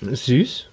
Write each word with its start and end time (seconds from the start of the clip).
Süß. 0.00 0.66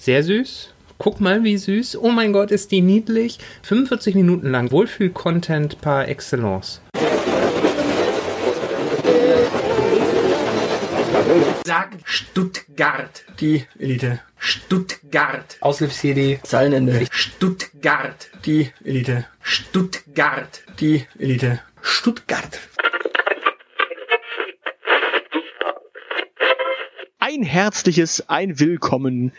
Sehr 0.00 0.22
süß. 0.22 0.70
Guck 0.96 1.20
mal, 1.20 1.44
wie 1.44 1.58
süß. 1.58 1.98
Oh 2.00 2.10
mein 2.10 2.32
Gott, 2.32 2.50
ist 2.50 2.70
die 2.72 2.80
niedlich. 2.80 3.38
45 3.62 4.14
Minuten 4.14 4.50
lang 4.50 4.70
Wohlfühl-Content 4.72 5.80
par 5.80 6.08
excellence. 6.08 6.80
Sag 11.66 11.98
Stuttgart. 12.04 13.24
Die 13.40 13.64
Elite. 13.78 14.20
Stuttgart. 14.38 15.56
Aushilfs-CD. 15.60 16.40
Zeilenende. 16.42 17.06
Stuttgart. 17.10 18.30
Die 18.46 18.72
Elite. 18.82 19.26
Stuttgart. 19.42 20.62
Die 20.80 21.06
Elite. 21.18 21.60
Stuttgart. 21.82 22.58
Ein 27.38 27.44
herzliches, 27.44 28.28
ein 28.28 28.58
Willkommen. 28.58 29.30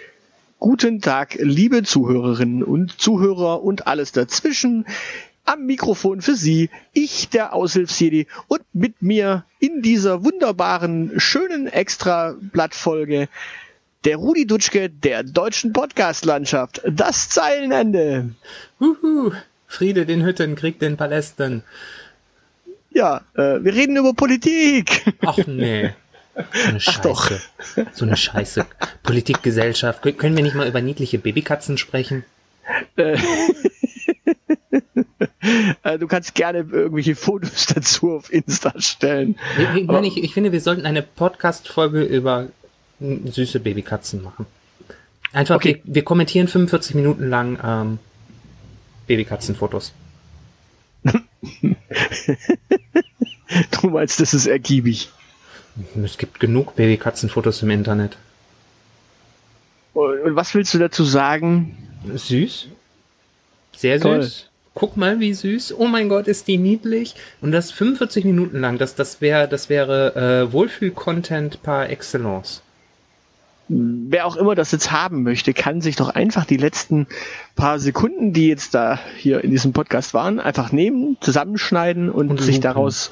Guten 0.57 1.01
Tag, 1.01 1.35
liebe 1.37 1.83
Zuhörerinnen 1.83 2.63
und 2.63 2.97
Zuhörer 3.01 3.61
und 3.61 3.87
alles 3.87 4.13
dazwischen. 4.13 4.85
Am 5.43 5.65
Mikrofon 5.65 6.21
für 6.21 6.35
Sie, 6.35 6.69
ich, 6.93 7.27
der 7.27 7.51
Aushilfsjedi, 7.51 8.27
und 8.47 8.61
mit 8.71 9.01
mir 9.01 9.43
in 9.59 9.81
dieser 9.81 10.23
wunderbaren, 10.23 11.11
schönen 11.19 11.67
Extra-Blattfolge 11.67 13.27
der 14.05 14.15
Rudi 14.15 14.47
Dutschke 14.47 14.89
der 14.89 15.23
deutschen 15.23 15.73
Podcast-Landschaft. 15.73 16.81
Das 16.89 17.27
Zeilenende. 17.27 18.29
Huhu. 18.79 19.33
Friede 19.67 20.05
den 20.05 20.23
Hütten, 20.23 20.55
Krieg 20.55 20.79
den 20.79 20.95
Palästen. 20.95 21.63
Ja, 22.91 23.25
äh, 23.33 23.61
wir 23.61 23.73
reden 23.73 23.97
über 23.97 24.13
Politik. 24.13 25.03
Ach 25.19 25.37
nee. 25.47 25.93
So 26.35 26.69
eine 26.69 26.79
Scheiße. 26.79 27.01
doch. 27.03 27.31
So 27.93 28.05
eine 28.05 28.15
Scheiße. 28.17 28.65
Politik, 29.03 29.43
Gesellschaft. 29.43 30.03
Kö- 30.03 30.13
Können 30.13 30.35
wir 30.37 30.43
nicht 30.43 30.55
mal 30.55 30.67
über 30.67 30.81
niedliche 30.81 31.19
Babykatzen 31.19 31.77
sprechen? 31.77 32.23
Äh, 32.95 33.17
du 35.99 36.07
kannst 36.07 36.35
gerne 36.35 36.59
irgendwelche 36.71 37.15
Fotos 37.15 37.65
dazu 37.67 38.11
auf 38.15 38.31
Insta 38.31 38.73
stellen. 38.79 39.37
Ich, 39.75 39.85
meine, 39.87 40.07
ich, 40.07 40.17
ich 40.23 40.33
finde, 40.33 40.51
wir 40.51 40.61
sollten 40.61 40.85
eine 40.85 41.01
Podcast-Folge 41.01 42.03
über 42.03 42.47
mm, 42.99 43.27
süße 43.27 43.59
Babykatzen 43.59 44.21
machen. 44.23 44.45
Einfach, 45.33 45.55
Okay. 45.57 45.81
wir, 45.83 45.95
wir 45.95 46.03
kommentieren 46.03 46.47
45 46.47 46.95
Minuten 46.95 47.27
lang 47.29 47.59
ähm, 47.63 47.99
Babykatzenfotos. 49.07 49.93
Du 53.81 53.89
meinst, 53.89 54.19
das 54.19 54.33
ist 54.35 54.45
ergiebig. 54.45 55.09
Es 56.03 56.17
gibt 56.17 56.39
genug 56.39 56.75
Babykatzenfotos 56.75 57.61
im 57.63 57.69
Internet. 57.69 58.17
Und 59.93 60.35
was 60.35 60.53
willst 60.53 60.73
du 60.73 60.77
dazu 60.77 61.03
sagen? 61.03 61.77
Süß. 62.13 62.67
Sehr 63.75 63.99
Toll. 63.99 64.23
süß. 64.23 64.49
Guck 64.73 64.97
mal, 64.97 65.19
wie 65.19 65.33
süß. 65.33 65.75
Oh 65.77 65.87
mein 65.87 66.09
Gott, 66.09 66.27
ist 66.27 66.47
die 66.47 66.57
niedlich. 66.57 67.15
Und 67.41 67.51
das 67.51 67.71
45 67.71 68.23
Minuten 68.23 68.59
lang. 68.61 68.77
Das, 68.77 68.95
das 68.95 69.19
wäre, 69.19 69.47
das 69.47 69.69
wäre 69.69 70.47
äh, 70.47 70.53
Wohlfühl-Content 70.53 71.63
par 71.63 71.89
excellence. 71.89 72.61
Wer 73.67 74.25
auch 74.25 74.35
immer 74.35 74.55
das 74.55 74.71
jetzt 74.71 74.91
haben 74.91 75.21
möchte, 75.23 75.53
kann 75.53 75.81
sich 75.81 75.95
doch 75.95 76.09
einfach 76.09 76.45
die 76.45 76.57
letzten 76.57 77.07
paar 77.55 77.77
Sekunden, 77.77 78.33
die 78.33 78.47
jetzt 78.47 78.73
da 78.73 78.99
hier 79.17 79.43
in 79.43 79.51
diesem 79.51 79.73
Podcast 79.73 80.13
waren, 80.13 80.39
einfach 80.39 80.71
nehmen, 80.71 81.17
zusammenschneiden 81.19 82.09
und, 82.09 82.29
Und 82.29 82.41
sich 82.41 82.59
daraus 82.61 83.11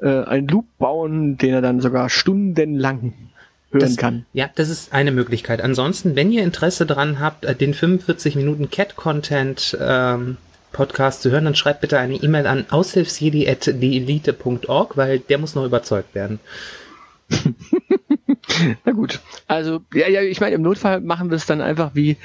äh, 0.00 0.24
einen 0.24 0.48
Loop 0.48 0.66
bauen, 0.78 1.38
den 1.38 1.54
er 1.54 1.62
dann 1.62 1.80
sogar 1.80 2.10
stundenlang 2.10 3.14
hören 3.70 3.80
Das, 3.80 3.96
kann. 3.96 4.26
Ja, 4.32 4.50
das 4.54 4.68
ist 4.68 4.92
eine 4.92 5.10
Möglichkeit. 5.12 5.62
Ansonsten, 5.62 6.16
wenn 6.16 6.32
ihr 6.32 6.42
Interesse 6.42 6.86
dran 6.86 7.20
habt, 7.20 7.44
äh, 7.44 7.54
den 7.54 7.74
45 7.74 8.34
Minuten 8.36 8.70
Cat-Content 8.70 9.76
ähm, 9.80 10.38
Podcast 10.72 11.22
zu 11.22 11.30
hören, 11.30 11.44
dann 11.44 11.54
schreibt 11.54 11.80
bitte 11.80 11.98
eine 11.98 12.16
E-Mail 12.16 12.46
an 12.46 12.66
aushilfsjedi.deelite.org, 12.68 14.96
weil 14.96 15.20
der 15.20 15.38
muss 15.38 15.54
noch 15.54 15.64
überzeugt 15.64 16.14
werden. 16.14 16.40
Na 18.84 18.92
gut. 18.92 19.20
Also, 19.48 19.80
ja, 19.92 20.08
ja, 20.08 20.22
ich 20.22 20.40
meine, 20.40 20.54
im 20.54 20.62
Notfall 20.62 21.00
machen 21.00 21.30
wir 21.30 21.36
es 21.36 21.46
dann 21.46 21.60
einfach 21.60 21.94
wie 21.94 22.16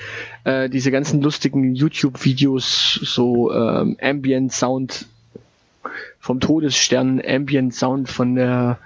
äh, 0.43 0.69
diese 0.69 0.91
ganzen 0.91 1.21
lustigen 1.21 1.75
YouTube-Videos, 1.75 2.99
so 3.01 3.51
ähm, 3.53 3.97
Ambient 4.01 4.51
Sound 4.51 5.05
vom 6.19 6.39
Todesstern, 6.39 7.21
Ambient 7.25 7.73
Sound 7.73 8.09
von 8.09 8.35
der 8.35 8.79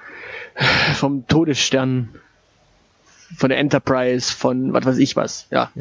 vom 0.96 1.28
Todesstern, 1.28 2.10
von 3.36 3.50
der 3.50 3.60
Enterprise, 3.60 4.34
von 4.34 4.74
was 4.74 4.86
weiß 4.86 4.98
ich 4.98 5.16
was. 5.16 5.48
Ja. 5.52 5.72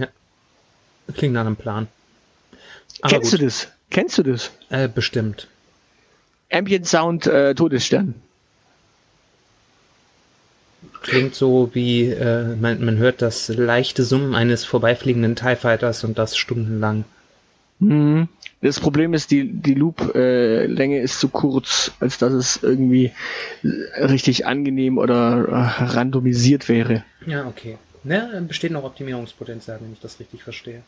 Klingt 1.15 1.35
nach 1.35 1.43
einem 1.43 1.57
Plan. 1.57 1.89
Aber 3.03 3.11
Kennst 3.11 3.33
gut. 3.33 3.41
du 3.41 3.45
das? 3.45 3.69
Kennst 3.91 4.19
du 4.19 4.23
das? 4.23 4.51
Äh, 4.71 4.89
bestimmt. 4.89 5.49
Ambient 6.51 6.87
Sound 6.87 7.27
äh, 7.27 7.55
Todesstern. 7.55 8.15
Klingt 11.03 11.35
so 11.35 11.71
wie, 11.75 12.09
äh, 12.09 12.57
man, 12.57 12.83
man 12.85 12.97
hört 12.97 13.21
das 13.21 13.49
leichte 13.49 14.05
Summen 14.05 14.35
eines 14.35 14.65
vorbeifliegenden 14.65 15.37
TIE 15.37 15.57
Fighters 15.57 16.03
und 16.03 16.17
das 16.17 16.37
stundenlang. 16.37 17.05
Mhm. 17.79 18.29
Das 18.65 18.81
Problem 18.81 19.13
ist, 19.13 19.31
die, 19.31 19.47
die 19.47 19.75
Loop-Länge 19.75 21.01
ist 21.01 21.21
zu 21.21 21.29
kurz, 21.29 21.93
als 22.01 22.17
dass 22.17 22.33
es 22.33 22.63
irgendwie 22.63 23.13
äh, 23.63 24.05
richtig 24.05 24.47
angenehm 24.47 24.97
oder 24.97 25.47
äh, 25.47 25.85
randomisiert 25.85 26.71
wäre. 26.71 27.05
Ja, 27.27 27.47
okay. 27.47 27.77
Ne, 28.05 28.43
besteht 28.49 28.73
noch 28.73 28.85
Optimierungspotenzial, 28.85 29.81
wenn 29.83 29.93
ich 29.93 30.01
das 30.01 30.19
richtig 30.19 30.43
verstehe. 30.43 30.81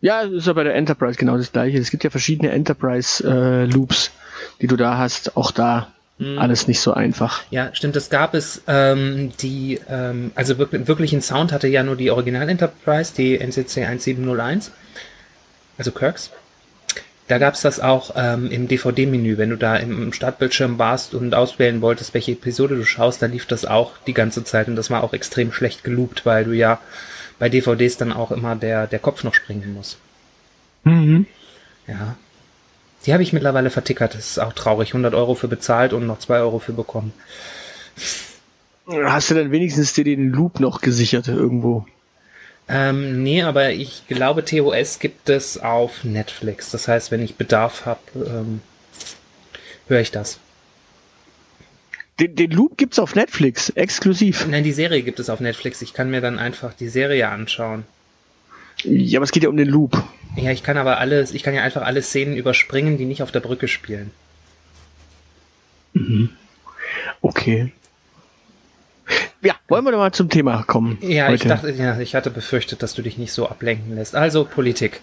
Ja, 0.00 0.24
das 0.24 0.32
ist 0.32 0.46
ja 0.46 0.54
bei 0.54 0.64
der 0.64 0.74
Enterprise 0.74 1.18
genau 1.18 1.36
das 1.36 1.52
gleiche. 1.52 1.76
Es 1.76 1.90
gibt 1.90 2.02
ja 2.02 2.08
verschiedene 2.08 2.50
Enterprise-Loops, 2.50 4.10
die 4.62 4.66
du 4.66 4.76
da 4.76 4.96
hast. 4.96 5.36
Auch 5.36 5.50
da 5.50 5.92
alles 6.36 6.66
nicht 6.66 6.80
so 6.80 6.94
einfach. 6.94 7.42
Ja, 7.50 7.70
stimmt, 7.74 7.94
das 7.94 8.10
gab 8.10 8.34
es. 8.34 8.62
Ähm, 8.66 9.32
die, 9.40 9.80
ähm, 9.88 10.32
also 10.34 10.58
wirklich, 10.58 10.88
wirklichen 10.88 11.20
Sound 11.20 11.52
hatte 11.52 11.68
ja 11.68 11.82
nur 11.82 11.94
die 11.94 12.10
Original 12.10 12.48
Enterprise, 12.48 13.12
die 13.14 13.38
NCC 13.38 13.84
1701, 13.84 14.72
also 15.76 15.92
Kirks. 15.92 16.32
Da 17.28 17.36
gab 17.36 17.54
es 17.54 17.60
das 17.60 17.78
auch 17.78 18.12
ähm, 18.16 18.50
im 18.50 18.68
DVD-Menü, 18.68 19.36
wenn 19.36 19.50
du 19.50 19.56
da 19.56 19.76
im, 19.76 20.02
im 20.02 20.12
Startbildschirm 20.14 20.78
warst 20.78 21.14
und 21.14 21.34
auswählen 21.34 21.82
wolltest, 21.82 22.14
welche 22.14 22.32
Episode 22.32 22.74
du 22.74 22.84
schaust, 22.84 23.20
dann 23.20 23.32
lief 23.32 23.44
das 23.44 23.66
auch 23.66 23.92
die 24.06 24.14
ganze 24.14 24.44
Zeit 24.44 24.66
und 24.66 24.76
das 24.76 24.90
war 24.90 25.04
auch 25.04 25.12
extrem 25.12 25.52
schlecht 25.52 25.84
geloopt, 25.84 26.24
weil 26.24 26.44
du 26.44 26.52
ja 26.52 26.80
bei 27.38 27.50
DVDs 27.50 27.98
dann 27.98 28.12
auch 28.12 28.30
immer 28.32 28.56
der, 28.56 28.86
der 28.86 28.98
Kopf 28.98 29.24
noch 29.24 29.34
springen 29.34 29.74
muss. 29.74 29.98
Mhm. 30.84 31.26
Ja. 31.86 32.16
Die 33.04 33.12
habe 33.12 33.22
ich 33.22 33.32
mittlerweile 33.32 33.70
vertickert. 33.70 34.14
Das 34.14 34.30
ist 34.30 34.38
auch 34.38 34.52
traurig. 34.54 34.90
100 34.90 35.14
Euro 35.14 35.34
für 35.34 35.48
bezahlt 35.48 35.92
und 35.92 36.06
noch 36.06 36.18
2 36.18 36.38
Euro 36.40 36.58
für 36.58 36.72
bekommen. 36.72 37.12
Hast 38.86 39.30
du 39.30 39.34
dann 39.34 39.52
wenigstens 39.52 39.92
dir 39.92 40.04
den 40.04 40.30
Loop 40.30 40.60
noch 40.60 40.80
gesichert 40.80 41.28
irgendwo? 41.28 41.86
Ähm, 42.68 43.22
nee, 43.22 43.42
aber 43.42 43.70
ich 43.70 44.06
glaube, 44.08 44.44
TOS 44.44 44.98
gibt 44.98 45.28
es 45.30 45.58
auf 45.58 46.04
Netflix. 46.04 46.70
Das 46.70 46.86
heißt, 46.86 47.10
wenn 47.10 47.22
ich 47.22 47.36
Bedarf 47.36 47.86
habe, 47.86 48.00
ähm, 48.14 48.60
höre 49.88 50.00
ich 50.00 50.10
das. 50.10 50.38
Den, 52.20 52.34
den 52.34 52.50
Loop 52.50 52.76
gibt's 52.76 52.98
auf 52.98 53.14
Netflix, 53.14 53.70
exklusiv. 53.70 54.46
Nein, 54.48 54.64
die 54.64 54.72
Serie 54.72 55.02
gibt 55.02 55.20
es 55.20 55.30
auf 55.30 55.40
Netflix. 55.40 55.80
Ich 55.82 55.94
kann 55.94 56.10
mir 56.10 56.20
dann 56.20 56.38
einfach 56.38 56.74
die 56.74 56.88
Serie 56.88 57.28
anschauen. 57.28 57.84
Ja, 58.82 59.18
aber 59.18 59.24
es 59.24 59.32
geht 59.32 59.44
ja 59.44 59.48
um 59.48 59.56
den 59.56 59.68
Loop. 59.68 60.02
Ja, 60.36 60.50
ich 60.50 60.62
kann 60.62 60.76
aber 60.76 60.98
alles, 60.98 61.32
ich 61.32 61.42
kann 61.42 61.54
ja 61.54 61.62
einfach 61.62 61.82
alle 61.82 62.02
Szenen 62.02 62.36
überspringen, 62.36 62.98
die 62.98 63.06
nicht 63.06 63.22
auf 63.22 63.32
der 63.32 63.40
Brücke 63.40 63.66
spielen. 63.66 64.10
Okay. 67.20 67.72
Ja, 69.42 69.54
wollen 69.68 69.84
wir 69.84 69.92
doch 69.92 69.98
mal 69.98 70.12
zum 70.12 70.28
Thema 70.28 70.62
kommen. 70.64 70.98
Ja, 71.00 71.26
ich 71.32 71.40
heute. 71.42 71.48
dachte, 71.48 71.70
ja, 71.70 71.98
ich 72.00 72.14
hatte 72.14 72.30
befürchtet, 72.30 72.82
dass 72.82 72.94
du 72.94 73.02
dich 73.02 73.18
nicht 73.18 73.32
so 73.32 73.48
ablenken 73.48 73.94
lässt. 73.94 74.14
Also 74.16 74.44
Politik. 74.44 75.00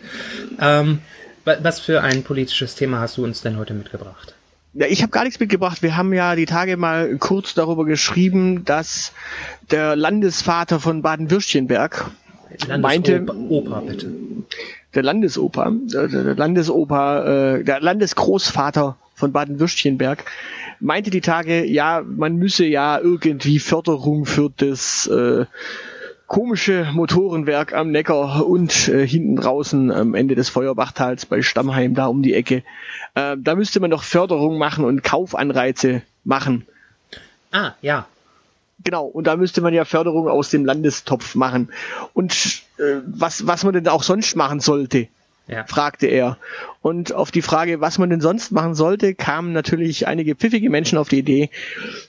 Ähm, 0.59 0.99
wa- 1.45 1.57
was 1.61 1.79
für 1.79 2.01
ein 2.01 2.23
politisches 2.23 2.75
Thema 2.75 2.99
hast 2.99 3.17
du 3.17 3.23
uns 3.23 3.41
denn 3.41 3.57
heute 3.57 3.73
mitgebracht? 3.73 4.33
Ja, 4.73 4.87
ich 4.87 5.01
habe 5.01 5.11
gar 5.11 5.23
nichts 5.23 5.39
mitgebracht. 5.39 5.81
Wir 5.81 5.95
haben 5.95 6.11
ja 6.11 6.35
die 6.35 6.45
Tage 6.45 6.75
mal 6.75 7.15
kurz 7.17 7.53
darüber 7.53 7.85
geschrieben, 7.85 8.65
dass 8.65 9.13
der 9.71 9.95
Landesvater 9.95 10.81
von 10.81 11.01
Baden-Württemberg, 11.01 12.11
Meinte- 12.79 13.25
Oper, 13.49 13.81
bitte. 13.87 14.11
der 14.93 15.03
Landesoper, 15.03 15.71
der, 15.93 16.07
der 16.09 16.35
Landesoper, 16.35 17.55
äh, 17.59 17.63
der 17.63 17.79
Landesgroßvater 17.81 18.97
von 19.15 19.31
Baden-Württemberg, 19.31 20.25
meinte 20.79 21.09
die 21.09 21.21
Tage, 21.21 21.65
ja, 21.65 22.03
man 22.05 22.35
müsse 22.35 22.65
ja 22.65 22.99
irgendwie 22.99 23.59
Förderung 23.59 24.25
für 24.25 24.51
das 24.55 25.07
äh, 25.07 25.45
komische 26.27 26.87
Motorenwerk 26.93 27.73
am 27.73 27.91
Neckar 27.91 28.45
und 28.45 28.87
äh, 28.87 29.07
hinten 29.07 29.35
draußen 29.35 29.91
am 29.91 30.15
Ende 30.15 30.35
des 30.35 30.49
Feuerbachtals 30.49 31.25
bei 31.25 31.41
Stammheim 31.41 31.95
da 31.95 32.07
um 32.07 32.23
die 32.23 32.33
Ecke. 32.33 32.63
Äh, 33.13 33.37
da 33.39 33.55
müsste 33.55 33.79
man 33.79 33.91
doch 33.91 34.03
Förderung 34.03 34.57
machen 34.57 34.85
und 34.85 35.03
Kaufanreize 35.03 36.01
machen. 36.23 36.65
Ah, 37.51 37.73
ja. 37.81 38.07
Genau, 38.83 39.05
und 39.05 39.25
da 39.25 39.37
müsste 39.37 39.61
man 39.61 39.73
ja 39.73 39.85
Förderung 39.85 40.27
aus 40.27 40.49
dem 40.49 40.65
Landestopf 40.65 41.35
machen. 41.35 41.69
Und 42.13 42.63
äh, 42.77 43.01
was, 43.05 43.47
was 43.47 43.63
man 43.63 43.73
denn 43.73 43.87
auch 43.87 44.03
sonst 44.03 44.35
machen 44.35 44.59
sollte, 44.59 45.07
Ja. 45.47 45.65
fragte 45.67 46.07
er. 46.07 46.37
Und 46.81 47.13
auf 47.13 47.29
die 47.31 47.41
Frage, 47.43 47.79
was 47.81 47.97
man 47.99 48.09
denn 48.09 48.21
sonst 48.21 48.51
machen 48.51 48.73
sollte, 48.73 49.13
kamen 49.13 49.53
natürlich 49.53 50.07
einige 50.07 50.35
pfiffige 50.35 50.69
Menschen 50.69 50.97
auf 50.97 51.09
die 51.09 51.19
Idee, 51.19 51.49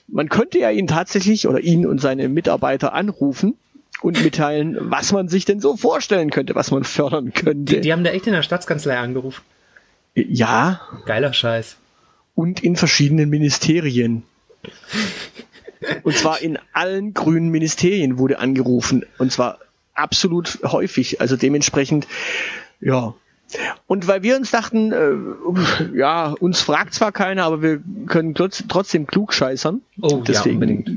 man 0.07 0.29
könnte 0.29 0.57
ja 0.59 0.71
ihn 0.71 0.87
tatsächlich 0.87 1.47
oder 1.47 1.59
ihn 1.59 1.85
und 1.85 1.99
seine 2.01 2.29
Mitarbeiter 2.29 2.93
anrufen 2.93 3.55
und 4.01 4.23
mitteilen, 4.23 4.77
was 4.79 5.11
man 5.11 5.27
sich 5.27 5.45
denn 5.45 5.59
so 5.59 5.77
vorstellen 5.77 6.29
könnte, 6.29 6.55
was 6.55 6.71
man 6.71 6.83
fördern 6.83 7.33
könnte. 7.33 7.75
Die, 7.75 7.81
die 7.81 7.93
haben 7.93 8.03
da 8.03 8.11
echt 8.11 8.27
in 8.27 8.33
der 8.33 8.43
Staatskanzlei 8.43 8.97
angerufen. 8.97 9.43
ja, 10.15 10.81
Geiler 11.05 11.33
Scheiß. 11.33 11.77
und 12.35 12.63
in 12.63 12.75
verschiedenen 12.75 13.29
Ministerien. 13.29 14.23
Und 16.03 16.17
zwar 16.17 16.41
in 16.41 16.57
allen 16.73 17.13
grünen 17.13 17.49
Ministerien 17.49 18.17
wurde 18.17 18.39
angerufen. 18.39 19.05
Und 19.19 19.31
zwar 19.31 19.59
absolut 19.93 20.59
häufig. 20.63 21.21
Also 21.21 21.35
dementsprechend, 21.35 22.07
ja. 22.81 23.13
Und 23.87 24.07
weil 24.07 24.23
wir 24.23 24.35
uns 24.35 24.51
dachten, 24.51 24.91
äh, 24.91 25.97
ja, 25.97 26.35
uns 26.39 26.61
fragt 26.61 26.93
zwar 26.93 27.11
keiner, 27.11 27.45
aber 27.45 27.61
wir 27.61 27.81
können 28.07 28.33
trotz- 28.35 28.65
trotzdem 28.67 29.07
klug 29.07 29.33
scheißern. 29.33 29.81
Oh, 30.01 30.17
ja, 30.17 30.23
deswegen, 30.27 30.55
unbedingt. 30.55 30.91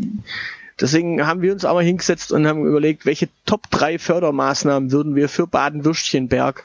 Deswegen 0.80 1.26
haben 1.26 1.42
wir 1.42 1.52
uns 1.52 1.64
aber 1.64 1.82
hingesetzt 1.82 2.32
und 2.32 2.46
haben 2.46 2.66
überlegt, 2.66 3.06
welche 3.06 3.28
Top 3.44 3.70
3 3.70 3.98
Fördermaßnahmen 3.98 4.90
würden 4.92 5.14
wir 5.14 5.28
für 5.28 5.46
Baden-Württemberg 5.46 6.64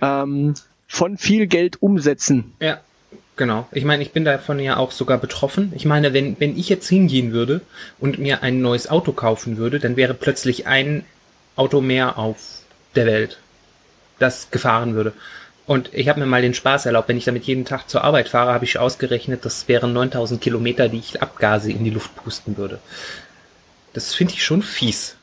ähm, 0.00 0.54
von 0.88 1.18
viel 1.18 1.46
Geld 1.46 1.80
umsetzen. 1.82 2.54
Ja, 2.60 2.80
genau. 3.36 3.68
Ich 3.72 3.84
meine, 3.84 4.02
ich 4.02 4.12
bin 4.12 4.24
davon 4.24 4.58
ja 4.58 4.78
auch 4.78 4.90
sogar 4.90 5.18
betroffen. 5.18 5.72
Ich 5.76 5.84
meine, 5.84 6.14
wenn, 6.14 6.36
wenn 6.40 6.58
ich 6.58 6.68
jetzt 6.68 6.88
hingehen 6.88 7.32
würde 7.32 7.60
und 8.00 8.18
mir 8.18 8.42
ein 8.42 8.60
neues 8.60 8.88
Auto 8.90 9.12
kaufen 9.12 9.58
würde, 9.58 9.78
dann 9.78 9.96
wäre 9.96 10.14
plötzlich 10.14 10.66
ein 10.66 11.04
Auto 11.54 11.80
mehr 11.80 12.18
auf 12.18 12.62
der 12.94 13.06
Welt, 13.06 13.38
das 14.22 14.50
gefahren 14.50 14.94
würde. 14.94 15.12
Und 15.66 15.90
ich 15.92 16.08
habe 16.08 16.20
mir 16.20 16.26
mal 16.26 16.42
den 16.42 16.54
Spaß 16.54 16.86
erlaubt, 16.86 17.08
wenn 17.08 17.16
ich 17.16 17.24
damit 17.24 17.44
jeden 17.44 17.64
Tag 17.64 17.88
zur 17.88 18.02
Arbeit 18.02 18.28
fahre, 18.28 18.52
habe 18.52 18.64
ich 18.64 18.78
ausgerechnet, 18.78 19.44
das 19.44 19.68
wären 19.68 19.92
9000 19.92 20.40
Kilometer, 20.40 20.88
die 20.88 20.98
ich 20.98 21.22
Abgase 21.22 21.70
in 21.70 21.84
die 21.84 21.90
Luft 21.90 22.14
pusten 22.16 22.56
würde. 22.56 22.80
Das 23.92 24.14
finde 24.14 24.34
ich 24.34 24.44
schon 24.44 24.62
fies. 24.62 25.16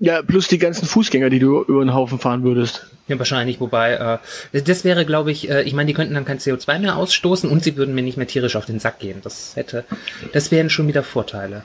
Ja, 0.00 0.22
plus 0.22 0.48
die 0.48 0.58
ganzen 0.58 0.86
Fußgänger, 0.86 1.30
die 1.30 1.38
du 1.38 1.62
über 1.62 1.84
den 1.84 1.94
Haufen 1.94 2.18
fahren 2.18 2.42
würdest. 2.42 2.86
Ja, 3.08 3.18
wahrscheinlich, 3.18 3.60
wobei, 3.60 4.20
äh, 4.52 4.60
das 4.60 4.84
wäre, 4.84 5.06
glaube 5.06 5.30
ich, 5.30 5.48
äh, 5.48 5.62
ich 5.62 5.72
meine, 5.72 5.86
die 5.86 5.94
könnten 5.94 6.14
dann 6.14 6.24
kein 6.24 6.38
CO2 6.38 6.78
mehr 6.78 6.96
ausstoßen 6.96 7.48
und 7.48 7.64
sie 7.64 7.76
würden 7.76 7.94
mir 7.94 8.02
nicht 8.02 8.16
mehr 8.16 8.26
tierisch 8.26 8.56
auf 8.56 8.66
den 8.66 8.80
Sack 8.80 8.98
gehen. 8.98 9.20
Das 9.22 9.56
hätte, 9.56 9.84
das 10.32 10.50
wären 10.50 10.70
schon 10.70 10.88
wieder 10.88 11.02
Vorteile. 11.02 11.64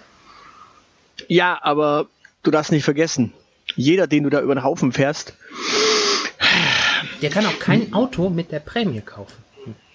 Ja, 1.28 1.60
aber 1.62 2.08
du 2.44 2.52
darfst 2.52 2.72
nicht 2.72 2.86
vergessen, 2.86 3.34
jeder, 3.76 4.08
den 4.08 4.24
du 4.24 4.30
da 4.30 4.42
über 4.42 4.56
den 4.56 4.64
Haufen 4.64 4.92
fährst, 4.92 5.34
Der 7.24 7.30
kann 7.30 7.46
auch 7.46 7.58
kein 7.58 7.94
Auto 7.94 8.30
mit 8.30 8.52
der 8.52 8.60
Prämie 8.60 9.00
kaufen, 9.00 9.42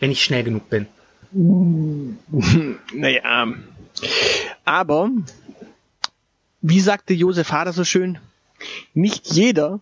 wenn 0.00 0.10
ich 0.10 0.24
schnell 0.24 0.44
genug 0.44 0.70
bin. 0.70 0.86
naja, 2.94 3.46
aber, 4.64 5.10
wie 6.62 6.80
sagte 6.80 7.12
Josef 7.12 7.52
Hader 7.52 7.74
so 7.74 7.84
schön, 7.84 8.18
nicht 8.94 9.30
jeder 9.30 9.80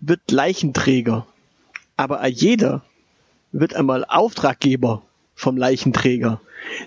wird 0.00 0.32
Leichenträger, 0.32 1.28
aber 1.96 2.26
jeder 2.26 2.82
wird 3.52 3.74
einmal 3.74 4.04
Auftraggeber 4.04 5.02
vom 5.36 5.56
Leichenträger. 5.56 6.40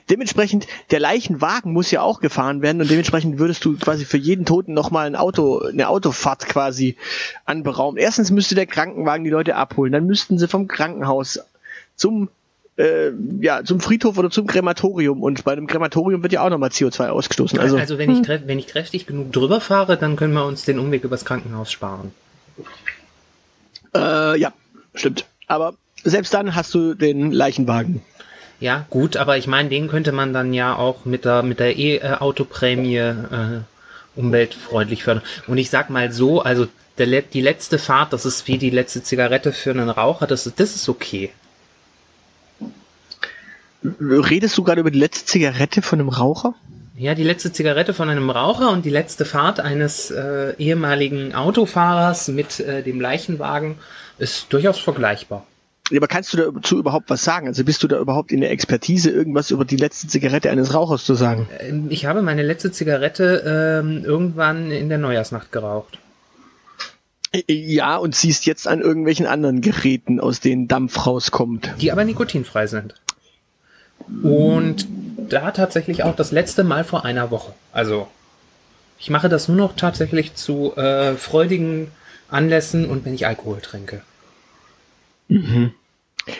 Dementsprechend, 0.09 0.67
der 0.91 0.99
Leichenwagen 0.99 1.73
muss 1.73 1.91
ja 1.91 2.01
auch 2.01 2.19
gefahren 2.19 2.61
werden 2.61 2.81
und 2.81 2.89
dementsprechend 2.89 3.39
würdest 3.39 3.63
du 3.65 3.77
quasi 3.77 4.05
für 4.05 4.17
jeden 4.17 4.45
Toten 4.45 4.73
nochmal 4.73 5.07
ein 5.07 5.15
Auto, 5.15 5.59
eine 5.59 5.87
Autofahrt 5.89 6.45
quasi 6.47 6.97
anberaumen. 7.45 7.97
Erstens 7.97 8.31
müsste 8.31 8.55
der 8.55 8.65
Krankenwagen 8.65 9.23
die 9.23 9.29
Leute 9.29 9.55
abholen, 9.55 9.91
dann 9.91 10.05
müssten 10.05 10.37
sie 10.37 10.47
vom 10.47 10.67
Krankenhaus 10.67 11.39
zum 11.95 12.29
äh, 12.77 13.11
ja, 13.39 13.63
zum 13.63 13.79
Friedhof 13.79 14.17
oder 14.17 14.31
zum 14.31 14.47
Krematorium 14.47 15.21
und 15.21 15.43
bei 15.43 15.51
einem 15.51 15.67
Krematorium 15.67 16.23
wird 16.23 16.33
ja 16.33 16.43
auch 16.43 16.49
nochmal 16.49 16.69
CO2 16.69 17.09
ausgestoßen. 17.09 17.59
Also, 17.59 17.77
Also, 17.77 17.97
wenn, 17.97 18.09
ich, 18.09 18.27
wenn 18.27 18.57
ich 18.57 18.67
kräftig 18.67 19.05
genug 19.05 19.31
drüber 19.31 19.61
fahre, 19.61 19.95
dann 19.97 20.15
können 20.15 20.33
wir 20.33 20.45
uns 20.45 20.65
den 20.65 20.79
Umweg 20.79 21.03
übers 21.03 21.23
Krankenhaus 21.23 21.71
sparen. 21.71 22.11
äh, 23.93 24.39
ja, 24.39 24.53
stimmt. 24.95 25.25
Aber 25.47 25.75
selbst 26.03 26.33
dann 26.33 26.55
hast 26.55 26.73
du 26.73 26.95
den 26.95 27.31
Leichenwagen. 27.31 28.01
Ja, 28.63 28.85
gut, 28.89 29.17
aber 29.17 29.37
ich 29.37 29.45
meine, 29.47 29.67
den 29.67 29.89
könnte 29.89 30.13
man 30.13 30.31
dann 30.31 30.53
ja 30.53 30.73
auch 30.77 31.03
mit 31.03 31.25
der, 31.25 31.43
mit 31.43 31.59
der 31.59 31.77
E-Autoprämie 31.77 32.95
äh, 32.95 33.59
umweltfreundlich 34.15 35.03
fördern. 35.03 35.21
Und 35.47 35.57
ich 35.57 35.69
sag 35.69 35.89
mal 35.89 36.13
so, 36.13 36.41
also 36.41 36.67
der, 36.97 37.23
die 37.23 37.41
letzte 37.41 37.77
Fahrt, 37.77 38.13
das 38.13 38.25
ist 38.25 38.47
wie 38.47 38.57
die 38.57 38.69
letzte 38.69 39.03
Zigarette 39.03 39.51
für 39.51 39.71
einen 39.71 39.89
Raucher, 39.89 40.27
das, 40.27 40.47
ist- 40.47 40.61
das 40.61 40.75
ist 40.77 40.87
okay. 40.87 41.31
Redest 43.83 44.57
du 44.57 44.63
gerade 44.63 44.79
über 44.79 44.91
die 44.91 44.99
letzte 44.99 45.25
Zigarette 45.25 45.81
von 45.81 45.99
einem 45.99 46.07
Raucher? 46.07 46.55
Ja, 46.95 47.15
die 47.15 47.23
letzte 47.23 47.51
Zigarette 47.51 47.93
von 47.93 48.07
einem 48.07 48.29
Raucher 48.29 48.69
und 48.69 48.85
die 48.85 48.91
letzte 48.91 49.25
Fahrt 49.25 49.59
eines 49.59 50.09
äh, 50.09 50.53
ehemaligen 50.57 51.35
Autofahrers 51.35 52.29
mit 52.29 52.61
äh, 52.61 52.81
dem 52.81 53.01
Leichenwagen 53.01 53.75
ist 54.19 54.53
durchaus 54.53 54.79
vergleichbar. 54.79 55.45
Aber 55.95 56.07
kannst 56.07 56.33
du 56.33 56.37
dazu 56.51 56.77
überhaupt 56.79 57.09
was 57.09 57.23
sagen? 57.23 57.47
Also 57.47 57.63
bist 57.63 57.83
du 57.83 57.87
da 57.87 57.99
überhaupt 57.99 58.31
in 58.31 58.41
der 58.41 58.51
Expertise, 58.51 59.09
irgendwas 59.09 59.51
über 59.51 59.65
die 59.65 59.77
letzte 59.77 60.07
Zigarette 60.07 60.49
eines 60.49 60.73
Rauchers 60.73 61.05
zu 61.05 61.15
sagen? 61.15 61.47
Ähm, 61.59 61.87
Ich 61.89 62.05
habe 62.05 62.21
meine 62.21 62.43
letzte 62.43 62.71
Zigarette 62.71 63.81
ähm, 63.83 64.03
irgendwann 64.05 64.71
in 64.71 64.89
der 64.89 64.97
Neujahrsnacht 64.97 65.51
geraucht. 65.51 65.99
Ja, 67.47 67.97
und 67.97 68.15
siehst 68.15 68.45
jetzt 68.45 68.67
an 68.67 68.81
irgendwelchen 68.81 69.25
anderen 69.25 69.61
Geräten, 69.61 70.19
aus 70.19 70.39
denen 70.39 70.67
Dampf 70.67 71.05
rauskommt. 71.07 71.73
die 71.81 71.91
aber 71.91 72.05
nikotinfrei 72.05 72.67
sind. 72.67 72.93
Und 74.21 74.87
da 75.29 75.51
tatsächlich 75.51 76.03
auch 76.03 76.15
das 76.15 76.31
letzte 76.31 76.63
Mal 76.63 76.83
vor 76.83 77.05
einer 77.05 77.31
Woche. 77.31 77.53
Also 77.71 78.07
ich 78.99 79.09
mache 79.09 79.29
das 79.29 79.47
nur 79.47 79.57
noch 79.57 79.75
tatsächlich 79.75 80.35
zu 80.35 80.75
äh, 80.75 81.15
freudigen 81.15 81.91
Anlässen 82.29 82.85
und 82.89 83.05
wenn 83.05 83.13
ich 83.13 83.25
Alkohol 83.25 83.61
trinke. 83.61 84.01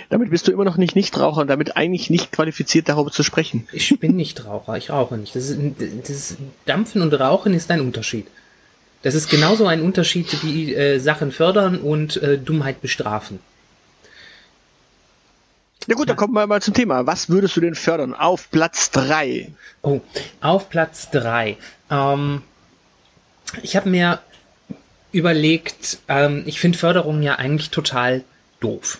Damit 0.09 0.29
bist 0.29 0.47
du 0.47 0.51
immer 0.51 0.63
noch 0.63 0.77
nicht 0.77 0.95
Nichtraucher 0.95 1.41
und 1.41 1.47
damit 1.47 1.75
eigentlich 1.75 2.09
nicht 2.09 2.31
qualifiziert, 2.31 2.87
darüber 2.87 3.11
zu 3.11 3.23
sprechen. 3.23 3.67
Ich 3.73 3.99
bin 3.99 4.15
nicht 4.15 4.45
Raucher, 4.45 4.77
ich 4.77 4.89
rauche 4.89 5.17
nicht. 5.17 5.35
Das 5.35 5.49
ist, 5.49 5.59
das 6.01 6.09
ist, 6.09 6.37
Dampfen 6.65 7.01
und 7.01 7.13
Rauchen 7.13 7.53
ist 7.53 7.69
ein 7.69 7.81
Unterschied. 7.81 8.27
Das 9.01 9.15
ist 9.15 9.29
genauso 9.29 9.67
ein 9.67 9.81
Unterschied 9.81 10.43
wie 10.43 10.73
äh, 10.73 10.99
Sachen 10.99 11.33
fördern 11.33 11.77
und 11.79 12.21
äh, 12.23 12.37
Dummheit 12.37 12.81
bestrafen. 12.81 13.39
Na 15.87 15.95
gut, 15.95 16.07
dann 16.07 16.15
kommen 16.15 16.33
wir 16.33 16.47
mal 16.47 16.61
zum 16.61 16.73
Thema. 16.73 17.05
Was 17.05 17.29
würdest 17.29 17.57
du 17.57 17.61
denn 17.61 17.75
fördern? 17.75 18.13
Auf 18.13 18.49
Platz 18.49 18.91
drei. 18.91 19.51
Oh, 19.81 19.99
auf 20.39 20.69
Platz 20.69 21.11
drei. 21.11 21.57
Ähm, 21.91 22.41
ich 23.61 23.75
habe 23.75 23.89
mir 23.89 24.19
überlegt, 25.11 25.99
ähm, 26.07 26.43
ich 26.45 26.61
finde 26.61 26.77
Förderung 26.77 27.21
ja 27.21 27.35
eigentlich 27.35 27.69
total 27.69 28.23
doof. 28.61 28.99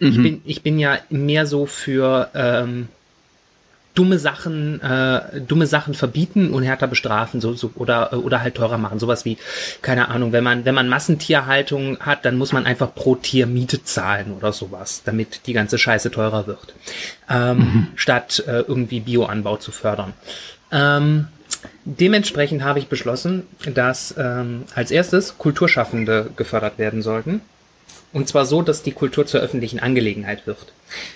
Ich, 0.00 0.22
bin, 0.22 0.42
ich 0.44 0.62
bin 0.62 0.78
ja 0.78 0.98
mehr 1.10 1.44
so 1.46 1.66
für 1.66 2.30
ähm, 2.34 2.88
dumme 3.98 4.20
Sachen, 4.20 4.80
äh, 4.80 5.40
dumme 5.40 5.66
Sachen 5.66 5.92
verbieten 5.92 6.50
und 6.52 6.62
härter 6.62 6.86
bestrafen, 6.86 7.40
so, 7.40 7.54
so 7.54 7.72
oder 7.74 8.12
oder 8.12 8.42
halt 8.42 8.54
teurer 8.54 8.78
machen. 8.78 9.00
Sowas 9.00 9.24
wie, 9.24 9.38
keine 9.82 10.08
Ahnung, 10.08 10.30
wenn 10.30 10.44
man 10.44 10.64
wenn 10.64 10.74
man 10.74 10.88
Massentierhaltung 10.88 11.98
hat, 11.98 12.24
dann 12.24 12.38
muss 12.38 12.52
man 12.52 12.64
einfach 12.64 12.94
pro 12.94 13.16
Tier 13.16 13.48
Miete 13.48 13.82
zahlen 13.82 14.32
oder 14.36 14.52
sowas, 14.52 15.02
damit 15.04 15.46
die 15.46 15.52
ganze 15.52 15.78
Scheiße 15.78 16.12
teurer 16.12 16.46
wird, 16.46 16.74
ähm, 17.28 17.88
statt 17.96 18.44
äh, 18.46 18.60
irgendwie 18.60 19.00
Bioanbau 19.00 19.56
zu 19.56 19.72
fördern. 19.72 20.12
Ähm, 20.70 21.26
dementsprechend 21.84 22.62
habe 22.62 22.78
ich 22.78 22.86
beschlossen, 22.86 23.48
dass 23.74 24.14
ähm, 24.16 24.62
als 24.76 24.92
erstes 24.92 25.38
Kulturschaffende 25.38 26.30
gefördert 26.36 26.78
werden 26.78 27.02
sollten. 27.02 27.40
Und 28.12 28.28
zwar 28.28 28.46
so, 28.46 28.62
dass 28.62 28.82
die 28.82 28.92
Kultur 28.92 29.26
zur 29.26 29.40
öffentlichen 29.40 29.80
Angelegenheit 29.80 30.46
wird. 30.46 30.72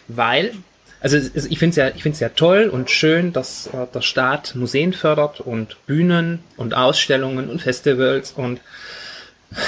Weil, 0.09 0.53
also 1.01 1.17
ich 1.17 1.59
finde 1.59 1.71
es 1.71 1.77
ja, 1.77 1.89
ich 1.95 2.03
find's 2.03 2.21
ja 2.21 2.29
toll 2.29 2.69
und 2.69 2.91
schön, 2.91 3.33
dass 3.33 3.69
äh, 3.69 3.87
der 3.93 4.03
Staat 4.03 4.55
Museen 4.55 4.93
fördert 4.93 5.41
und 5.41 5.77
Bühnen 5.87 6.41
und 6.57 6.75
Ausstellungen 6.75 7.49
und 7.49 7.63
Festivals 7.63 8.33
und 8.33 8.61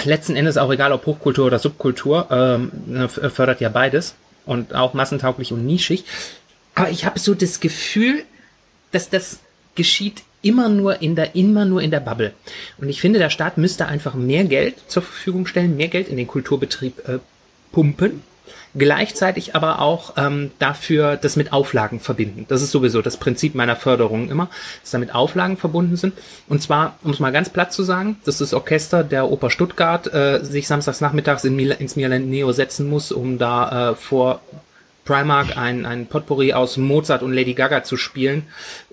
letzten 0.05 0.37
Endes 0.37 0.57
auch 0.57 0.73
egal 0.73 0.93
ob 0.93 1.07
Hochkultur 1.07 1.47
oder 1.47 1.59
Subkultur, 1.59 2.29
ähm, 2.31 2.71
f- 3.05 3.33
fördert 3.33 3.61
ja 3.61 3.69
beides 3.69 4.15
und 4.47 4.75
auch 4.75 4.95
massentauglich 4.95 5.53
und 5.53 5.67
nischig. 5.67 6.05
Aber 6.75 6.91
ich 6.91 7.05
habe 7.05 7.19
so 7.19 7.35
das 7.35 7.61
Gefühl, 7.61 8.23
dass 8.93 9.09
das 9.11 9.39
geschieht 9.75 10.23
immer 10.45 10.69
nur 10.69 11.03
in 11.03 11.17
der 11.17 11.35
immer 11.35 11.65
nur 11.65 11.83
in 11.83 11.91
der 11.91 12.01
Bubble. 12.01 12.33
Und 12.79 12.89
ich 12.89 13.01
finde, 13.01 13.19
der 13.19 13.31
Staat 13.31 13.59
müsste 13.59 13.87
einfach 13.87 14.15
mehr 14.15 14.45
Geld 14.45 14.77
zur 14.89 15.03
Verfügung 15.03 15.47
stellen, 15.47 15.77
mehr 15.77 15.89
Geld 15.89 16.09
in 16.09 16.17
den 16.17 16.27
Kulturbetrieb 16.27 17.09
äh, 17.09 17.19
pumpen, 17.73 18.23
gleichzeitig 18.77 19.55
aber 19.55 19.81
auch 19.81 20.15
ähm, 20.17 20.51
dafür 20.59 21.17
das 21.17 21.37
mit 21.37 21.53
Auflagen 21.53 22.01
verbinden. 22.01 22.47
Das 22.49 22.63
ist 22.63 22.71
sowieso 22.71 23.03
das 23.03 23.17
Prinzip 23.17 23.55
meiner 23.55 23.77
Förderung 23.77 24.31
immer, 24.31 24.49
dass 24.83 24.91
damit 24.91 25.15
Auflagen 25.15 25.57
verbunden 25.57 25.97
sind. 25.97 26.15
Und 26.49 26.63
zwar, 26.63 26.99
um 27.03 27.11
es 27.11 27.21
mal 27.21 27.33
ganz 27.33 27.51
platt 27.51 27.73
zu 27.73 27.83
sagen, 27.83 28.17
dass 28.25 28.39
das 28.39 28.55
Orchester 28.55 29.05
der 29.05 29.31
Oper 29.31 29.51
Stuttgart 29.51 30.13
äh, 30.13 30.45
sich 30.45 30.67
samstags 30.67 31.01
nachmittags 31.01 31.45
in 31.45 31.57
Mil 31.57 31.71
ins 31.73 31.97
Milan 31.97 32.29
Neo 32.29 32.53
setzen 32.53 32.89
muss, 32.89 33.13
um 33.13 33.39
da 33.39 33.91
äh, 33.91 33.95
vor 33.95 34.41
Primark 35.05 35.57
ein, 35.57 35.87
ein 35.87 36.07
Potpourri 36.07 36.53
aus 36.53 36.77
Mozart 36.77 37.23
und 37.23 37.33
Lady 37.33 37.55
Gaga 37.55 37.85
zu 37.85 37.97
spielen. 37.97 38.47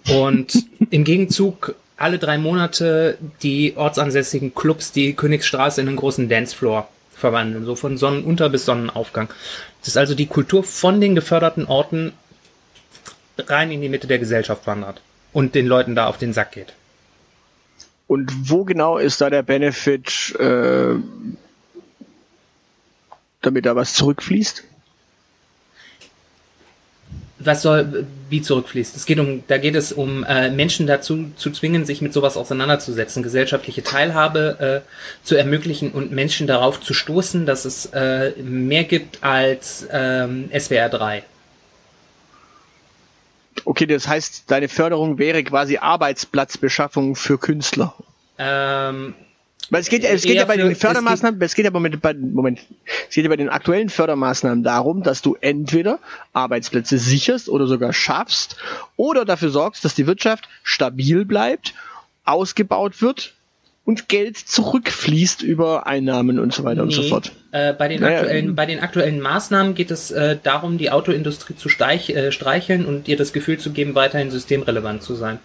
Und 0.09 0.65
im 0.89 1.03
Gegenzug 1.03 1.75
alle 1.97 2.17
drei 2.17 2.37
Monate 2.37 3.17
die 3.43 3.73
ortsansässigen 3.75 4.55
Clubs 4.55 4.91
die 4.91 5.13
Königsstraße 5.13 5.81
in 5.81 5.87
einen 5.87 5.97
großen 5.97 6.27
Dancefloor 6.27 6.87
verwandeln, 7.15 7.65
so 7.65 7.75
von 7.75 7.97
Sonnenunter 7.97 8.49
bis 8.49 8.65
Sonnenaufgang. 8.65 9.29
Das 9.79 9.89
ist 9.89 9.97
also 9.97 10.15
die 10.15 10.25
Kultur 10.25 10.63
von 10.63 10.99
den 10.99 11.15
geförderten 11.15 11.65
Orten 11.65 12.13
rein 13.37 13.71
in 13.71 13.81
die 13.81 13.89
Mitte 13.89 14.07
der 14.07 14.19
Gesellschaft 14.19 14.65
wandert 14.67 15.01
und 15.31 15.55
den 15.55 15.67
Leuten 15.67 15.95
da 15.95 16.07
auf 16.07 16.17
den 16.17 16.33
Sack 16.33 16.53
geht. 16.53 16.73
Und 18.07 18.49
wo 18.49 18.65
genau 18.65 18.97
ist 18.97 19.21
da 19.21 19.29
der 19.29 19.43
Benefit, 19.43 20.35
äh, 20.37 20.95
damit 23.41 23.65
da 23.65 23.75
was 23.75 23.93
zurückfließt? 23.93 24.65
Was 27.45 27.61
soll 27.61 28.05
wie 28.29 28.41
zurückfließt. 28.41 28.95
Es 28.95 29.05
geht 29.05 29.19
um, 29.19 29.43
da 29.47 29.57
geht 29.57 29.75
es 29.75 29.91
um 29.91 30.23
äh, 30.23 30.49
Menschen 30.49 30.87
dazu 30.87 31.31
zu 31.35 31.51
zwingen, 31.51 31.85
sich 31.85 32.01
mit 32.01 32.13
sowas 32.13 32.37
auseinanderzusetzen, 32.37 33.23
gesellschaftliche 33.23 33.83
Teilhabe 33.83 34.83
äh, 34.83 35.25
zu 35.25 35.35
ermöglichen 35.35 35.91
und 35.91 36.11
Menschen 36.11 36.47
darauf 36.47 36.79
zu 36.81 36.93
stoßen, 36.93 37.45
dass 37.45 37.65
es 37.65 37.87
äh, 37.87 38.31
mehr 38.41 38.83
gibt 38.83 39.23
als 39.23 39.87
ähm, 39.91 40.49
SWR 40.57 40.89
3. 40.89 41.23
Okay, 43.65 43.85
das 43.85 44.07
heißt, 44.07 44.49
deine 44.49 44.69
Förderung 44.69 45.17
wäre 45.17 45.43
quasi 45.43 45.77
Arbeitsplatzbeschaffung 45.77 47.15
für 47.15 47.37
Künstler. 47.37 47.93
Ähm, 48.37 49.13
weil 49.69 49.81
es 49.81 49.89
geht, 49.89 50.03
es 50.03 50.23
geht 50.23 50.35
ja 50.35 50.45
bei 50.45 50.57
den 50.57 50.75
Fördermaßnahmen, 50.75 51.41
es 51.41 51.55
geht, 51.55 51.65
aber 51.65 51.79
mit, 51.79 52.01
bei, 52.01 52.13
Moment, 52.13 52.59
es 53.07 53.15
geht 53.15 53.23
ja 53.23 53.29
bei 53.29 53.37
den 53.37 53.49
aktuellen 53.49 53.89
Fördermaßnahmen 53.89 54.63
darum, 54.63 55.03
dass 55.03 55.21
du 55.21 55.37
entweder 55.39 55.99
Arbeitsplätze 56.33 56.97
sicherst 56.97 57.47
oder 57.47 57.67
sogar 57.67 57.93
schaffst 57.93 58.57
oder 58.97 59.23
dafür 59.23 59.49
sorgst, 59.49 59.85
dass 59.85 59.95
die 59.95 60.07
Wirtschaft 60.07 60.49
stabil 60.63 61.25
bleibt, 61.25 61.73
ausgebaut 62.25 63.01
wird 63.01 63.33
und 63.85 64.09
Geld 64.09 64.37
zurückfließt 64.37 65.41
über 65.41 65.87
Einnahmen 65.87 66.39
und 66.39 66.53
so 66.53 66.63
weiter 66.63 66.81
nee, 66.81 66.81
und 66.83 66.91
so 66.91 67.03
fort. 67.03 67.31
Äh, 67.51 67.73
bei, 67.73 67.87
den 67.87 68.01
naja, 68.01 68.19
aktuellen, 68.19 68.55
bei 68.55 68.65
den 68.65 68.79
aktuellen 68.79 69.19
Maßnahmen 69.19 69.73
geht 69.73 69.91
es 69.91 70.11
äh, 70.11 70.37
darum, 70.41 70.77
die 70.77 70.91
Autoindustrie 70.91 71.55
zu 71.55 71.67
steich, 71.67 72.09
äh, 72.09 72.31
streicheln 72.31 72.85
und 72.85 73.07
ihr 73.07 73.17
das 73.17 73.33
Gefühl 73.33 73.57
zu 73.57 73.71
geben, 73.71 73.95
weiterhin 73.95 74.31
systemrelevant 74.31 75.01
zu 75.01 75.15
sein. 75.15 75.39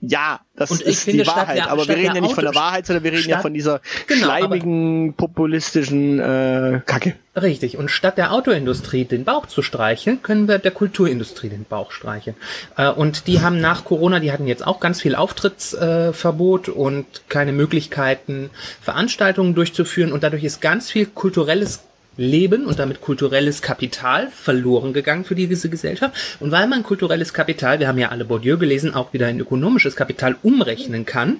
Ja, 0.00 0.40
das 0.54 0.70
und 0.70 0.80
ist 0.82 1.02
finde, 1.02 1.24
die 1.24 1.28
Wahrheit. 1.28 1.56
Der, 1.56 1.70
aber 1.70 1.88
wir 1.88 1.96
reden 1.96 2.14
ja 2.14 2.20
nicht 2.20 2.34
von 2.34 2.44
der 2.44 2.54
Wahrheit, 2.54 2.86
sondern 2.86 3.02
wir 3.02 3.10
reden 3.10 3.24
statt, 3.24 3.38
ja 3.38 3.40
von 3.40 3.52
dieser 3.52 3.80
genau, 4.06 4.26
schleimigen, 4.26 5.14
populistischen 5.14 6.20
äh, 6.20 6.80
Kacke. 6.86 7.16
Richtig. 7.34 7.76
Und 7.76 7.90
statt 7.90 8.16
der 8.16 8.32
Autoindustrie 8.32 9.04
den 9.04 9.24
Bauch 9.24 9.46
zu 9.46 9.60
streicheln, 9.60 10.22
können 10.22 10.46
wir 10.46 10.58
der 10.58 10.70
Kulturindustrie 10.70 11.48
den 11.48 11.64
Bauch 11.64 11.90
streicheln. 11.90 12.36
Äh, 12.76 12.90
und 12.90 13.26
die 13.26 13.40
haben 13.40 13.60
nach 13.60 13.84
Corona, 13.84 14.20
die 14.20 14.30
hatten 14.30 14.46
jetzt 14.46 14.64
auch 14.64 14.78
ganz 14.78 15.00
viel 15.00 15.16
Auftrittsverbot 15.16 16.68
äh, 16.68 16.70
und 16.70 17.06
keine 17.28 17.50
Möglichkeiten, 17.50 18.50
Veranstaltungen 18.80 19.56
durchzuführen. 19.56 20.12
Und 20.12 20.22
dadurch 20.22 20.44
ist 20.44 20.60
ganz 20.60 20.92
viel 20.92 21.06
kulturelles 21.06 21.82
Leben 22.18 22.66
und 22.66 22.78
damit 22.78 23.00
kulturelles 23.00 23.62
Kapital 23.62 24.28
verloren 24.28 24.92
gegangen 24.92 25.24
für 25.24 25.36
diese 25.36 25.70
Gesellschaft. 25.70 26.36
Und 26.40 26.50
weil 26.50 26.66
man 26.66 26.82
kulturelles 26.82 27.32
Kapital, 27.32 27.78
wir 27.78 27.88
haben 27.88 27.98
ja 27.98 28.08
alle 28.08 28.24
Bourdieu 28.24 28.58
gelesen, 28.58 28.92
auch 28.92 29.12
wieder 29.12 29.30
in 29.30 29.40
ökonomisches 29.40 29.96
Kapital 29.96 30.36
umrechnen 30.42 31.06
kann, 31.06 31.36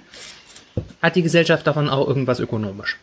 hat 1.03 1.17
die 1.17 1.23
Gesellschaft 1.23 1.67
davon 1.67 1.91
auch 1.91 2.07
irgendwas 2.07 2.39
ökonomisch. 2.39 2.97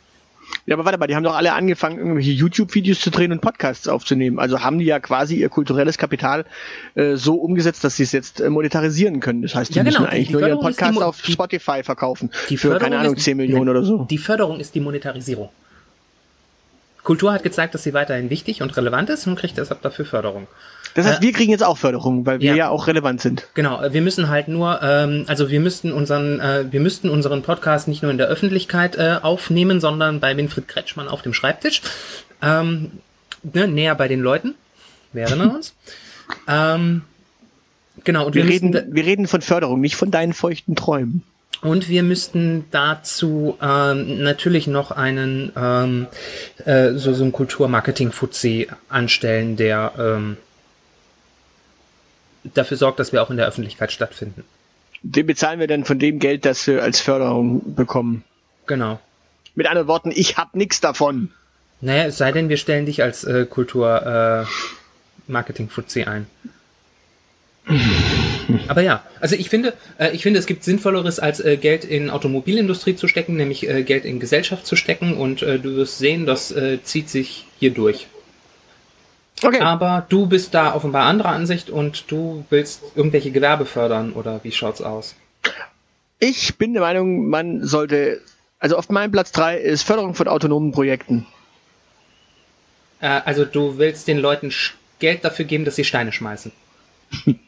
Ja, 0.65 0.75
aber 0.75 0.85
warte 0.85 0.97
mal, 0.97 1.07
die 1.07 1.15
haben 1.15 1.23
doch 1.23 1.35
alle 1.35 1.53
angefangen, 1.53 1.97
irgendwelche 1.97 2.31
YouTube-Videos 2.31 2.99
zu 2.99 3.11
drehen 3.11 3.31
und 3.31 3.41
Podcasts 3.41 3.87
aufzunehmen. 3.87 4.39
Also 4.39 4.61
haben 4.61 4.79
die 4.79 4.85
ja 4.85 4.99
quasi 4.99 5.35
ihr 5.35 5.49
kulturelles 5.49 5.97
Kapital 5.97 6.45
äh, 6.95 7.15
so 7.15 7.35
umgesetzt, 7.35 7.83
dass 7.83 7.97
sie 7.97 8.03
es 8.03 8.11
jetzt 8.13 8.39
äh, 8.39 8.49
monetarisieren 8.49 9.19
können. 9.19 9.41
Das 9.41 9.53
heißt, 9.53 9.71
die 9.71 9.77
ja, 9.77 9.83
genau. 9.83 9.99
müssen 9.99 10.11
eigentlich 10.11 10.27
die 10.27 10.33
nur 10.33 10.47
ihren 10.47 10.59
Podcast 10.59 11.01
auf 11.01 11.17
Spotify 11.17 11.83
verkaufen. 11.83 12.31
Die 12.49 12.57
für, 12.57 12.77
keine 12.79 12.97
Ahnung, 12.99 13.17
10 13.17 13.37
Millionen 13.37 13.69
oder 13.69 13.83
so. 13.83 14.05
Die 14.05 14.17
Förderung 14.17 14.59
ist 14.59 14.73
die 14.73 14.79
Monetarisierung. 14.79 15.49
Kultur 17.05 17.31
hat 17.31 17.43
gezeigt, 17.43 17.73
dass 17.73 17.83
sie 17.83 17.93
weiterhin 17.93 18.29
wichtig 18.29 18.61
und 18.61 18.75
relevant 18.75 19.09
ist 19.09 19.25
und 19.27 19.37
kriegt 19.37 19.57
deshalb 19.57 19.81
dafür 19.81 20.05
Förderung. 20.05 20.47
Das 20.95 21.05
heißt, 21.05 21.19
äh, 21.19 21.21
wir 21.21 21.31
kriegen 21.31 21.51
jetzt 21.51 21.63
auch 21.63 21.77
Förderung, 21.77 22.25
weil 22.25 22.41
wir 22.41 22.49
ja, 22.49 22.55
ja 22.55 22.69
auch 22.69 22.87
relevant 22.87 23.21
sind. 23.21 23.47
Genau, 23.53 23.81
wir 23.89 24.01
müssen 24.01 24.27
halt 24.27 24.47
nur, 24.47 24.81
ähm, 24.81 25.23
also 25.27 25.49
wir 25.49 25.59
müssten 25.59 25.93
unseren, 25.93 26.39
äh, 26.39 26.65
wir 26.69 26.81
müssten 26.81 27.09
unseren 27.09 27.43
Podcast 27.43 27.87
nicht 27.87 28.01
nur 28.01 28.11
in 28.11 28.17
der 28.17 28.27
Öffentlichkeit 28.27 28.97
äh, 28.97 29.19
aufnehmen, 29.21 29.79
sondern 29.79 30.19
bei 30.19 30.35
Winfried 30.35 30.67
Kretschmann 30.67 31.07
auf 31.07 31.21
dem 31.21 31.33
Schreibtisch, 31.33 31.81
ähm, 32.41 32.91
ne, 33.43 33.67
näher 33.67 33.95
bei 33.95 34.07
den 34.07 34.19
Leuten. 34.21 34.55
Wir 35.13 35.23
erinnern 35.23 35.51
uns. 35.51 35.75
ähm, 36.47 37.03
genau. 38.03 38.25
Und 38.25 38.35
wir, 38.35 38.43
wir 38.43 38.51
reden, 38.51 38.83
wir 38.89 39.05
reden 39.05 39.27
von 39.27 39.41
Förderung, 39.41 39.79
nicht 39.79 39.95
von 39.95 40.11
deinen 40.11 40.33
feuchten 40.33 40.75
Träumen. 40.75 41.23
Und 41.61 41.89
wir 41.89 42.03
müssten 42.03 42.65
dazu 42.71 43.57
ähm, 43.61 44.21
natürlich 44.21 44.67
noch 44.67 44.91
einen 44.91 45.51
ähm, 45.55 46.07
äh, 46.65 46.91
so, 46.93 47.13
so 47.13 47.23
einen 47.23 47.31
Kulturmarketing-Fuzzi 47.31 48.67
anstellen, 48.89 49.55
der 49.55 49.93
ähm, 49.97 50.37
dafür 52.53 52.77
sorgt, 52.77 52.99
dass 52.99 53.13
wir 53.13 53.23
auch 53.23 53.31
in 53.31 53.37
der 53.37 53.47
Öffentlichkeit 53.47 53.91
stattfinden. 53.91 54.43
Den 55.01 55.25
bezahlen 55.27 55.59
wir 55.59 55.67
dann 55.67 55.83
von 55.85 55.99
dem 55.99 56.19
Geld, 56.19 56.45
das 56.45 56.65
wir 56.67 56.83
als 56.83 56.99
Förderung 56.99 57.75
bekommen. 57.75 58.23
Genau. 58.65 58.99
Mit 59.55 59.67
anderen 59.67 59.87
Worten, 59.87 60.11
ich 60.13 60.37
hab 60.37 60.55
nichts 60.55 60.81
davon. 60.81 61.31
Naja, 61.81 62.05
es 62.05 62.17
sei 62.17 62.31
denn, 62.31 62.47
wir 62.49 62.57
stellen 62.57 62.85
dich 62.85 63.03
als 63.03 63.23
äh, 63.23 63.45
Kultur-Marketing-Fuzzi 63.45 66.01
äh, 66.01 66.05
ein. 66.05 66.27
Aber 68.67 68.81
ja, 68.81 69.03
also 69.19 69.35
ich 69.35 69.49
finde, 69.49 69.73
äh, 69.97 70.11
ich 70.11 70.23
finde, 70.23 70.39
es 70.39 70.45
gibt 70.45 70.63
Sinnvolleres, 70.63 71.19
als 71.19 71.39
äh, 71.39 71.57
Geld 71.57 71.85
in 71.85 72.09
Automobilindustrie 72.09 72.95
zu 72.95 73.07
stecken, 73.07 73.35
nämlich 73.35 73.67
äh, 73.67 73.83
Geld 73.83 74.05
in 74.05 74.19
Gesellschaft 74.19 74.65
zu 74.65 74.75
stecken. 74.75 75.15
Und 75.15 75.41
du 75.41 75.75
wirst 75.75 75.97
sehen, 75.97 76.25
das 76.25 76.53
zieht 76.83 77.09
sich 77.09 77.45
hier 77.59 77.71
durch. 77.71 78.07
Okay. 79.43 79.59
Aber 79.59 80.05
du 80.07 80.27
bist 80.27 80.53
da 80.53 80.73
offenbar 80.73 81.05
anderer 81.05 81.29
Ansicht 81.29 81.69
und 81.69 82.09
du 82.09 82.45
willst 82.49 82.81
irgendwelche 82.95 83.31
Gewerbe 83.31 83.65
fördern 83.65 84.13
oder 84.13 84.43
wie 84.43 84.51
schaut's 84.51 84.81
aus? 84.81 85.15
Ich 86.19 86.57
bin 86.57 86.73
der 86.73 86.81
Meinung, 86.81 87.27
man 87.27 87.65
sollte, 87.65 88.21
also 88.59 88.77
auf 88.77 88.89
meinem 88.89 89.11
Platz 89.11 89.31
drei 89.31 89.57
ist 89.57 89.83
Förderung 89.83 90.15
von 90.15 90.27
autonomen 90.27 90.71
Projekten. 90.71 91.27
Äh, 93.01 93.21
also 93.25 93.45
du 93.45 93.77
willst 93.77 94.07
den 94.07 94.17
Leuten 94.17 94.53
Geld 94.99 95.25
dafür 95.25 95.45
geben, 95.45 95.65
dass 95.65 95.75
sie 95.75 95.83
Steine 95.83 96.11
schmeißen. 96.11 96.51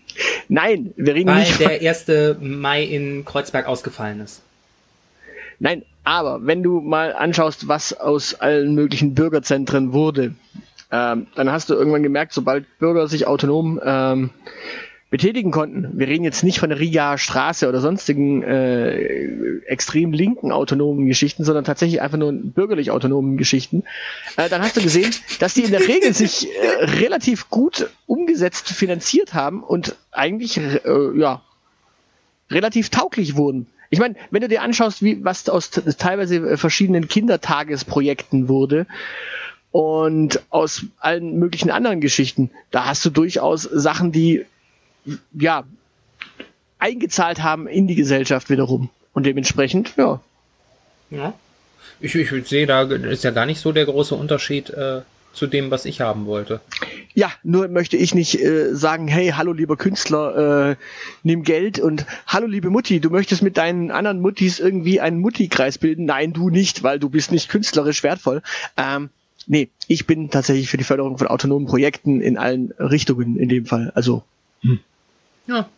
Nein, 0.47 0.93
wir 0.95 1.15
reden 1.15 1.29
Weil 1.29 1.39
nicht. 1.39 1.59
Weil 1.59 1.79
der 1.79 1.89
1. 1.89 2.39
Mai 2.41 2.83
in 2.83 3.25
Kreuzberg 3.25 3.67
ausgefallen 3.67 4.21
ist. 4.21 4.41
Nein, 5.59 5.83
aber 6.03 6.45
wenn 6.45 6.63
du 6.63 6.81
mal 6.81 7.13
anschaust, 7.13 7.67
was 7.67 7.93
aus 7.93 8.35
allen 8.35 8.75
möglichen 8.75 9.15
Bürgerzentren 9.15 9.91
wurde, 9.91 10.35
ähm, 10.91 11.27
dann 11.35 11.51
hast 11.51 11.69
du 11.69 11.73
irgendwann 11.73 12.03
gemerkt, 12.03 12.33
sobald 12.33 12.65
Bürger 12.79 13.07
sich 13.07 13.27
autonom 13.27 13.79
ähm, 13.83 14.29
betätigen 15.09 15.51
konnten. 15.51 15.97
Wir 15.97 16.07
reden 16.07 16.25
jetzt 16.25 16.43
nicht 16.43 16.59
von 16.59 16.69
der 16.69 16.79
Riga 16.79 17.17
Straße 17.17 17.69
oder 17.69 17.79
sonstigen 17.79 18.43
äh, 18.43 19.59
extrem 19.65 20.11
linken 20.11 20.51
autonomen 20.51 21.07
Geschichten, 21.07 21.45
sondern 21.45 21.63
tatsächlich 21.63 22.01
einfach 22.01 22.17
nur 22.17 22.33
bürgerlich 22.33 22.91
autonomen 22.91 23.37
Geschichten. 23.37 23.83
Äh, 24.35 24.49
dann 24.49 24.61
hast 24.61 24.75
du 24.75 24.81
gesehen, 24.81 25.13
dass 25.39 25.53
die 25.53 25.63
in 25.63 25.71
der 25.71 25.87
Regel 25.87 26.13
sich 26.13 26.49
äh, 26.49 26.85
relativ 26.85 27.49
gut 27.49 27.89
umgesetzt 28.05 28.69
finanziert 28.69 29.33
haben 29.33 29.63
und 29.63 29.95
eigentlich 30.11 30.57
äh, 30.57 31.17
ja 31.17 31.41
relativ 32.51 32.89
tauglich 32.89 33.37
wurden. 33.37 33.67
Ich 33.89 33.99
meine, 33.99 34.15
wenn 34.31 34.41
du 34.41 34.49
dir 34.49 34.61
anschaust, 34.61 35.01
wie 35.01 35.23
was 35.23 35.47
aus 35.47 35.69
teilweise 35.69 36.57
verschiedenen 36.57 37.07
Kindertagesprojekten 37.07 38.49
wurde, 38.49 38.85
und 39.71 40.41
aus 40.49 40.85
allen 40.97 41.37
möglichen 41.37 41.69
anderen 41.69 42.01
Geschichten. 42.01 42.49
Da 42.71 42.85
hast 42.85 43.05
du 43.05 43.09
durchaus 43.09 43.63
Sachen, 43.63 44.11
die 44.11 44.45
ja, 45.33 45.63
eingezahlt 46.79 47.41
haben 47.41 47.67
in 47.67 47.87
die 47.87 47.95
Gesellschaft 47.95 48.49
wiederum. 48.49 48.89
Und 49.13 49.25
dementsprechend, 49.25 49.93
ja. 49.97 50.21
Ja. 51.09 51.33
Ich, 51.99 52.13
ich 52.13 52.47
sehe, 52.47 52.67
da 52.67 52.83
ist 52.83 53.23
ja 53.23 53.31
gar 53.31 53.45
nicht 53.45 53.59
so 53.59 53.71
der 53.71 53.85
große 53.85 54.13
Unterschied 54.13 54.69
äh, 54.69 55.01
zu 55.33 55.47
dem, 55.47 55.71
was 55.71 55.85
ich 55.85 56.01
haben 56.01 56.25
wollte. 56.25 56.61
Ja, 57.13 57.31
nur 57.43 57.67
möchte 57.67 57.97
ich 57.97 58.13
nicht 58.13 58.39
äh, 58.39 58.75
sagen, 58.75 59.07
hey, 59.07 59.33
hallo 59.35 59.53
lieber 59.53 59.77
Künstler, 59.77 60.71
äh, 60.71 60.75
nimm 61.23 61.43
Geld 61.43 61.79
und 61.79 62.05
hallo 62.27 62.45
liebe 62.47 62.69
Mutti, 62.69 62.99
du 62.99 63.09
möchtest 63.09 63.41
mit 63.41 63.57
deinen 63.57 63.89
anderen 63.89 64.19
Muttis 64.19 64.59
irgendwie 64.59 64.99
einen 64.99 65.19
Mutti-Kreis 65.19 65.77
bilden. 65.77 66.05
Nein, 66.05 66.33
du 66.33 66.49
nicht, 66.49 66.83
weil 66.83 66.99
du 66.99 67.09
bist 67.09 67.31
nicht 67.31 67.49
künstlerisch 67.49 68.03
wertvoll. 68.03 68.41
Ähm, 68.77 69.09
nee, 69.47 69.69
ich 69.87 70.05
bin 70.05 70.29
tatsächlich 70.29 70.69
für 70.69 70.77
die 70.77 70.83
Förderung 70.83 71.17
von 71.17 71.27
autonomen 71.27 71.67
Projekten 71.67 72.21
in 72.21 72.37
allen 72.37 72.71
Richtungen 72.77 73.37
in 73.37 73.49
dem 73.49 73.65
Fall. 73.65 73.91
Also, 73.95 74.23
Ja. 75.47 75.69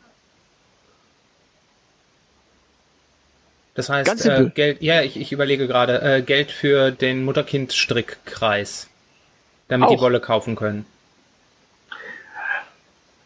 Das 3.75 3.87
heißt, 3.89 4.25
äh, 4.25 4.49
Geld, 4.53 4.81
ja, 4.81 5.03
ich, 5.03 5.15
ich 5.15 5.31
überlege 5.31 5.65
gerade, 5.67 6.01
äh, 6.01 6.21
Geld 6.21 6.51
für 6.51 6.91
den 6.91 7.23
Mutter-Kind-Strickkreis, 7.23 8.89
damit 9.69 9.89
die 9.89 9.95
Auch. 9.95 10.01
Wolle 10.01 10.19
kaufen 10.19 10.55
können. 10.55 10.85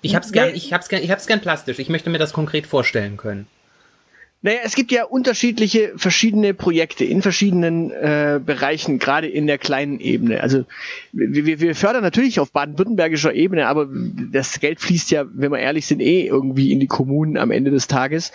Ich 0.02 0.16
hab's 0.16 0.32
gern, 0.32 0.54
ich 0.54 0.74
hab's 0.74 0.90
gern, 0.90 1.02
ich 1.02 1.10
hab's 1.10 1.26
gern 1.26 1.42
plastisch. 1.42 1.80
Ich 1.80 1.90
möchte 1.90 2.10
mir 2.10 2.20
das 2.20 2.34
konkret 2.34 2.68
vorstellen 2.68 3.18
können. 3.18 3.48
Naja, 4.46 4.60
es 4.64 4.76
gibt 4.76 4.92
ja 4.92 5.06
unterschiedliche 5.06 5.94
verschiedene 5.96 6.54
Projekte 6.54 7.06
in 7.06 7.22
verschiedenen 7.22 7.92
äh, 7.92 8.42
Bereichen, 8.46 9.00
gerade 9.00 9.26
in 9.28 9.48
der 9.48 9.58
kleinen 9.58 10.02
Ebene. 10.02 10.42
Also 10.42 10.66
wir, 11.14 11.60
wir- 11.62 11.76
fördern 11.76 12.04
natürlich 12.04 12.42
auf 12.42 12.52
baden-württembergischer 12.52 13.34
Ebene, 13.34 13.68
aber 13.68 13.88
das 13.90 14.60
Geld 14.60 14.82
fließt 14.82 15.12
ja, 15.12 15.24
wenn 15.34 15.52
wir 15.52 15.60
ehrlich 15.60 15.86
sind, 15.88 16.02
eh 16.02 16.28
irgendwie 16.28 16.74
in 16.74 16.82
die 16.82 16.88
Kommunen 16.88 17.38
am 17.38 17.52
Ende 17.52 17.72
des 17.72 17.88
Tages 17.88 18.34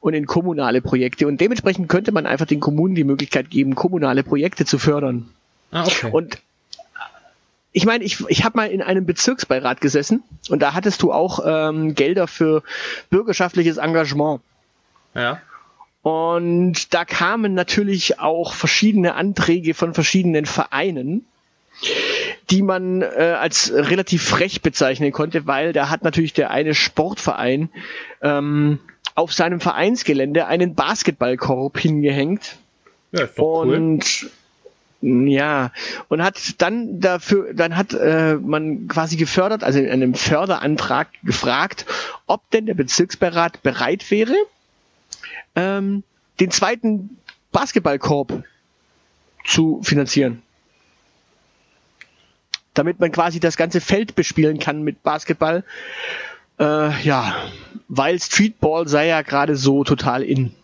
und 0.00 0.12
in 0.14 0.26
kommunale 0.26 0.82
Projekte. 0.82 1.28
Und 1.28 1.40
dementsprechend 1.40 1.88
könnte 1.88 2.10
man 2.10 2.26
einfach 2.26 2.46
den 2.46 2.58
Kommunen 2.60 2.96
die 2.96 3.04
Möglichkeit 3.04 3.48
geben, 3.48 3.76
kommunale 3.76 4.24
Projekte 4.24 4.64
zu 4.64 4.78
fördern. 4.78 5.28
Ah, 5.70 5.84
okay. 5.86 6.10
Und 6.10 6.38
ich 7.70 7.86
meine, 7.86 8.02
ich, 8.02 8.18
ich 8.28 8.44
habe 8.44 8.56
mal 8.56 8.70
in 8.70 8.82
einem 8.82 9.06
Bezirksbeirat 9.06 9.80
gesessen 9.80 10.24
und 10.48 10.62
da 10.62 10.74
hattest 10.74 11.00
du 11.02 11.12
auch 11.12 11.40
ähm, 11.46 11.94
Gelder 11.94 12.26
für 12.26 12.62
bürgerschaftliches 13.10 13.76
Engagement. 13.76 14.40
Ja. 15.14 15.40
Und 16.02 16.92
da 16.92 17.06
kamen 17.06 17.54
natürlich 17.54 18.20
auch 18.20 18.52
verschiedene 18.52 19.14
Anträge 19.14 19.72
von 19.72 19.94
verschiedenen 19.94 20.44
Vereinen, 20.44 21.24
die 22.50 22.62
man 22.62 23.00
äh, 23.00 23.36
als 23.40 23.72
relativ 23.72 24.22
frech 24.22 24.60
bezeichnen 24.60 25.12
konnte, 25.12 25.46
weil 25.46 25.72
da 25.72 25.88
hat 25.88 26.04
natürlich 26.04 26.34
der 26.34 26.50
eine 26.50 26.74
Sportverein 26.74 27.70
ähm, 28.20 28.80
auf 29.14 29.32
seinem 29.32 29.60
Vereinsgelände 29.60 30.46
einen 30.46 30.74
Basketballkorb 30.74 31.78
hingehängt 31.78 32.58
Ja, 33.12 33.22
ist 33.24 33.38
doch 33.38 33.64
cool. 33.64 33.74
und 33.74 34.30
ja, 35.00 35.70
und 36.08 36.22
hat 36.22 36.62
dann 36.62 37.00
dafür, 37.00 37.52
dann 37.52 37.76
hat 37.76 37.92
äh, 37.92 38.36
man 38.36 38.88
quasi 38.88 39.16
gefördert, 39.16 39.62
also 39.62 39.78
in 39.78 39.88
einem 39.90 40.14
Förderantrag 40.14 41.08
gefragt, 41.22 41.84
ob 42.26 42.48
denn 42.50 42.66
der 42.66 42.74
Bezirksbeirat 42.74 43.62
bereit 43.62 44.10
wäre, 44.10 44.34
ähm, 45.56 46.02
den 46.40 46.50
zweiten 46.50 47.18
Basketballkorb 47.52 48.44
zu 49.44 49.80
finanzieren. 49.82 50.42
Damit 52.72 52.98
man 52.98 53.12
quasi 53.12 53.38
das 53.38 53.56
ganze 53.56 53.80
Feld 53.80 54.16
bespielen 54.16 54.58
kann 54.58 54.82
mit 54.82 55.02
Basketball. 55.02 55.62
Äh, 56.58 57.02
ja, 57.02 57.36
weil 57.88 58.18
Streetball 58.20 58.88
sei 58.88 59.06
ja 59.06 59.22
gerade 59.22 59.56
so 59.56 59.84
total 59.84 60.22
in. 60.22 60.54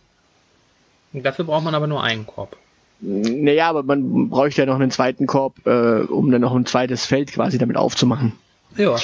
Dafür 1.12 1.44
braucht 1.44 1.64
man 1.64 1.75
aber 1.75 1.87
nur 1.87 2.02
einen 2.02 2.26
Korb. 2.26 2.56
Naja, 3.00 3.68
aber 3.68 3.82
man 3.82 4.28
bräuchte 4.28 4.62
ja 4.62 4.66
noch 4.66 4.75
einen 4.75 4.90
zweiten 4.90 5.26
Korb, 5.26 5.66
äh, 5.66 6.02
um 6.02 6.30
dann 6.30 6.42
noch 6.42 6.54
ein 6.54 6.66
zweites 6.66 7.06
Feld 7.06 7.32
quasi 7.32 7.59
damit 7.59 7.76
aufzumachen. 7.76 8.32
Ja. 8.76 8.97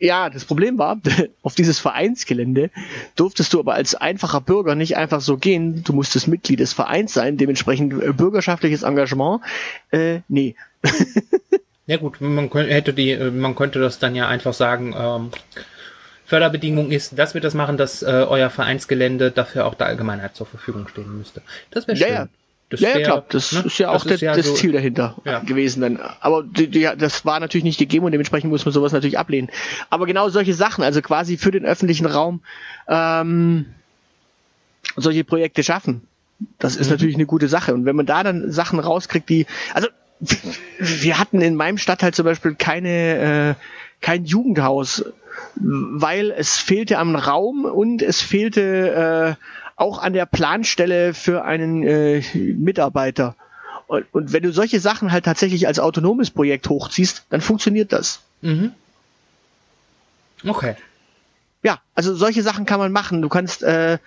Ja, 0.00 0.30
das 0.30 0.46
Problem 0.46 0.78
war, 0.78 0.98
auf 1.42 1.54
dieses 1.54 1.78
Vereinsgelände 1.78 2.70
durftest 3.16 3.52
du 3.52 3.60
aber 3.60 3.74
als 3.74 3.94
einfacher 3.94 4.40
Bürger 4.40 4.74
nicht 4.74 4.96
einfach 4.96 5.20
so 5.20 5.36
gehen. 5.36 5.84
Du 5.84 5.92
musstest 5.92 6.26
Mitglied 6.26 6.58
des 6.58 6.72
Vereins 6.72 7.12
sein, 7.12 7.36
dementsprechend 7.36 7.92
äh, 8.02 8.12
bürgerschaftliches 8.12 8.82
Engagement. 8.82 9.42
Äh, 9.90 10.20
nee. 10.28 10.56
Ja 11.86 11.96
gut, 11.96 12.20
man 12.20 12.50
könnte, 12.50 12.72
hätte 12.72 12.92
die, 12.92 13.10
äh, 13.10 13.32
man 13.32 13.56
könnte 13.56 13.80
das 13.80 13.98
dann 13.98 14.14
ja 14.14 14.28
einfach 14.28 14.54
sagen, 14.54 14.94
ähm, 14.96 15.30
Förderbedingung 16.24 16.92
ist, 16.92 17.18
dass 17.18 17.34
wir 17.34 17.40
das 17.40 17.54
machen, 17.54 17.76
dass 17.76 18.02
äh, 18.04 18.06
euer 18.06 18.48
Vereinsgelände 18.48 19.32
dafür 19.32 19.66
auch 19.66 19.74
der 19.74 19.88
Allgemeinheit 19.88 20.36
zur 20.36 20.46
Verfügung 20.46 20.86
stehen 20.86 21.18
müsste. 21.18 21.42
Das 21.72 21.88
wäre 21.88 21.98
Ja, 21.98 22.06
schön. 22.06 22.14
ja. 22.14 22.28
Das 22.70 22.80
ja, 22.80 22.90
ja, 22.90 22.94
wär, 22.94 23.02
klar, 23.04 23.24
das 23.28 23.52
ne, 23.52 23.62
ist 23.66 23.78
ja 23.78 23.90
auch 23.90 24.06
ist 24.06 24.22
der, 24.22 24.36
das 24.36 24.46
so- 24.46 24.54
Ziel 24.54 24.72
dahinter 24.72 25.16
Ja. 25.24 25.40
gewesen 25.40 25.80
dann. 25.82 25.98
Aber 26.20 26.44
die, 26.44 26.68
die, 26.68 26.88
das 26.96 27.24
war 27.24 27.40
natürlich 27.40 27.64
nicht 27.64 27.78
gegeben 27.78 28.04
und 28.04 28.12
dementsprechend 28.12 28.48
muss 28.50 28.64
man 28.64 28.72
sowas 28.72 28.92
natürlich 28.92 29.18
ablehnen. 29.18 29.50
Aber 29.90 30.06
genau 30.06 30.28
solche 30.28 30.54
Sachen, 30.54 30.84
also 30.84 31.02
quasi 31.02 31.36
für 31.36 31.50
den 31.50 31.66
öffentlichen 31.66 32.06
Raum 32.06 32.40
ähm, 32.88 33.66
solche 34.96 35.24
Projekte 35.24 35.62
schaffen, 35.62 36.02
das 36.58 36.76
ist 36.76 36.90
natürlich 36.90 37.16
eine 37.16 37.26
gute 37.26 37.48
Sache. 37.48 37.74
Und 37.74 37.84
wenn 37.84 37.96
man 37.96 38.06
da 38.06 38.22
dann 38.22 38.50
Sachen 38.52 38.78
rauskriegt, 38.78 39.28
die, 39.28 39.46
also 39.74 39.88
wir 40.78 41.18
hatten 41.18 41.40
in 41.40 41.54
meinem 41.56 41.76
Stadtteil 41.76 42.14
zum 42.14 42.24
Beispiel 42.24 42.54
keine, 42.54 43.56
äh, 43.58 43.64
kein 44.00 44.24
Jugendhaus, 44.24 45.04
weil 45.56 46.30
es 46.30 46.56
fehlte 46.56 46.98
am 46.98 47.16
Raum 47.16 47.64
und 47.64 48.00
es 48.02 48.20
fehlte 48.20 49.36
äh, 49.38 49.44
auch 49.80 49.98
an 49.98 50.12
der 50.12 50.26
Planstelle 50.26 51.14
für 51.14 51.44
einen 51.44 51.82
äh, 51.82 52.22
Mitarbeiter. 52.34 53.34
Und, 53.86 54.06
und 54.12 54.32
wenn 54.32 54.42
du 54.42 54.52
solche 54.52 54.78
Sachen 54.78 55.10
halt 55.10 55.24
tatsächlich 55.24 55.66
als 55.66 55.80
autonomes 55.80 56.30
Projekt 56.30 56.68
hochziehst, 56.68 57.24
dann 57.30 57.40
funktioniert 57.40 57.92
das. 57.92 58.20
Mhm. 58.42 58.72
Okay. 60.46 60.76
Ja, 61.62 61.80
also 61.94 62.14
solche 62.14 62.42
Sachen 62.42 62.66
kann 62.66 62.78
man 62.78 62.92
machen. 62.92 63.20
Du 63.20 63.28
kannst, 63.28 63.62
äh, 63.62 63.98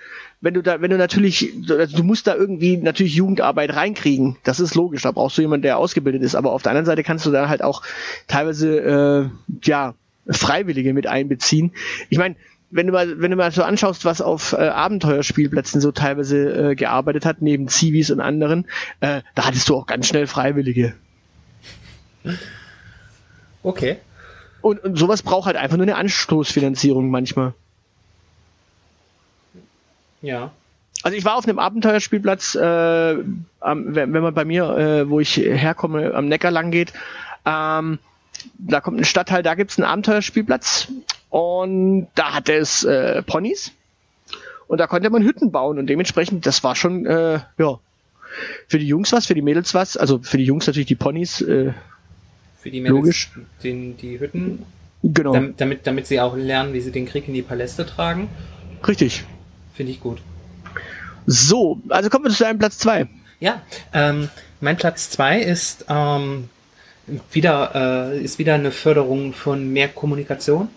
wenn 0.41 0.53
du 0.53 0.62
da, 0.62 0.81
wenn 0.81 0.89
du 0.89 0.97
natürlich, 0.97 1.53
also 1.69 1.97
du 1.97 2.03
musst 2.03 2.27
da 2.27 2.36
irgendwie 2.36 2.77
natürlich 2.77 3.13
Jugendarbeit 3.15 3.75
reinkriegen. 3.75 4.38
Das 4.43 4.59
ist 4.59 4.75
logisch. 4.75 5.03
Da 5.03 5.12
brauchst 5.12 5.38
du 5.38 5.41
jemanden, 5.41 5.63
der 5.63 5.77
ausgebildet 5.77 6.23
ist. 6.23 6.36
Aber 6.36 6.51
auf 6.51 6.63
der 6.63 6.71
anderen 6.71 6.86
Seite 6.86 7.03
kannst 7.03 7.25
du 7.25 7.31
da 7.31 7.49
halt 7.49 7.63
auch 7.63 7.83
teilweise, 8.27 8.77
äh, 8.79 9.57
ja, 9.63 9.95
Freiwillige 10.29 10.93
mit 10.93 11.05
einbeziehen. 11.05 11.73
Ich 12.09 12.17
meine, 12.17 12.36
wenn 12.73 12.88
du 12.88 12.93
mal, 12.93 13.21
wenn 13.21 13.29
du 13.29 13.38
mal 13.38 13.51
so 13.51 13.63
anschaust, 13.63 14.03
was 14.03 14.19
auf 14.19 14.53
äh, 14.53 14.67
Abenteuerspielplätzen 14.67 15.79
so 15.79 15.91
teilweise 15.91 16.71
äh, 16.71 16.75
gearbeitet 16.75 17.25
hat, 17.25 17.41
neben 17.41 17.67
Zivis 17.67 18.09
und 18.09 18.19
anderen, 18.19 18.65
äh, 18.99 19.21
da 19.36 19.45
hattest 19.45 19.69
du 19.69 19.75
auch 19.75 19.86
ganz 19.86 20.07
schnell 20.07 20.25
Freiwillige. 20.25 20.93
Okay. 23.62 23.97
Und, 24.62 24.83
und 24.83 24.97
sowas 24.97 25.21
braucht 25.21 25.45
halt 25.45 25.57
einfach 25.57 25.77
nur 25.77 25.86
eine 25.86 25.95
Anstoßfinanzierung 25.95 27.12
manchmal. 27.12 27.53
Ja. 30.21 30.51
Also 31.03 31.17
ich 31.17 31.25
war 31.25 31.36
auf 31.36 31.45
einem 31.45 31.59
Abenteuerspielplatz, 31.59 32.55
äh, 32.55 32.62
wenn, 32.62 34.13
wenn 34.13 34.23
man 34.23 34.33
bei 34.33 34.45
mir, 34.45 34.77
äh, 34.77 35.09
wo 35.09 35.19
ich 35.19 35.38
herkomme, 35.38 36.13
am 36.15 36.27
Neckar 36.27 36.49
lang 36.49 36.71
geht, 36.71 36.93
ähm, 37.45 37.99
da 38.57 38.81
kommt 38.81 38.99
ein 38.99 39.05
Stadtteil, 39.05 39.43
da 39.43 39.53
gibt's 39.55 39.77
einen 39.77 39.86
Abenteuerspielplatz 39.86 40.88
und 41.33 42.09
da 42.13 42.35
hatte 42.35 42.53
es 42.53 42.83
äh, 42.83 43.23
Ponys 43.23 43.71
und 44.67 44.77
da 44.77 44.85
konnte 44.85 45.09
man 45.09 45.23
Hütten 45.23 45.51
bauen 45.51 45.79
und 45.79 45.87
dementsprechend, 45.87 46.45
das 46.45 46.63
war 46.63 46.75
schon, 46.75 47.07
äh, 47.07 47.39
ja, 47.57 47.79
für 48.67 48.77
die 48.77 48.85
Jungs 48.85 49.11
was, 49.13 49.25
für 49.25 49.33
die 49.33 49.41
Mädels 49.41 49.73
was, 49.73 49.97
also 49.97 50.19
für 50.19 50.37
die 50.37 50.43
Jungs 50.43 50.67
natürlich 50.67 50.85
die 50.85 50.93
Ponys, 50.93 51.41
äh, 51.41 51.73
Für 52.59 52.69
die 52.69 52.81
Mädels, 52.81 52.97
Logisch. 52.97 53.31
Den, 53.63 53.97
die 53.97 54.19
Hütten, 54.19 54.63
genau, 55.01 55.33
damit, 55.33 55.59
damit, 55.59 55.87
damit 55.87 56.05
sie 56.05 56.21
auch 56.21 56.35
lernen, 56.35 56.71
wie 56.73 56.81
sie 56.81 56.91
den 56.91 57.07
Krieg 57.07 57.27
in 57.27 57.33
die 57.33 57.41
Paläste 57.41 57.87
tragen. 57.87 58.29
richtig. 58.87 59.23
Finde 59.73 59.91
ich 59.91 60.01
gut. 60.01 60.21
So, 61.25 61.81
also 61.89 62.11
kommen 62.11 62.25
wir 62.25 62.31
zu 62.31 62.43
deinem 62.43 62.59
Platz 62.59 62.77
zwei. 62.77 63.07
Ja, 63.39 63.63
ähm, 63.91 64.29
mein 64.61 64.77
Platz 64.77 65.09
zwei 65.09 65.39
ist 65.41 65.85
ähm, 65.89 66.47
wieder 67.31 68.11
äh, 68.13 68.23
ist 68.23 68.37
wieder 68.37 68.53
eine 68.53 68.69
Förderung 68.69 69.33
von 69.33 69.73
mehr 69.73 69.87
Kommunikation. 69.87 70.69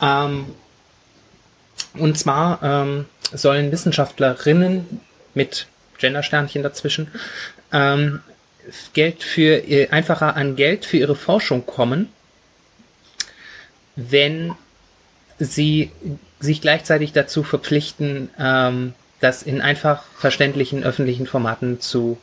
Ähm, 0.00 0.46
und 1.94 2.18
zwar 2.18 2.62
ähm, 2.62 3.06
sollen 3.32 3.72
Wissenschaftlerinnen 3.72 5.00
mit 5.34 5.66
Gendersternchen 5.98 6.62
dazwischen 6.62 7.08
ähm, 7.72 8.20
Geld 8.92 9.22
für 9.22 9.58
ihr- 9.58 9.92
einfacher 9.92 10.36
an 10.36 10.56
Geld 10.56 10.84
für 10.84 10.98
ihre 10.98 11.16
Forschung 11.16 11.66
kommen, 11.66 12.08
wenn 13.96 14.54
sie 15.38 15.90
sich 16.38 16.60
gleichzeitig 16.60 17.12
dazu 17.12 17.42
verpflichten, 17.42 18.30
ähm, 18.38 18.94
das 19.20 19.42
in 19.42 19.60
einfach 19.60 20.04
verständlichen 20.16 20.84
öffentlichen 20.84 21.26
Formaten 21.26 21.80
zu 21.80 22.18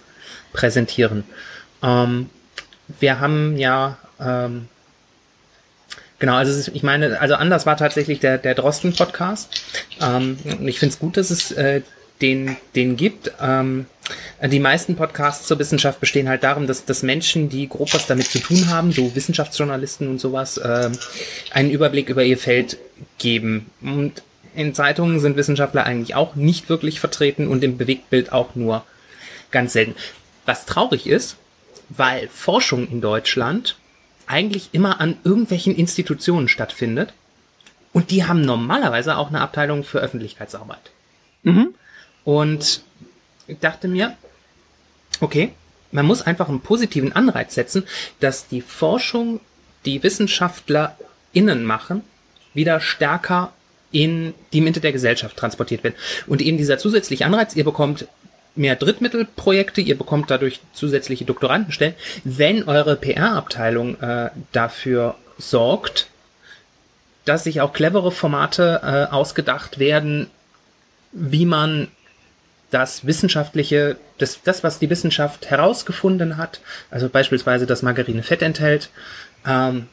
präsentieren. 0.53 1.23
Ähm, 1.83 2.29
wir 2.99 3.19
haben 3.19 3.57
ja 3.57 3.97
ähm, 4.19 4.67
Genau, 6.19 6.35
also 6.35 6.71
ich 6.73 6.83
meine, 6.83 7.21
also 7.21 7.35
anders 7.35 7.65
war 7.65 7.77
tatsächlich 7.77 8.19
der, 8.19 8.37
der 8.37 8.55
Drosten-Podcast. 8.55 9.61
Ähm, 10.01 10.37
ich 10.65 10.79
finde 10.79 10.93
es 10.93 10.99
gut, 10.99 11.17
dass 11.17 11.29
es 11.29 11.51
äh, 11.51 11.81
den, 12.21 12.57
den 12.75 12.97
gibt. 12.97 13.31
Ähm, 13.39 13.85
die 14.43 14.59
meisten 14.59 14.95
Podcasts 14.95 15.47
zur 15.47 15.59
Wissenschaft 15.59 15.99
bestehen 15.99 16.29
halt 16.29 16.43
darum, 16.43 16.65
dass, 16.65 16.85
dass 16.85 17.03
Menschen, 17.03 17.49
die 17.49 17.67
grob 17.67 17.93
was 17.93 18.07
damit 18.07 18.27
zu 18.27 18.39
tun 18.39 18.69
haben, 18.69 18.91
so 18.91 19.15
Wissenschaftsjournalisten 19.15 20.07
und 20.07 20.19
sowas, 20.19 20.59
ähm, 20.63 20.97
einen 21.51 21.69
Überblick 21.69 22.09
über 22.09 22.23
ihr 22.23 22.37
Feld 22.37 22.77
geben. 23.19 23.69
Und 23.81 24.23
in 24.55 24.73
Zeitungen 24.73 25.19
sind 25.19 25.37
Wissenschaftler 25.37 25.85
eigentlich 25.85 26.15
auch 26.15 26.35
nicht 26.35 26.69
wirklich 26.69 26.99
vertreten 26.99 27.47
und 27.47 27.63
im 27.63 27.77
Bewegtbild 27.77 28.31
auch 28.31 28.55
nur 28.55 28.83
ganz 29.51 29.73
selten. 29.73 29.95
Was 30.45 30.65
traurig 30.65 31.05
ist, 31.05 31.37
weil 31.89 32.27
Forschung 32.29 32.87
in 32.89 33.01
Deutschland 33.01 33.75
eigentlich 34.27 34.69
immer 34.73 34.99
an 34.99 35.17
irgendwelchen 35.23 35.75
Institutionen 35.75 36.47
stattfindet. 36.47 37.13
Und 37.93 38.11
die 38.11 38.25
haben 38.25 38.41
normalerweise 38.41 39.17
auch 39.17 39.29
eine 39.29 39.41
Abteilung 39.41 39.83
für 39.83 39.99
Öffentlichkeitsarbeit. 39.99 40.91
Mhm. 41.43 41.73
Und 42.23 42.81
ich 43.47 43.59
dachte 43.59 43.87
mir, 43.87 44.15
okay, 45.21 45.53
man 45.91 46.05
muss 46.05 46.21
einfach 46.21 46.49
einen 46.49 46.61
positiven 46.61 47.13
Anreiz 47.13 47.55
setzen, 47.55 47.85
dass 48.19 48.47
die 48.47 48.61
Forschung, 48.61 49.39
die 49.85 50.03
WissenschaftlerInnen 50.03 51.63
machen, 51.63 52.03
wieder 52.53 52.79
stärker 52.81 53.53
in 53.91 54.33
die 54.51 54.61
Mitte 54.61 54.81
der 54.81 54.91
Gesellschaft 54.91 55.37
transportiert 55.37 55.83
wird. 55.83 55.95
Und 56.27 56.41
eben 56.41 56.57
dieser 56.57 56.77
zusätzliche 56.77 57.25
Anreiz, 57.25 57.55
ihr 57.55 57.63
bekommt 57.63 58.07
mehr 58.57 58.75
Drittmittelprojekte, 58.75 59.81
ihr 59.81 59.97
bekommt 59.97 60.31
dadurch 60.31 60.59
zusätzliche 60.73 61.25
Doktorandenstellen, 61.25 61.95
wenn 62.23 62.63
eure 62.63 62.95
PR-Abteilung 62.95 63.99
äh, 64.01 64.29
dafür 64.51 65.15
sorgt, 65.37 66.07
dass 67.25 67.43
sich 67.43 67.61
auch 67.61 67.73
clevere 67.73 68.11
Formate 68.11 68.81
äh, 68.83 69.13
ausgedacht 69.13 69.79
werden, 69.79 70.27
wie 71.11 71.45
man 71.45 71.89
das 72.71 73.05
Wissenschaftliche, 73.05 73.97
das, 74.17 74.41
das, 74.43 74.63
was 74.63 74.79
die 74.79 74.89
Wissenschaft 74.89 75.49
herausgefunden 75.49 76.37
hat, 76.37 76.59
also 76.91 77.09
beispielsweise, 77.09 77.65
dass 77.65 77.81
Margarine 77.81 78.23
Fett 78.23 78.41
enthält, 78.41 78.89
ähm, 79.45 79.87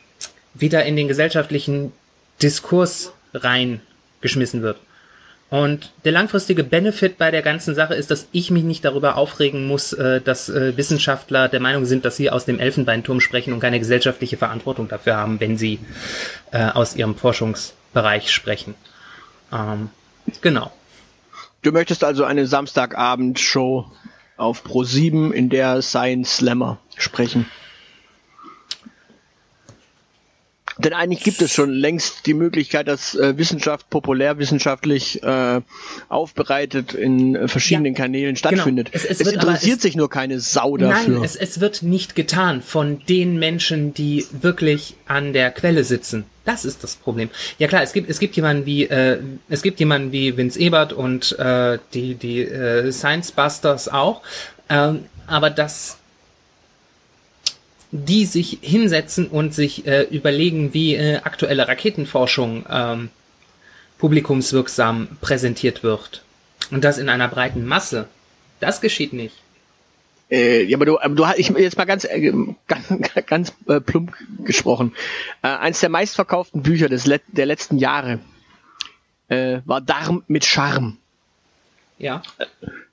wieder 0.54 0.84
in 0.84 0.96
den 0.96 1.08
gesellschaftlichen 1.08 1.92
Diskurs 2.42 3.12
reingeschmissen 3.32 4.62
wird. 4.62 4.78
Und 5.50 5.92
der 6.04 6.12
langfristige 6.12 6.64
Benefit 6.64 7.18
bei 7.18 7.30
der 7.30 7.42
ganzen 7.42 7.74
Sache 7.74 7.94
ist, 7.94 8.10
dass 8.10 8.26
ich 8.32 8.50
mich 8.50 8.64
nicht 8.64 8.84
darüber 8.84 9.16
aufregen 9.16 9.66
muss, 9.66 9.92
äh, 9.92 10.20
dass 10.20 10.48
äh, 10.48 10.76
Wissenschaftler 10.76 11.48
der 11.48 11.60
Meinung 11.60 11.84
sind, 11.84 12.04
dass 12.04 12.16
sie 12.16 12.30
aus 12.30 12.44
dem 12.44 12.58
Elfenbeinturm 12.58 13.20
sprechen 13.20 13.52
und 13.52 13.60
keine 13.60 13.78
gesellschaftliche 13.78 14.36
Verantwortung 14.36 14.88
dafür 14.88 15.16
haben, 15.16 15.40
wenn 15.40 15.56
sie 15.56 15.78
äh, 16.50 16.64
aus 16.70 16.96
ihrem 16.96 17.14
Forschungsbereich 17.14 18.32
sprechen. 18.32 18.74
Ähm, 19.52 19.90
genau. 20.40 20.72
Du 21.62 21.72
möchtest 21.72 22.04
also 22.04 22.24
eine 22.24 22.46
Samstagabendshow 22.46 23.86
auf 24.36 24.64
Pro 24.64 24.82
7, 24.82 25.32
in 25.32 25.50
der 25.50 25.82
Science 25.82 26.36
Slammer 26.36 26.78
sprechen. 26.96 27.46
Denn 30.78 30.92
eigentlich 30.92 31.22
gibt 31.22 31.40
es 31.42 31.52
schon 31.52 31.70
längst 31.70 32.26
die 32.26 32.34
Möglichkeit, 32.34 32.88
dass 32.88 33.14
äh, 33.14 33.36
Wissenschaft 33.38 33.88
populärwissenschaftlich 33.90 35.22
äh, 35.22 35.60
aufbereitet 36.08 36.94
in 36.94 37.34
äh, 37.36 37.48
verschiedenen 37.48 37.94
Ja, 37.94 37.98
Kanälen 38.02 38.36
stattfindet. 38.36 38.88
Es- 38.92 39.04
es 39.04 39.20
es 39.20 39.26
wird 39.26 39.36
interessiert 39.36 39.76
es- 39.76 39.82
sich 39.82 39.96
nur 39.96 40.10
keine 40.10 40.40
Sau 40.40 40.76
dafür. 40.76 41.14
Nein, 41.14 41.24
es, 41.24 41.36
es 41.36 41.60
wird 41.60 41.82
nicht 41.82 42.14
getan 42.14 42.62
von 42.62 43.00
den 43.08 43.38
Menschen, 43.38 43.94
die 43.94 44.26
wirklich 44.40 44.94
an 45.06 45.32
der 45.32 45.50
Quelle 45.50 45.84
sitzen. 45.84 46.24
Das 46.44 46.64
ist 46.64 46.84
das 46.84 46.96
Problem. 46.96 47.30
Ja 47.58 47.68
klar, 47.68 47.82
es 47.82 47.92
gibt 47.92 48.10
es 48.10 48.18
gibt 48.18 48.36
jemanden 48.36 48.66
wie 48.66 48.84
äh, 48.84 49.18
es 49.48 49.62
gibt 49.62 49.80
jemanden 49.80 50.12
wie 50.12 50.36
Vince 50.36 50.58
Ebert 50.58 50.92
und 50.92 51.38
äh, 51.38 51.78
die 51.94 52.14
die 52.16 52.40
äh, 52.42 52.92
Science 52.92 53.32
Busters 53.32 53.88
auch, 53.88 54.20
ähm, 54.68 55.06
aber 55.26 55.48
das 55.50 55.96
die 57.96 58.26
sich 58.26 58.58
hinsetzen 58.60 59.28
und 59.28 59.54
sich 59.54 59.86
äh, 59.86 60.02
überlegen, 60.02 60.74
wie 60.74 60.96
äh, 60.96 61.18
aktuelle 61.18 61.68
Raketenforschung 61.68 62.66
ähm, 62.68 63.10
publikumswirksam 63.98 65.16
präsentiert 65.20 65.84
wird. 65.84 66.24
Und 66.72 66.82
das 66.82 66.98
in 66.98 67.08
einer 67.08 67.28
breiten 67.28 67.64
Masse. 67.64 68.08
Das 68.58 68.80
geschieht 68.80 69.12
nicht. 69.12 69.36
Äh, 70.28 70.64
ja, 70.64 70.76
aber 70.76 70.86
du, 70.86 70.98
aber 70.98 71.14
du 71.14 71.24
hast, 71.24 71.38
ich 71.38 71.50
jetzt 71.50 71.76
mal 71.76 71.84
ganz, 71.84 72.02
äh, 72.04 72.32
ganz, 72.66 72.86
ganz 73.26 73.52
äh, 73.68 73.80
plump 73.80 74.12
gesprochen. 74.44 74.92
Äh, 75.42 75.48
eins 75.48 75.78
der 75.78 75.88
meistverkauften 75.88 76.64
Bücher 76.64 76.88
des 76.88 77.06
Let 77.06 77.22
der 77.28 77.46
letzten 77.46 77.78
Jahre 77.78 78.18
äh, 79.28 79.60
war 79.66 79.80
Darm 79.80 80.24
mit 80.26 80.44
Charme 80.44 80.96
Ja. 81.98 82.22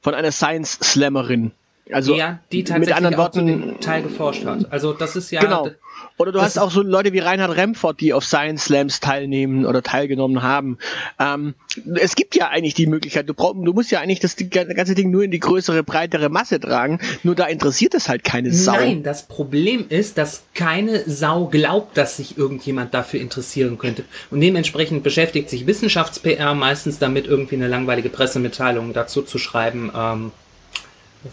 von 0.01 0.13
einer 0.13 0.31
Science 0.31 0.77
Slammerin. 0.83 1.53
Also 1.91 2.15
ja, 2.15 2.39
die 2.51 2.63
mit 2.77 2.91
anderen 2.91 3.17
Worten, 3.17 3.79
Teil 3.79 4.03
geforscht 4.03 4.45
hat. 4.45 4.71
Also 4.71 4.93
das 4.93 5.15
ist 5.15 5.31
ja 5.31 5.41
genau. 5.41 5.69
Oder 6.17 6.31
du 6.31 6.41
hast 6.41 6.59
auch 6.59 6.71
so 6.71 6.81
Leute 6.81 7.13
wie 7.13 7.19
Reinhard 7.19 7.55
Remford, 7.55 7.99
die 7.99 8.13
auf 8.13 8.23
Science 8.23 8.65
Slams 8.65 8.99
teilnehmen 8.99 9.65
oder 9.65 9.81
teilgenommen 9.81 10.43
haben. 10.43 10.77
Ähm, 11.19 11.55
es 11.95 12.15
gibt 12.15 12.35
ja 12.35 12.49
eigentlich 12.49 12.73
die 12.73 12.85
Möglichkeit, 12.85 13.27
du, 13.27 13.33
brauch, 13.33 13.53
du 13.53 13.73
musst 13.73 13.91
ja 13.91 14.01
eigentlich 14.01 14.19
das 14.19 14.35
ganze 14.35 14.93
Ding 14.93 15.09
nur 15.09 15.23
in 15.23 15.31
die 15.31 15.39
größere, 15.39 15.83
breitere 15.83 16.29
Masse 16.29 16.59
tragen, 16.59 16.99
nur 17.23 17.35
da 17.35 17.45
interessiert 17.45 17.93
es 17.93 18.07
halt 18.09 18.23
keine 18.23 18.53
Sau. 18.53 18.73
Nein, 18.73 19.03
das 19.03 19.27
Problem 19.27 19.85
ist, 19.89 20.17
dass 20.17 20.43
keine 20.53 21.09
Sau 21.09 21.45
glaubt, 21.45 21.97
dass 21.97 22.17
sich 22.17 22.37
irgendjemand 22.37 22.93
dafür 22.93 23.19
interessieren 23.19 23.77
könnte. 23.77 24.03
Und 24.29 24.41
dementsprechend 24.41 25.03
beschäftigt 25.03 25.49
sich 25.49 25.65
Wissenschafts-PR 25.65 26.53
meistens 26.53 26.99
damit, 26.99 27.25
irgendwie 27.25 27.55
eine 27.55 27.67
langweilige 27.67 28.09
Pressemitteilung 28.09 28.93
dazu 28.93 29.21
zu 29.21 29.37
schreiben, 29.37 29.91
ähm, 29.95 30.31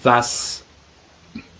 was 0.02 0.64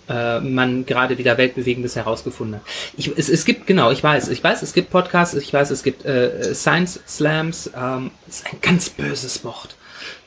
äh, 0.09 0.39
man 0.39 0.85
gerade 0.85 1.17
wieder 1.17 1.37
Weltbewegendes 1.37 1.95
herausgefunden 1.95 2.57
hat. 2.57 2.63
Ich, 2.97 3.15
es, 3.15 3.29
es 3.29 3.45
gibt, 3.45 3.67
genau, 3.67 3.91
ich 3.91 4.03
weiß, 4.03 4.29
ich 4.29 4.43
weiß, 4.43 4.61
es 4.63 4.73
gibt 4.73 4.89
Podcasts, 4.89 5.35
ich 5.35 5.53
weiß, 5.53 5.69
es 5.69 5.83
gibt 5.83 6.05
äh, 6.05 6.53
Science 6.55 6.99
Slams, 7.07 7.69
ähm, 7.75 8.11
ist 8.27 8.45
ein 8.47 8.59
ganz 8.61 8.89
böses 8.89 9.43
Wort. 9.43 9.75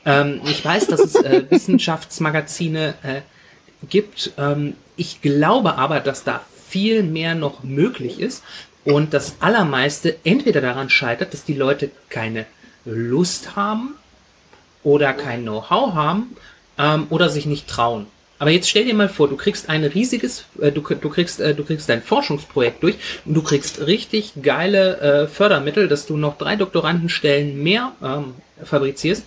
Ähm, 0.05 0.41
ich 0.45 0.63
weiß, 0.63 0.87
dass 0.87 1.01
es 1.01 1.15
äh, 1.15 1.43
Wissenschaftsmagazine 1.49 2.95
äh, 3.03 3.21
gibt. 3.89 4.31
Ähm, 4.37 4.75
ich 4.95 5.21
glaube 5.21 5.75
aber, 5.75 5.99
dass 5.99 6.23
da 6.23 6.41
viel 6.69 7.03
mehr 7.03 7.35
noch 7.35 7.63
möglich 7.63 8.19
ist 8.19 8.43
und 8.85 9.13
das 9.13 9.35
Allermeiste 9.39 10.15
entweder 10.23 10.61
daran 10.61 10.89
scheitert, 10.89 11.33
dass 11.33 11.43
die 11.43 11.53
Leute 11.53 11.91
keine 12.09 12.45
Lust 12.85 13.55
haben 13.55 13.95
oder 14.83 15.13
kein 15.13 15.43
Know-how 15.43 15.93
haben 15.93 16.35
ähm, 16.77 17.07
oder 17.09 17.29
sich 17.29 17.45
nicht 17.45 17.67
trauen. 17.67 18.07
Aber 18.39 18.51
jetzt 18.51 18.69
stell 18.69 18.85
dir 18.85 18.93
mal 18.93 19.09
vor, 19.09 19.29
du 19.29 19.37
kriegst 19.37 19.69
ein 19.69 19.83
riesiges, 19.85 20.45
äh, 20.59 20.71
du, 20.71 20.81
du 20.81 21.09
kriegst, 21.09 21.39
äh, 21.39 21.55
du 21.55 21.63
kriegst 21.63 21.87
dein 21.87 22.01
Forschungsprojekt 22.01 22.83
durch 22.83 22.95
und 23.25 23.35
du 23.35 23.41
kriegst 23.41 23.85
richtig 23.85 24.33
geile 24.41 24.99
äh, 24.99 25.27
Fördermittel, 25.27 25.87
dass 25.87 26.05
du 26.05 26.17
noch 26.17 26.37
drei 26.37 26.55
Doktorandenstellen 26.55 27.61
mehr 27.61 27.93
ähm, 28.03 28.33
fabrizierst, 28.63 29.23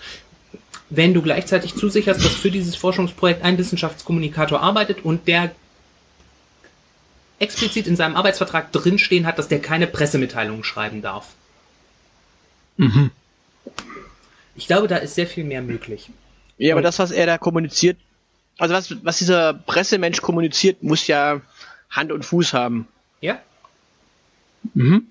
wenn 0.90 1.14
du 1.14 1.22
gleichzeitig 1.22 1.74
zusicherst, 1.74 2.24
dass 2.24 2.32
für 2.32 2.50
dieses 2.50 2.76
Forschungsprojekt 2.76 3.42
ein 3.42 3.58
Wissenschaftskommunikator 3.58 4.60
arbeitet 4.60 5.04
und 5.04 5.26
der 5.26 5.50
explizit 7.38 7.86
in 7.86 7.96
seinem 7.96 8.16
Arbeitsvertrag 8.16 8.72
drinstehen 8.72 9.26
hat, 9.26 9.38
dass 9.38 9.48
der 9.48 9.60
keine 9.60 9.86
Pressemitteilungen 9.86 10.64
schreiben 10.64 11.02
darf. 11.02 11.28
Mhm. 12.76 13.10
Ich 14.54 14.66
glaube, 14.66 14.88
da 14.88 14.96
ist 14.96 15.14
sehr 15.14 15.26
viel 15.26 15.44
mehr 15.44 15.62
möglich. 15.62 16.10
Ja, 16.58 16.74
aber 16.74 16.82
das, 16.82 16.98
was 16.98 17.10
er 17.10 17.26
da 17.26 17.38
kommuniziert, 17.38 17.98
also 18.58 18.74
was, 18.74 18.94
was 19.04 19.18
dieser 19.18 19.52
Pressemensch 19.54 20.22
kommuniziert, 20.22 20.82
muss 20.82 21.06
ja 21.06 21.40
Hand 21.90 22.12
und 22.12 22.24
Fuß 22.24 22.52
haben. 22.54 22.88
Ja, 23.20 23.38
Mhm. 24.74 25.06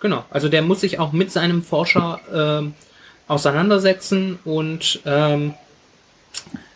Genau, 0.00 0.24
also 0.30 0.48
der 0.48 0.62
muss 0.62 0.80
sich 0.80 0.98
auch 0.98 1.12
mit 1.12 1.30
seinem 1.32 1.62
Forscher 1.62 2.20
ähm, 2.32 2.74
auseinandersetzen 3.28 4.38
und 4.44 5.00
ähm, 5.06 5.54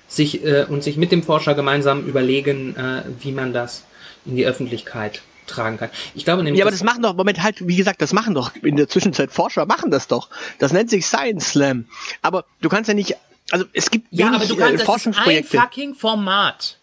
sich 0.08 0.44
äh, 0.44 0.64
und 0.68 0.82
sich 0.82 0.96
mit 0.96 1.12
dem 1.12 1.22
Forscher 1.22 1.54
gemeinsam 1.54 2.06
überlegen, 2.06 2.76
äh, 2.76 3.02
wie 3.20 3.32
man 3.32 3.52
das 3.52 3.84
in 4.24 4.36
die 4.36 4.46
Öffentlichkeit 4.46 5.22
tragen 5.46 5.76
kann. 5.76 5.90
Ich 6.14 6.24
glaube 6.24 6.42
nämlich, 6.42 6.58
Ja, 6.60 6.64
aber 6.64 6.70
dass- 6.70 6.80
das 6.80 6.86
machen 6.86 7.02
doch, 7.02 7.14
Moment, 7.14 7.42
halt, 7.42 7.66
wie 7.66 7.76
gesagt, 7.76 8.00
das 8.00 8.12
machen 8.14 8.34
doch 8.34 8.52
in 8.62 8.76
der 8.76 8.88
Zwischenzeit 8.88 9.30
Forscher, 9.32 9.66
machen 9.66 9.90
das 9.90 10.06
doch. 10.08 10.30
Das 10.58 10.72
nennt 10.72 10.88
sich 10.88 11.04
Science 11.06 11.50
Slam. 11.50 11.86
Aber 12.22 12.44
du 12.62 12.68
kannst 12.70 12.88
ja 12.88 12.94
nicht, 12.94 13.16
also 13.50 13.66
es 13.72 13.90
gibt 13.90 14.08
ja, 14.10 14.26
wenig 14.26 14.40
aber 14.40 14.46
du 14.46 14.54
äh, 14.54 14.58
kannst 14.58 14.88
das 14.88 15.06
ist 15.06 15.26
ein 15.26 15.44
fucking 15.44 15.94
Format. 15.94 16.78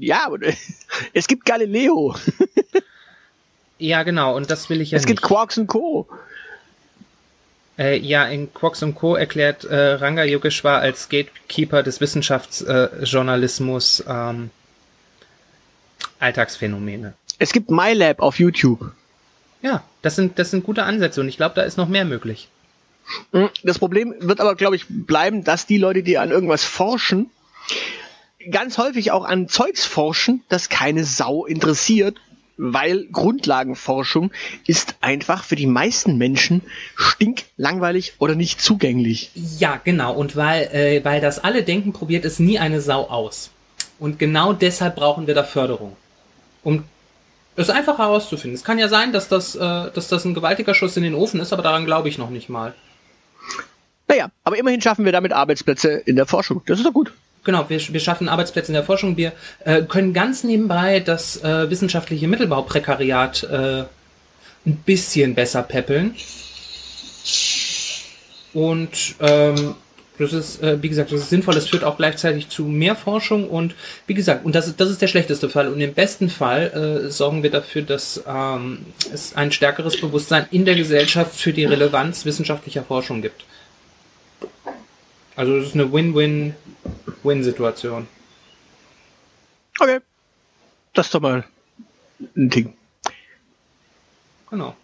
ja, 0.00 0.26
aber 0.26 0.38
es 1.12 1.26
gibt 1.26 1.44
Galileo, 1.44 2.14
Ja, 3.78 4.02
genau, 4.02 4.36
und 4.36 4.50
das 4.50 4.68
will 4.70 4.80
ich 4.80 4.90
ja 4.90 4.98
es 4.98 5.06
gibt 5.06 5.20
nicht. 5.20 5.28
Quarks 5.28 5.56
und 5.56 5.68
Co. 5.68 6.08
Äh, 7.78 7.98
ja, 7.98 8.26
in 8.26 8.52
Quarks 8.52 8.82
und 8.82 8.96
Co. 8.96 9.14
erklärt 9.14 9.64
äh, 9.64 9.92
Ranga 9.92 10.24
Yogeshwar 10.24 10.80
als 10.80 11.08
Gatekeeper 11.08 11.84
des 11.84 12.00
Wissenschaftsjournalismus 12.00 14.00
äh, 14.00 14.12
ähm, 14.12 14.50
Alltagsphänomene. 16.18 17.14
Es 17.38 17.52
gibt 17.52 17.70
MyLab 17.70 18.20
auf 18.20 18.40
YouTube. 18.40 18.90
Ja, 19.62 19.84
das 20.02 20.16
sind, 20.16 20.40
das 20.40 20.50
sind 20.50 20.64
gute 20.64 20.82
Ansätze 20.82 21.20
und 21.20 21.28
ich 21.28 21.36
glaube, 21.36 21.54
da 21.54 21.62
ist 21.62 21.76
noch 21.76 21.88
mehr 21.88 22.04
möglich. 22.04 22.48
Mhm. 23.32 23.50
Das 23.62 23.78
Problem 23.78 24.14
wird 24.18 24.40
aber, 24.40 24.54
glaube 24.54 24.76
ich, 24.76 24.86
bleiben, 24.88 25.44
dass 25.44 25.66
die 25.66 25.78
Leute, 25.78 26.02
die 26.02 26.18
an 26.18 26.30
irgendwas 26.30 26.64
forschen, 26.64 27.30
ganz 28.50 28.78
häufig 28.78 29.10
auch 29.10 29.24
an 29.24 29.48
Zeugs 29.48 29.84
forschen, 29.84 30.42
das 30.48 30.68
keine 30.68 31.04
Sau 31.04 31.44
interessiert, 31.44 32.16
weil 32.56 33.06
Grundlagenforschung 33.06 34.32
ist 34.66 34.96
einfach 35.00 35.44
für 35.44 35.56
die 35.56 35.66
meisten 35.66 36.18
Menschen 36.18 36.62
stinklangweilig 36.96 38.14
oder 38.18 38.34
nicht 38.34 38.60
zugänglich. 38.60 39.30
Ja, 39.34 39.80
genau. 39.82 40.12
Und 40.14 40.34
weil, 40.34 40.64
äh, 40.72 41.04
weil 41.04 41.20
das 41.20 41.38
alle 41.38 41.62
denken, 41.62 41.92
probiert 41.92 42.24
es 42.24 42.40
nie 42.40 42.58
eine 42.58 42.80
Sau 42.80 43.08
aus. 43.08 43.50
Und 43.98 44.18
genau 44.18 44.52
deshalb 44.52 44.96
brauchen 44.96 45.26
wir 45.26 45.34
da 45.34 45.44
Förderung. 45.44 45.96
um 46.64 46.84
es 47.54 47.70
einfach 47.70 47.98
herauszufinden. 47.98 48.54
Es 48.54 48.62
kann 48.62 48.78
ja 48.78 48.88
sein, 48.88 49.12
dass 49.12 49.28
das, 49.28 49.56
äh, 49.56 49.90
dass 49.90 50.06
das 50.08 50.24
ein 50.24 50.34
gewaltiger 50.34 50.74
Schuss 50.74 50.96
in 50.96 51.02
den 51.02 51.14
Ofen 51.14 51.40
ist, 51.40 51.52
aber 51.52 51.62
daran 51.62 51.86
glaube 51.86 52.08
ich 52.08 52.16
noch 52.16 52.30
nicht 52.30 52.48
mal. 52.48 52.74
Naja, 54.08 54.30
aber 54.42 54.58
immerhin 54.58 54.80
schaffen 54.80 55.04
wir 55.04 55.12
damit 55.12 55.32
Arbeitsplätze 55.32 55.90
in 55.90 56.16
der 56.16 56.26
Forschung. 56.26 56.62
Das 56.66 56.78
ist 56.78 56.86
doch 56.86 56.92
gut. 56.92 57.12
Genau, 57.44 57.68
wir, 57.68 57.80
wir 57.80 58.00
schaffen 58.00 58.28
Arbeitsplätze 58.28 58.68
in 58.68 58.74
der 58.74 58.84
Forschung. 58.84 59.16
Wir 59.16 59.32
äh, 59.64 59.82
können 59.82 60.12
ganz 60.12 60.44
nebenbei 60.44 61.00
das 61.00 61.42
äh, 61.42 61.70
wissenschaftliche 61.70 62.26
Mittelbauprekariat 62.26 63.44
äh, 63.44 63.84
ein 64.66 64.76
bisschen 64.84 65.34
besser 65.34 65.62
peppeln. 65.62 66.14
Und 68.54 69.14
ähm, 69.20 69.74
das 70.18 70.32
ist, 70.32 70.62
äh, 70.62 70.82
wie 70.82 70.88
gesagt, 70.88 71.12
das 71.12 71.20
ist 71.20 71.30
sinnvoll. 71.30 71.54
Das 71.54 71.68
führt 71.68 71.84
auch 71.84 71.96
gleichzeitig 71.96 72.48
zu 72.48 72.64
mehr 72.64 72.96
Forschung 72.96 73.48
und 73.48 73.74
wie 74.06 74.14
gesagt, 74.14 74.44
und 74.44 74.54
das 74.54 74.66
ist, 74.66 74.80
das 74.80 74.90
ist 74.90 75.00
der 75.00 75.06
schlechteste 75.06 75.48
Fall. 75.48 75.68
Und 75.68 75.80
im 75.80 75.94
besten 75.94 76.28
Fall 76.28 77.04
äh, 77.06 77.10
sorgen 77.10 77.42
wir 77.42 77.50
dafür, 77.50 77.82
dass 77.82 78.22
ähm, 78.26 78.86
es 79.12 79.36
ein 79.36 79.52
stärkeres 79.52 80.00
Bewusstsein 80.00 80.46
in 80.50 80.64
der 80.64 80.74
Gesellschaft 80.74 81.38
für 81.38 81.52
die 81.52 81.64
Relevanz 81.64 82.24
wissenschaftlicher 82.24 82.82
Forschung 82.82 83.22
gibt. 83.22 83.44
Also 85.38 85.56
das 85.56 85.68
ist 85.68 85.74
eine 85.74 85.90
Win-Win-Win-Situation. 85.92 88.08
Okay. 89.78 90.00
Das 90.94 91.06
ist 91.06 91.14
doch 91.14 91.20
mal 91.20 91.44
ein 92.36 92.50
Ding. 92.50 92.74
Genau. 94.50 94.74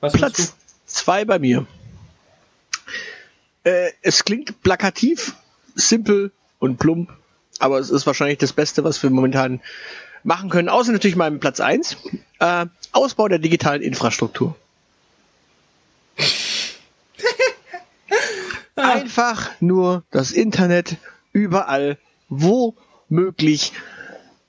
Was 0.00 0.14
Platz 0.14 0.56
zwei 0.84 1.24
bei 1.24 1.38
mir. 1.38 1.64
Äh, 3.62 3.92
es 4.02 4.24
klingt 4.24 4.60
plakativ, 4.64 5.36
simpel 5.76 6.32
und 6.58 6.78
plump, 6.78 7.12
aber 7.60 7.78
es 7.78 7.90
ist 7.90 8.04
wahrscheinlich 8.04 8.38
das 8.38 8.52
Beste, 8.52 8.82
was 8.82 9.00
wir 9.00 9.10
momentan 9.10 9.60
machen 10.24 10.50
können. 10.50 10.68
Außer 10.68 10.90
natürlich 10.90 11.14
meinem 11.14 11.38
Platz 11.38 11.60
eins: 11.60 11.98
Äh, 12.40 12.66
Ausbau 12.90 13.28
der 13.28 13.38
digitalen 13.38 13.80
Infrastruktur. 13.80 14.56
Einfach 18.94 19.50
nur 19.60 20.04
das 20.10 20.30
Internet 20.30 20.96
überall, 21.32 21.98
wo 22.28 22.74
möglich, 23.08 23.72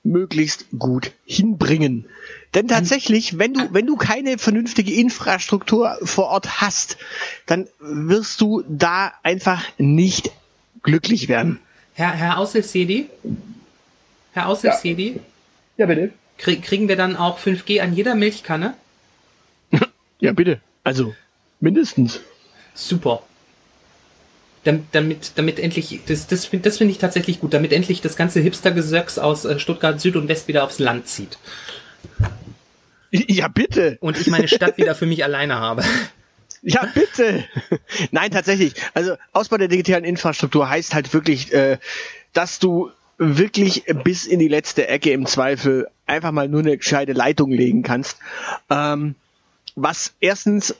möglichst 0.02 0.66
gut 0.78 1.12
hinbringen. 1.24 2.06
Denn 2.54 2.68
tatsächlich, 2.68 3.38
wenn 3.38 3.52
du, 3.54 3.74
wenn 3.74 3.86
du 3.86 3.96
keine 3.96 4.38
vernünftige 4.38 4.92
Infrastruktur 4.94 5.98
vor 6.02 6.26
Ort 6.26 6.60
hast, 6.60 6.96
dann 7.44 7.66
wirst 7.80 8.40
du 8.40 8.64
da 8.68 9.12
einfach 9.22 9.62
nicht 9.78 10.30
glücklich 10.82 11.28
werden. 11.28 11.60
Herr, 11.94 12.12
Herr 12.12 12.38
Aushilfsjedi? 12.38 13.10
Herr 14.32 14.48
Aushilfsjedi? 14.48 15.20
Ja, 15.76 15.86
bitte. 15.86 16.12
Krieg, 16.38 16.62
kriegen 16.62 16.88
wir 16.88 16.96
dann 16.96 17.16
auch 17.16 17.38
5G 17.38 17.80
an 17.80 17.94
jeder 17.94 18.14
Milchkanne? 18.14 18.74
Ja, 20.18 20.32
bitte. 20.32 20.62
Also, 20.82 21.14
mindestens. 21.60 22.20
Super. 22.74 23.22
Dam- 24.66 24.86
Damit, 24.92 25.32
damit 25.36 25.58
endlich, 25.58 26.00
das, 26.06 26.26
das, 26.26 26.44
find- 26.46 26.66
das 26.66 26.78
finde 26.78 26.92
ich 26.92 26.98
tatsächlich 26.98 27.40
gut, 27.40 27.54
damit 27.54 27.72
endlich 27.72 28.00
das 28.00 28.16
ganze 28.16 28.40
Hipstergesöcks 28.40 29.18
aus 29.18 29.44
äh, 29.44 29.58
Stuttgart 29.58 30.00
Süd 30.00 30.16
und 30.16 30.28
West 30.28 30.48
wieder 30.48 30.64
aufs 30.64 30.78
Land 30.78 31.06
zieht. 31.08 31.38
Ja, 33.12 33.48
bitte. 33.48 33.96
Und 34.00 34.18
ich 34.20 34.26
meine 34.26 34.48
Stadt 34.48 34.76
wieder 34.76 34.94
für 34.94 35.06
mich 35.06 35.24
alleine 35.24 35.56
habe. 35.56 35.82
Ja, 36.62 36.84
bitte. 36.92 37.44
Nein, 38.10 38.32
tatsächlich. 38.32 38.72
Also 38.92 39.14
Ausbau 39.32 39.56
der 39.56 39.68
digitalen 39.68 40.04
Infrastruktur 40.04 40.68
heißt 40.68 40.94
halt 40.94 41.14
wirklich, 41.14 41.52
äh, 41.52 41.78
dass 42.32 42.58
du 42.58 42.90
wirklich 43.18 43.84
bis 44.02 44.26
in 44.26 44.40
die 44.40 44.48
letzte 44.48 44.88
Ecke 44.88 45.12
im 45.12 45.26
Zweifel 45.26 45.86
einfach 46.06 46.32
mal 46.32 46.48
nur 46.48 46.60
eine 46.60 46.76
gescheite 46.76 47.12
Leitung 47.12 47.52
legen 47.52 47.84
kannst. 47.84 48.18
Ähm, 48.68 49.14
was 49.76 50.14
erstens, 50.18 50.74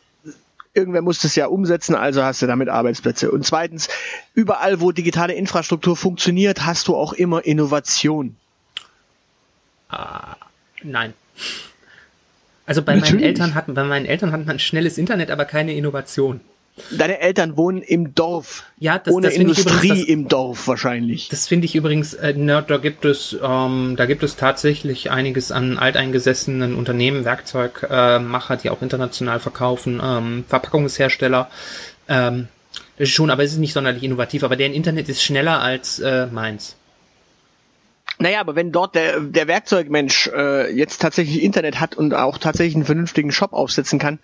irgendwer 0.77 1.03
muss 1.03 1.21
das 1.21 1.35
ja 1.35 1.47
umsetzen, 1.47 1.95
also 1.95 2.23
hast 2.23 2.43
du 2.43 2.47
damit 2.47 2.69
Arbeitsplätze. 2.69 3.31
Und 3.31 3.45
zweitens, 3.45 3.89
überall, 4.35 4.81
wo 4.81 4.93
digitale 4.93 5.33
Infrastruktur 5.33 5.97
funktioniert, 5.97 6.67
hast 6.67 6.89
du 6.89 6.95
auch 6.95 7.13
immer 7.15 7.45
Innovation. 7.45 8.37
Nein. 10.83 11.15
Also 12.67 12.83
bei 12.83 12.93
meinen 12.93 13.03
Natürlich. 13.03 13.25
Eltern 13.25 13.55
hatten, 13.55 13.75
bei 13.75 13.85
meinen 13.85 14.07
Eltern 14.07 14.33
hatten 14.33 14.45
man 14.45 14.59
schnelles 14.59 14.99
Internet, 14.99 15.31
aber 15.31 15.45
keine 15.45 15.75
Innovation. 15.75 16.41
Deine 16.91 17.21
Eltern 17.21 17.57
wohnen 17.57 17.81
im 17.81 18.15
Dorf. 18.15 18.65
Ja, 18.79 18.99
das- 18.99 19.15
ohne 19.15 19.29
das 19.29 19.37
Industrie 19.37 19.73
übrigens 19.73 20.01
das- 20.01 20.09
im 20.09 20.29
Dorf 20.29 20.69
wahrscheinlich. 20.69 21.29
Das 21.31 21.49
finde 21.49 21.65
ich 21.65 21.75
übrigens, 21.75 22.13
äh, 22.15 22.35
na, 22.37 22.61
da 22.61 22.77
gibt 22.77 23.05
es, 23.07 23.35
ähm, 23.43 23.95
da 23.97 24.05
gibt 24.05 24.23
es 24.23 24.37
tatsächlich 24.37 25.11
einiges 25.11 25.53
an 25.53 25.79
alteingesessenen 25.79 26.75
Unternehmen, 26.75 27.25
Werkzeugmacher, 27.25 28.55
äh, 28.55 28.59
die 28.59 28.71
auch 28.71 28.83
international 28.83 29.41
verkaufen, 29.41 30.01
ähm, 30.05 30.45
Verpackungshersteller. 30.49 31.51
Ähm, 32.09 32.49
das 32.99 33.09
ist 33.09 33.15
schon, 33.15 33.31
aber 33.31 33.43
es 33.43 33.53
ist 33.53 33.59
nicht 33.59 33.73
sonderlich 33.73 34.03
innovativ. 34.03 34.45
Aber 34.45 34.57
deren 34.57 34.75
Internet 34.75 35.09
ist 35.09 35.23
schneller 35.23 35.61
als 35.63 35.99
äh, 35.99 36.27
meins. 36.27 36.77
Naja, 38.19 38.41
aber 38.41 38.55
wenn 38.55 38.71
dort 38.73 38.95
der, 38.95 39.21
der 39.21 39.47
Werkzeugmensch 39.49 40.29
äh, 40.35 40.71
jetzt 40.75 41.01
tatsächlich 41.03 41.43
Internet 41.43 41.81
hat 41.81 41.95
und 41.97 42.15
auch 42.15 42.39
tatsächlich 42.39 42.75
einen 42.75 42.85
vernünftigen 42.87 43.33
Shop 43.33 43.53
aufsetzen 43.53 43.99
kann 43.99 44.19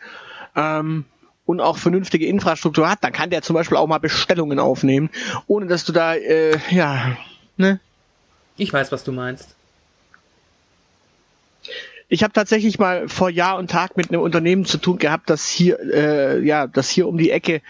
ähm, 0.57 1.05
und 1.53 1.61
auch 1.61 1.79
vernünftige 1.79 2.27
Infrastruktur 2.27 2.91
hat, 2.91 3.05
dann 3.05 3.13
kann 3.13 3.31
der 3.31 3.43
zum 3.43 3.55
Beispiel 3.55 3.77
auch 3.77 3.87
mal 3.87 3.99
Bestellungen 3.99 4.59
aufnehmen, 4.59 5.11
ohne 5.47 5.67
dass 5.67 5.85
du 5.85 5.93
da, 5.93 6.15
äh, 6.15 6.59
ja, 6.71 7.17
ne? 7.57 7.81
Ich 8.57 8.73
weiß, 8.73 8.93
was 8.93 9.05
du 9.05 9.13
meinst. 9.13 9.55
Ich 12.09 12.23
habe 12.23 12.33
tatsächlich 12.35 12.79
mal 12.79 13.09
vor 13.09 13.31
Jahr 13.31 13.57
und 13.57 13.71
Tag 13.71 13.97
mit 13.97 14.11
einem 14.11 14.21
Unternehmen 14.21 14.67
zu 14.67 14.77
tun 14.77 14.99
gehabt, 14.99 15.31
das 15.31 15.49
hier, 15.49 15.79
äh, 15.81 16.45
ja, 16.45 16.67
das 16.67 16.91
hier 16.91 17.09
um 17.09 17.17
die 17.17 17.31
Ecke 17.31 17.63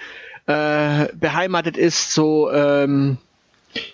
äh, 0.46 1.06
beheimatet 1.14 1.76
ist, 1.76 2.12
so 2.12 2.50
ähm, 2.50 3.18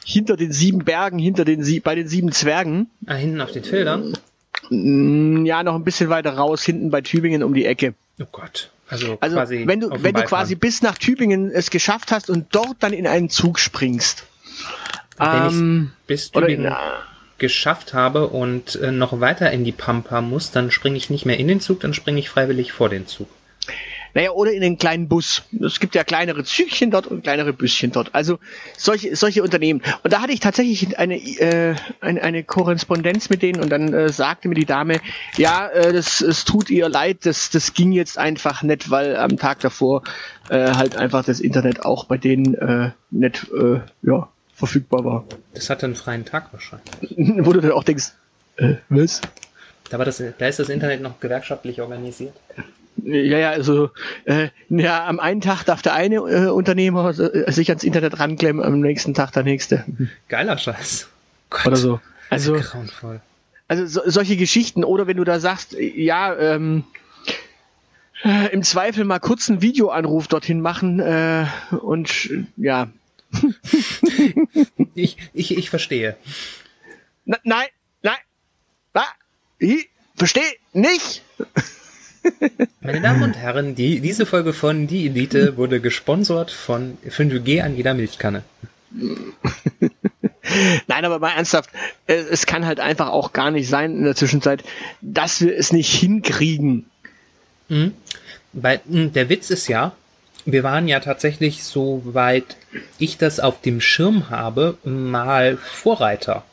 hinter 0.05 0.37
den 0.37 0.53
sieben 0.53 0.85
Bergen, 0.85 1.19
hinter 1.19 1.45
den 1.45 1.63
sie 1.63 1.81
bei 1.81 1.95
den 1.95 2.09
sieben 2.09 2.33
Zwergen. 2.33 2.89
Ah, 3.07 3.15
hinten 3.15 3.41
auf 3.43 3.53
den 3.53 3.65
Feldern. 3.65 4.17
Mm, 4.71 5.45
Ja, 5.45 5.63
noch 5.63 5.75
ein 5.75 5.85
bisschen 5.85 6.09
weiter 6.09 6.33
raus, 6.33 6.63
hinten 6.63 6.91
bei 6.91 7.03
Tübingen 7.03 7.43
um 7.43 7.53
die 7.53 7.67
Ecke. 7.67 7.95
Oh 8.21 8.25
Gott. 8.33 8.71
Also, 8.89 9.19
Also 9.21 9.37
wenn 9.37 9.81
du 9.81 9.91
wenn 10.03 10.15
du 10.15 10.23
quasi 10.25 10.55
bis 10.55 10.83
nach 10.83 10.97
Tübingen 10.97 11.51
es 11.51 11.71
geschafft 11.71 12.11
hast 12.11 12.31
und 12.31 12.47
dort 12.55 12.77
dann 12.81 12.93
in 12.93 13.07
einen 13.07 13.29
Zug 13.29 13.59
springst. 13.59 14.25
Wenn 15.19 15.29
ähm, 15.29 15.91
ich 15.93 16.07
bis 16.07 16.31
Tübingen 16.31 16.67
in, 16.67 16.73
geschafft 17.39 17.95
habe 17.95 18.29
und 18.29 18.77
äh, 18.77 18.91
noch 18.91 19.21
weiter 19.21 19.51
in 19.51 19.65
die 19.65 19.73
Pampa 19.73 20.21
muss, 20.21 20.51
dann 20.51 20.71
springe 20.71 20.97
ich 20.97 21.11
nicht 21.11 21.27
mehr 21.27 21.39
in 21.39 21.49
den 21.49 21.61
Zug, 21.61 21.81
dann 21.81 21.95
springe 21.95 22.19
ich 22.19 22.29
freiwillig 22.29 22.73
vor 22.73 22.89
den 22.89 23.07
Zug. 23.07 23.29
Naja, 24.15 24.31
oder 24.31 24.53
in 24.53 24.61
den 24.61 24.79
kleinen 24.79 25.09
Bus. 25.09 25.43
Es 25.61 25.81
gibt 25.81 25.95
ja 25.95 26.05
kleinere 26.05 26.45
Zügchen 26.45 26.91
dort 26.91 27.07
und 27.07 27.23
kleinere 27.23 27.53
Büsschen 27.53 27.93
dort. 27.93 28.15
Also 28.15 28.39
solche 28.77 29.15
solche 29.17 29.43
Unternehmen. 29.43 29.83
Und 30.03 30.13
da 30.13 30.21
hatte 30.21 30.33
ich 30.33 30.41
tatsächlich 30.41 30.99
eine 30.99 31.17
äh, 31.17 31.75
eine, 32.01 32.23
eine 32.23 32.45
Korrespondenz 32.45 33.31
mit 33.31 33.43
denen 33.43 33.61
und 33.61 33.71
dann 33.71 33.93
äh, 33.93 34.09
sagte 34.11 34.49
mir 34.49 34.55
die 34.55 34.67
Dame, 34.67 35.01
ja, 35.37 35.69
äh, 35.69 35.93
das 35.93 36.21
es 36.21 36.45
tut 36.45 36.71
ihr 36.71 36.89
leid, 36.89 37.27
das 37.27 37.51
das 37.51 37.75
ging 37.75 37.93
jetzt 37.93 38.19
einfach 38.19 38.63
nicht, 38.63 38.91
weil 38.91 39.17
am 39.17 39.37
Tag 39.37 39.61
davor 39.61 40.03
äh, 40.49 40.73
halt 40.73 40.97
einfach 40.97 41.25
das 41.25 41.41
Internet 41.41 41.85
auch 41.85 42.05
bei 42.05 42.17
denen 42.17 42.55
äh, 42.55 42.91
nicht 43.11 43.47
äh, 43.53 43.81
ja 44.03 44.29
verfügbar 44.59 45.05
war. 45.05 45.25
Das 45.55 45.71
hatte 45.71 45.87
einen 45.87 45.95
freien 45.95 46.25
Tag 46.25 46.53
wahrscheinlich. 46.53 46.91
Wo 47.47 47.53
du 47.53 47.61
dann 47.61 47.71
auch 47.71 47.85
denkst, 47.85 48.13
äh, 48.57 48.75
was? 48.89 49.21
Da, 49.89 49.99
war 49.99 50.05
das, 50.05 50.23
da 50.39 50.47
ist 50.47 50.59
das 50.59 50.69
Internet 50.69 51.01
noch 51.01 51.21
gewerkschaftlich 51.21 51.81
organisiert. 51.81 52.35
Ja, 53.05 53.39
ja, 53.39 53.51
also 53.51 53.91
äh, 54.25 54.49
ja, 54.69 55.07
am 55.07 55.21
einen 55.21 55.41
Tag 55.41 55.65
darf 55.65 55.83
der 55.83 55.95
eine 55.95 56.17
äh, 56.17 56.49
Unternehmer 56.49 57.11
äh, 57.19 57.51
sich 57.53 57.69
ans 57.71 57.85
Internet 57.85 58.19
ranklemmen, 58.19 58.63
am 58.63 58.81
nächsten 58.81 59.15
Tag 59.15 59.33
der 59.33 59.45
nächste. 59.45 59.85
Geiler 60.29 60.59
Scheiß. 60.59 61.09
Gott, 61.51 61.67
Oder 61.67 61.77
so. 61.77 62.01
Also, 62.31 62.55
grauenvoll. 62.55 63.21
also 63.69 63.87
so, 63.87 64.03
solche 64.05 64.37
Geschichten. 64.37 64.85
Oder 64.85 65.07
wenn 65.07 65.17
du 65.17 65.25
da 65.25 65.41
sagst, 65.41 65.77
ja, 65.79 66.35
ähm, 66.37 66.85
äh, 68.25 68.53
im 68.53 68.63
Zweifel 68.63 69.05
mal 69.05 69.21
kurz 69.21 69.49
einen 69.49 69.63
Videoanruf 69.63 70.29
dorthin 70.29 70.61
machen 70.61 71.01
äh, 71.01 71.47
und 71.81 72.31
ja. 72.57 72.89
Ich, 74.95 75.17
ich, 75.33 75.57
ich 75.57 75.71
verstehe. 75.71 76.17
Na, 77.25 77.37
nein, 77.45 77.69
nein, 78.03 78.17
na, 78.95 79.05
ich 79.59 79.89
verstehe 80.17 80.43
nicht. 80.73 81.23
Meine 82.81 83.01
Damen 83.01 83.23
und 83.23 83.37
Herren, 83.37 83.75
die, 83.75 84.01
diese 84.01 84.27
Folge 84.27 84.53
von 84.53 84.87
Die 84.87 85.07
Elite 85.07 85.57
wurde 85.57 85.81
gesponsert 85.81 86.51
von 86.51 86.97
5G 87.07 87.63
an 87.63 87.77
jeder 87.77 87.95
Milchkanne. 87.95 88.43
Nein, 90.87 91.05
aber 91.05 91.19
mal 91.19 91.33
ernsthaft, 91.37 91.71
es, 92.07 92.47
kann 92.47 92.67
halt 92.67 92.81
einfach 92.81 93.09
auch 93.09 93.33
gar 93.33 93.51
nicht 93.51 93.69
sein 93.69 93.97
in 93.97 94.05
der 94.05 94.17
Zwischenzeit, 94.17 94.65
dass 95.03 95.41
wir 95.41 95.57
es 95.57 95.73
nicht 95.73 95.93
hinkriegen. 95.93 96.87
Mhm. 97.69 97.93
Weil 98.53 98.81
mh, 98.87 99.09
der 99.09 99.29
Witz 99.29 99.51
ist 99.51 99.69
ja, 99.69 99.93
wir 100.47 100.63
waren 100.63 100.89
ja 100.89 101.01
tatsächlich, 101.01 101.65
soweit 101.65 102.57
ich 102.99 103.19
das 103.19 103.41
auf 103.41 103.61
dem 103.61 103.81
Schirm 103.81 104.31
habe, 104.31 104.79
mal 104.85 105.59
Vorreiter 105.59 106.45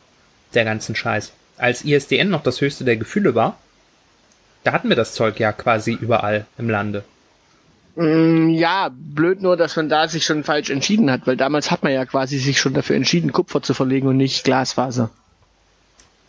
der 0.54 0.66
ganzen 0.66 0.96
Scheiße. 0.96 1.32
als 1.58 1.86
ISDN 1.86 2.30
noch 2.30 2.44
das 2.44 2.60
höchste 2.60 2.84
der 2.84 2.98
Gefühle 2.98 3.36
war, 3.36 3.58
da 4.66 4.74
hatten 4.74 4.90
wir 4.90 4.96
das 4.96 5.14
Zeug 5.14 5.40
ja 5.40 5.54
quasi 5.54 5.94
überall 5.94 6.46
im 6.58 6.70
Lande. 6.70 7.04
Mm, 7.96 8.50
Ja, 8.50 8.90
blöd 8.92 9.42
nur, 9.42 9.56
dass 9.56 9.76
man 9.76 9.88
da 9.90 10.08
sich 10.08 10.26
schon 10.26 10.44
falsch 10.44 10.70
entschieden 10.70 11.10
hat, 11.10 11.26
weil 11.26 11.38
damals 11.38 11.72
hat 11.72 11.84
man 11.84 11.94
ja 11.94 12.06
quasi 12.06 12.40
sich 12.40 12.60
schon 12.60 12.74
dafür 12.74 12.96
entschieden, 12.96 13.32
Kupfer 13.32 13.62
zu 13.62 13.74
verlegen 13.74 14.08
und 14.08 14.18
nicht 14.18 14.44
Glasfaser. 14.44 15.12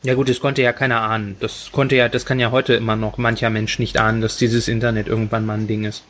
Ja 0.03 0.15
gut, 0.15 0.29
das 0.29 0.39
konnte 0.39 0.63
ja 0.63 0.73
keiner 0.73 1.01
ahnen. 1.01 1.37
Das 1.41 1.71
konnte 1.73 1.97
ja, 1.97 2.09
das 2.09 2.27
kann 2.27 2.39
ja 2.39 2.51
heute 2.51 2.75
immer 2.75 2.95
noch 2.95 3.19
mancher 3.19 3.51
Mensch 3.51 3.79
nicht 3.79 3.99
ahnen, 3.99 4.21
dass 4.21 4.37
dieses 4.37 4.69
Internet 4.69 5.09
irgendwann 5.09 5.47
mal 5.47 5.55
ein 5.55 5.67
Ding 5.67 5.85
ist. 5.85 6.05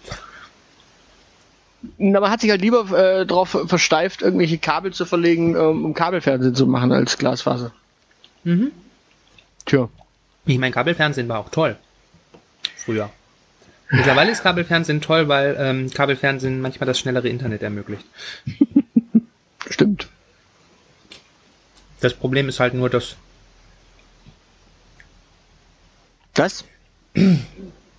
Na, 1.97 2.21
man 2.21 2.31
hat 2.31 2.41
sich 2.41 2.51
halt 2.51 2.61
lieber 2.61 2.91
äh, 2.91 3.25
darauf 3.25 3.51
versteift, 3.67 4.21
irgendwelche 4.21 4.59
Kabel 4.59 4.93
zu 4.93 5.07
verlegen, 5.07 5.55
ähm, 5.55 5.85
um 5.85 5.95
Kabelfernsehen 5.95 6.55
zu 6.55 6.67
machen, 6.67 6.91
als 6.91 7.17
Glasfaser. 7.17 7.71
Mhm. 8.43 8.73
Tja. 9.65 9.89
Ich 10.45 10.59
mein 10.59 10.73
Kabelfernsehen 10.73 11.29
war 11.29 11.39
auch 11.39 11.51
toll. 11.51 11.77
Früher. 12.87 13.11
Mittlerweile 13.91 14.31
ist 14.31 14.43
Kabelfernsehen 14.43 15.01
toll, 15.01 15.29
weil 15.29 15.57
ähm, 15.59 15.91
Kabelfernsehen 15.91 16.61
manchmal 16.61 16.87
das 16.87 16.99
schnellere 17.01 17.29
Internet 17.29 17.63
ermöglicht. 17.63 18.05
Stimmt. 19.69 20.09
Das 22.01 22.15
Problem 22.15 22.49
ist 22.49 22.61
halt 22.61 22.75
nur, 22.75 22.89
dass, 22.89 23.17
Das? 26.35 26.65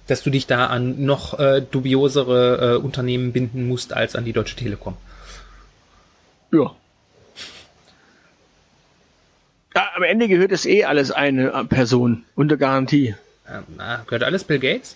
dass 0.07 0.23
du 0.23 0.29
dich 0.29 0.47
da 0.47 0.67
an 0.67 1.03
noch 1.03 1.37
äh, 1.37 1.61
dubiosere 1.61 2.75
äh, 2.75 2.77
Unternehmen 2.77 3.33
binden 3.33 3.67
musst 3.67 3.91
als 3.91 4.15
an 4.15 4.23
die 4.23 4.31
Deutsche 4.31 4.55
Telekom. 4.55 4.95
Ja. 6.53 6.75
ja. 9.75 9.89
Am 9.95 10.03
Ende 10.03 10.29
gehört 10.29 10.53
es 10.53 10.65
eh 10.65 10.85
alles 10.85 11.11
eine 11.11 11.65
Person 11.67 12.23
unter 12.35 12.55
Garantie. 12.55 13.15
Ähm, 13.49 13.63
ah, 13.77 13.99
gehört 14.05 14.23
alles 14.23 14.43
Bill 14.43 14.59
Gates? 14.59 14.95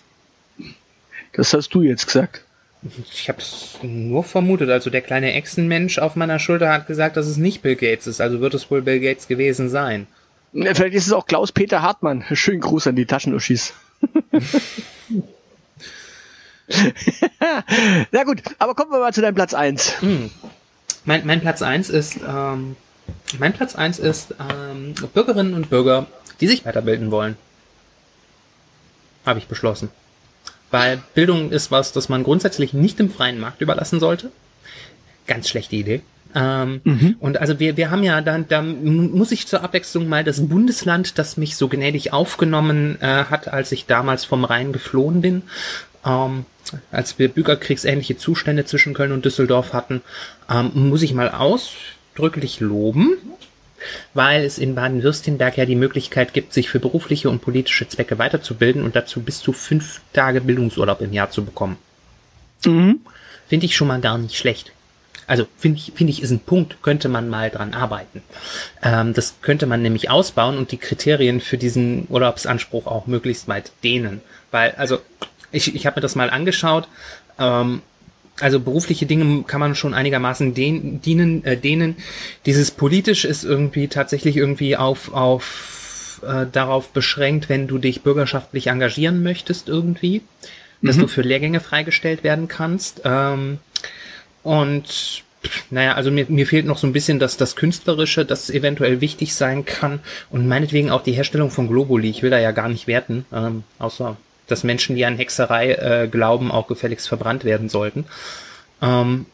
Das 1.34 1.54
hast 1.54 1.74
du 1.74 1.82
jetzt 1.82 2.06
gesagt. 2.06 2.44
Ich 3.14 3.30
habe 3.30 3.40
das 3.40 3.78
nur 3.84 4.24
vermutet. 4.24 4.70
Also 4.70 4.90
der 4.90 5.02
kleine 5.02 5.34
Echsenmensch 5.34 6.00
auf 6.00 6.16
meiner 6.16 6.40
Schulter 6.40 6.74
hat 6.74 6.88
gesagt, 6.88 7.16
dass 7.16 7.28
es 7.28 7.38
nicht 7.38 7.62
Bill 7.62 7.76
Gates 7.76 8.08
ist. 8.08 8.20
Also 8.22 8.42
wird 8.42 8.56
es 8.56 8.72
wohl 8.72 8.82
Bill 8.82 9.00
Gates 9.00 9.28
gewesen 9.28 9.70
sein. 9.70 10.08
Vielleicht 10.52 10.96
ist 10.96 11.08
es 11.08 11.14
auch 11.14 11.28
Klaus-Peter 11.28 11.82
Hartmann. 11.82 12.26
Schönen 12.34 12.60
Gruß 12.60 12.88
an 12.88 12.96
die 12.96 13.06
Taschenuschis. 13.06 13.74
Na 18.12 18.24
gut, 18.24 18.42
aber 18.60 18.76
kommen 18.76 18.92
wir 18.92 19.00
mal 19.00 19.14
zu 19.14 19.22
deinem 19.22 19.36
Platz 19.36 19.54
1. 19.54 19.96
Mein, 21.06 21.26
mein 21.26 21.42
Platz 21.42 21.62
eins 21.62 21.90
ist, 21.90 22.18
ähm, 22.28 22.76
mein 23.40 23.54
Platz 23.54 23.76
eins 23.76 23.98
ist 24.00 24.36
ähm, 24.40 24.94
Bürgerinnen 25.14 25.54
und 25.54 25.70
Bürger, 25.70 26.08
die 26.40 26.48
sich 26.48 26.66
weiterbilden 26.66 27.12
wollen. 27.12 27.38
Habe 29.26 29.40
ich 29.40 29.48
beschlossen. 29.48 29.90
Weil 30.72 31.02
Bildung 31.14 31.52
ist 31.52 31.72
was, 31.72 31.92
das 31.92 32.10
man 32.10 32.24
grundsätzlich 32.24 32.74
nicht 32.74 32.98
dem 33.00 33.10
freien 33.10 33.40
Markt 33.40 33.62
überlassen 33.62 34.00
sollte. 34.00 34.32
Ganz 35.28 35.50
schlechte 35.50 35.76
Idee. 35.76 36.02
Ähm, 36.34 36.82
Und 37.20 37.38
also 37.38 37.60
wir, 37.60 37.78
wir 37.78 37.92
haben 37.92 38.04
ja 38.04 38.22
dann, 38.22 38.48
da 38.48 38.62
muss 38.62 39.32
ich 39.32 39.48
zur 39.48 39.64
Abwechslung 39.64 40.08
mal 40.08 40.24
das 40.24 40.48
Bundesland, 40.48 41.18
das 41.18 41.38
mich 41.38 41.58
so 41.58 41.68
gnädig 41.68 42.14
aufgenommen 42.14 42.98
äh, 43.02 43.26
hat, 43.26 43.48
als 43.50 43.72
ich 43.72 43.86
damals 43.86 44.24
vom 44.26 44.46
Rhein 44.46 44.72
geflohen 44.72 45.22
bin, 45.22 45.44
ähm, 46.06 46.46
als 46.92 47.20
wir 47.20 47.28
bürgerkriegsähnliche 47.28 48.18
Zustände 48.18 48.66
zwischen 48.66 48.94
Köln 48.94 49.12
und 49.12 49.26
Düsseldorf 49.26 49.74
hatten, 49.74 50.02
ähm, 50.50 50.72
muss 50.74 51.02
ich 51.02 51.14
mal 51.14 51.30
ausdrücklich 51.30 52.62
loben, 52.62 53.18
weil 54.14 54.44
es 54.44 54.58
in 54.58 54.76
Baden-Württemberg 54.76 55.58
ja 55.58 55.66
die 55.66 55.76
Möglichkeit 55.76 56.34
gibt, 56.34 56.54
sich 56.54 56.70
für 56.70 56.80
berufliche 56.80 57.30
und 57.30 57.42
politische 57.42 57.88
Zwecke 57.88 58.18
weiterzubilden 58.18 58.84
und 58.84 58.96
dazu 58.96 59.22
bis 59.22 59.42
zu 59.42 59.54
fünf 59.54 60.02
Tage 60.14 60.42
Bildungsurlaub 60.42 61.02
im 61.02 61.14
Jahr 61.14 61.30
zu 61.30 61.44
bekommen. 61.44 61.78
Finde 63.48 63.66
ich 63.66 63.76
schon 63.76 63.88
mal 63.88 64.02
gar 64.02 64.18
nicht 64.18 64.38
schlecht. 64.38 64.72
Also 65.28 65.48
finde 65.58 65.78
ich, 65.78 65.94
finde 65.96 66.12
ich, 66.12 66.22
ist 66.22 66.32
ein 66.32 66.40
Punkt, 66.40 66.82
könnte 66.82 67.08
man 67.08 67.30
mal 67.30 67.50
dran 67.50 67.74
arbeiten. 67.74 68.22
Ähm, 68.84 69.14
das 69.14 69.36
könnte 69.42 69.66
man 69.66 69.82
nämlich 69.82 70.10
ausbauen 70.10 70.58
und 70.58 70.72
die 70.72 70.78
Kriterien 70.78 71.40
für 71.40 71.58
diesen 71.58 72.06
Urlaubsanspruch 72.10 72.86
auch 72.86 73.08
möglichst 73.08 73.48
weit 73.48 73.72
dehnen. 73.84 74.22
Weil, 74.52 74.72
also, 74.72 75.00
ich, 75.52 75.74
ich 75.74 75.86
habe 75.86 75.98
mir 75.98 76.02
das 76.02 76.16
mal 76.16 76.30
angeschaut. 76.30 76.88
Ähm, 77.40 77.82
also 78.42 78.60
berufliche 78.60 79.06
Dinge 79.06 79.44
kann 79.44 79.60
man 79.60 79.76
schon 79.76 79.94
einigermaßen 79.94 80.54
den, 80.54 81.02
dienen, 81.02 81.44
äh, 81.46 81.58
denen. 81.58 81.96
Dieses 82.46 82.72
politisch 82.72 83.26
ist 83.26 83.44
irgendwie 83.44 83.88
tatsächlich 83.88 84.38
irgendwie 84.38 84.78
auf, 84.78 85.14
auf 85.14 86.22
äh, 86.26 86.46
darauf 86.52 86.90
beschränkt, 86.90 87.50
wenn 87.50 87.68
du 87.68 87.78
dich 87.78 88.02
bürgerschaftlich 88.02 88.68
engagieren 88.68 89.24
möchtest 89.24 89.70
irgendwie, 89.70 90.22
dass 90.82 90.98
du 90.98 91.08
für 91.08 91.22
Lehrgänge 91.22 91.60
freigestellt 91.60 92.24
werden 92.24 92.48
kannst. 92.48 93.02
Ähm, 93.06 93.60
und 94.44 95.24
naja, 95.70 95.94
also 95.94 96.12
mir, 96.12 96.26
mir 96.30 96.46
fehlt 96.46 96.66
noch 96.66 96.78
so 96.78 96.88
ein 96.88 96.94
bisschen 96.94 97.20
das, 97.20 97.38
das 97.38 97.56
Künstlerische, 97.56 98.26
das 98.26 98.50
eventuell 98.50 99.02
wichtig 99.02 99.34
sein 99.36 99.66
kann. 99.66 100.00
Und 100.30 100.48
meinetwegen 100.48 100.92
auch 100.92 101.04
die 101.04 101.14
Herstellung 101.14 101.52
von 101.52 101.68
Globuli. 101.68 102.10
Ich 102.10 102.24
will 102.24 102.30
da 102.30 102.40
ja 102.40 102.52
gar 102.52 102.70
nicht 102.70 102.88
werten, 102.88 103.26
ähm, 103.34 103.64
außer 103.80 104.18
dass 104.52 104.64
Menschen, 104.64 104.96
die 104.96 105.06
an 105.06 105.18
Hexerei 105.18 105.74
äh, 105.74 106.08
glauben, 106.08 106.52
auch 106.52 106.68
gefälligst 106.68 107.08
verbrannt 107.08 107.44
werden 107.44 107.70
sollten. 107.70 108.06
Ähm, 108.82 109.26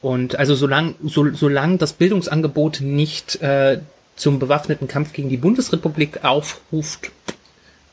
und 0.00 0.36
also 0.36 0.54
solange 0.54 0.94
so, 1.02 1.32
solang 1.32 1.78
das 1.78 1.94
Bildungsangebot 1.94 2.80
nicht 2.82 3.40
äh, 3.40 3.80
zum 4.16 4.38
bewaffneten 4.38 4.88
Kampf 4.88 5.12
gegen 5.12 5.28
die 5.28 5.36
Bundesrepublik 5.36 6.24
aufruft, 6.24 7.10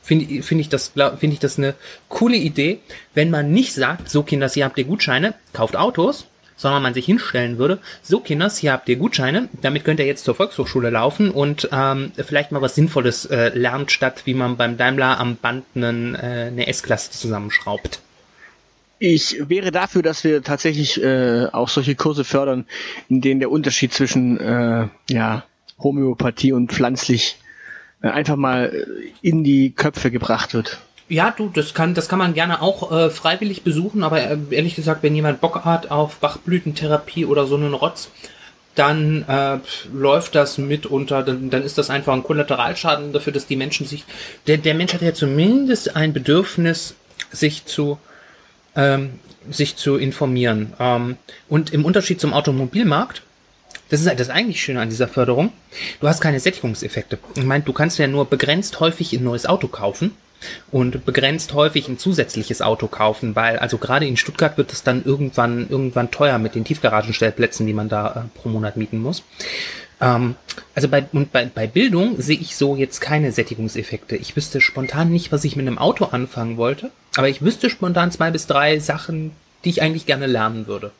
finde 0.02 0.42
find 0.42 0.60
ich 0.60 0.68
das 0.68 0.88
finde 0.88 1.34
ich 1.34 1.38
das 1.38 1.58
eine 1.58 1.74
coole 2.08 2.36
Idee, 2.36 2.80
wenn 3.14 3.30
man 3.30 3.52
nicht 3.52 3.72
sagt, 3.72 4.10
so 4.10 4.22
Kinders, 4.22 4.54
hier 4.54 4.64
habt 4.64 4.76
ihr 4.76 4.84
Gutscheine, 4.84 5.34
kauft 5.52 5.76
Autos, 5.76 6.26
sondern 6.62 6.82
man 6.82 6.94
sich 6.94 7.04
hinstellen 7.04 7.58
würde, 7.58 7.80
so 8.02 8.20
Kinders, 8.20 8.56
hier 8.56 8.72
habt 8.72 8.88
ihr 8.88 8.96
Gutscheine, 8.96 9.48
damit 9.60 9.84
könnt 9.84 9.98
ihr 9.98 10.06
jetzt 10.06 10.24
zur 10.24 10.36
Volkshochschule 10.36 10.90
laufen 10.90 11.30
und 11.30 11.68
ähm, 11.72 12.12
vielleicht 12.16 12.52
mal 12.52 12.62
was 12.62 12.76
Sinnvolles 12.76 13.26
äh, 13.26 13.48
lernt, 13.48 13.90
statt 13.90 14.22
wie 14.24 14.34
man 14.34 14.56
beim 14.56 14.76
Daimler 14.76 15.18
am 15.18 15.36
Band 15.36 15.64
einen, 15.74 16.14
äh, 16.14 16.50
eine 16.52 16.68
S-Klasse 16.68 17.10
zusammenschraubt. 17.10 18.00
Ich 19.00 19.48
wäre 19.48 19.72
dafür, 19.72 20.02
dass 20.02 20.22
wir 20.22 20.44
tatsächlich 20.44 21.02
äh, 21.02 21.46
auch 21.50 21.68
solche 21.68 21.96
Kurse 21.96 22.22
fördern, 22.22 22.66
in 23.08 23.20
denen 23.20 23.40
der 23.40 23.50
Unterschied 23.50 23.92
zwischen 23.92 24.38
äh, 24.38 24.86
ja, 25.10 25.42
Homöopathie 25.82 26.52
und 26.52 26.70
pflanzlich 26.70 27.38
äh, 28.02 28.08
einfach 28.08 28.36
mal 28.36 28.72
äh, 28.72 29.10
in 29.20 29.42
die 29.42 29.72
Köpfe 29.72 30.12
gebracht 30.12 30.54
wird. 30.54 30.78
Ja, 31.12 31.30
du, 31.30 31.50
das 31.52 31.74
kann, 31.74 31.92
das 31.92 32.08
kann 32.08 32.18
man 32.18 32.32
gerne 32.32 32.62
auch 32.62 32.90
äh, 32.90 33.10
freiwillig 33.10 33.64
besuchen, 33.64 34.02
aber 34.02 34.22
äh, 34.22 34.38
ehrlich 34.48 34.76
gesagt, 34.76 35.02
wenn 35.02 35.14
jemand 35.14 35.42
Bock 35.42 35.62
hat 35.62 35.90
auf 35.90 36.16
Bachblütentherapie 36.16 37.26
oder 37.26 37.44
so 37.44 37.54
einen 37.54 37.74
Rotz, 37.74 38.08
dann 38.76 39.22
äh, 39.28 39.58
läuft 39.92 40.34
das 40.34 40.56
mitunter, 40.56 41.22
dann, 41.22 41.50
dann 41.50 41.64
ist 41.64 41.76
das 41.76 41.90
einfach 41.90 42.14
ein 42.14 42.22
Kollateralschaden 42.22 43.12
dafür, 43.12 43.34
dass 43.34 43.46
die 43.46 43.56
Menschen 43.56 43.86
sich, 43.86 44.06
der, 44.46 44.56
der 44.56 44.72
Mensch 44.72 44.94
hat 44.94 45.02
ja 45.02 45.12
zumindest 45.12 45.96
ein 45.96 46.14
Bedürfnis, 46.14 46.94
sich 47.30 47.66
zu, 47.66 47.98
ähm, 48.74 49.18
sich 49.50 49.76
zu 49.76 49.96
informieren. 49.96 50.72
Ähm, 50.80 51.18
und 51.46 51.74
im 51.74 51.84
Unterschied 51.84 52.22
zum 52.22 52.32
Automobilmarkt, 52.32 53.20
das 53.90 54.00
ist 54.00 54.06
halt 54.06 54.18
das 54.18 54.30
eigentlich 54.30 54.62
Schöne 54.62 54.80
an 54.80 54.88
dieser 54.88 55.08
Förderung, 55.08 55.52
du 56.00 56.08
hast 56.08 56.22
keine 56.22 56.40
Sättigungseffekte. 56.40 57.18
Ich 57.34 57.44
meine, 57.44 57.64
du 57.64 57.74
kannst 57.74 57.98
ja 57.98 58.06
nur 58.06 58.24
begrenzt 58.24 58.80
häufig 58.80 59.12
ein 59.12 59.24
neues 59.24 59.44
Auto 59.44 59.68
kaufen 59.68 60.12
und 60.70 61.04
begrenzt 61.04 61.54
häufig 61.54 61.88
ein 61.88 61.98
zusätzliches 61.98 62.62
Auto 62.62 62.86
kaufen, 62.86 63.36
weil 63.36 63.58
also 63.58 63.78
gerade 63.78 64.06
in 64.06 64.16
Stuttgart 64.16 64.56
wird 64.58 64.72
es 64.72 64.82
dann 64.82 65.04
irgendwann 65.04 65.68
irgendwann 65.68 66.10
teuer 66.10 66.38
mit 66.38 66.54
den 66.54 66.64
Tiefgaragenstellplätzen, 66.64 67.66
die 67.66 67.72
man 67.72 67.88
da 67.88 68.26
äh, 68.26 68.38
pro 68.38 68.48
Monat 68.48 68.76
mieten 68.76 68.98
muss. 68.98 69.22
Ähm, 70.00 70.34
also 70.74 70.88
bei 70.88 71.04
und 71.12 71.32
bei, 71.32 71.46
bei 71.46 71.66
Bildung 71.66 72.20
sehe 72.20 72.38
ich 72.38 72.56
so 72.56 72.76
jetzt 72.76 73.00
keine 73.00 73.32
Sättigungseffekte. 73.32 74.16
Ich 74.16 74.36
wüsste 74.36 74.60
spontan 74.60 75.10
nicht, 75.10 75.32
was 75.32 75.44
ich 75.44 75.56
mit 75.56 75.66
einem 75.66 75.78
Auto 75.78 76.06
anfangen 76.06 76.56
wollte, 76.56 76.90
aber 77.16 77.28
ich 77.28 77.42
wüsste 77.42 77.70
spontan 77.70 78.10
zwei 78.10 78.30
bis 78.30 78.46
drei 78.46 78.78
Sachen, 78.78 79.32
die 79.64 79.70
ich 79.70 79.82
eigentlich 79.82 80.06
gerne 80.06 80.26
lernen 80.26 80.66
würde. 80.66 80.92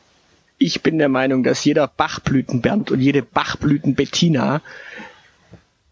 Ich 0.57 0.81
bin 0.81 0.97
der 0.97 1.09
Meinung, 1.09 1.43
dass 1.43 1.65
jeder 1.65 1.87
Bachblütenbernd 1.87 2.91
und 2.91 3.01
jede 3.01 3.21
Bachblütenbettina 3.21 4.61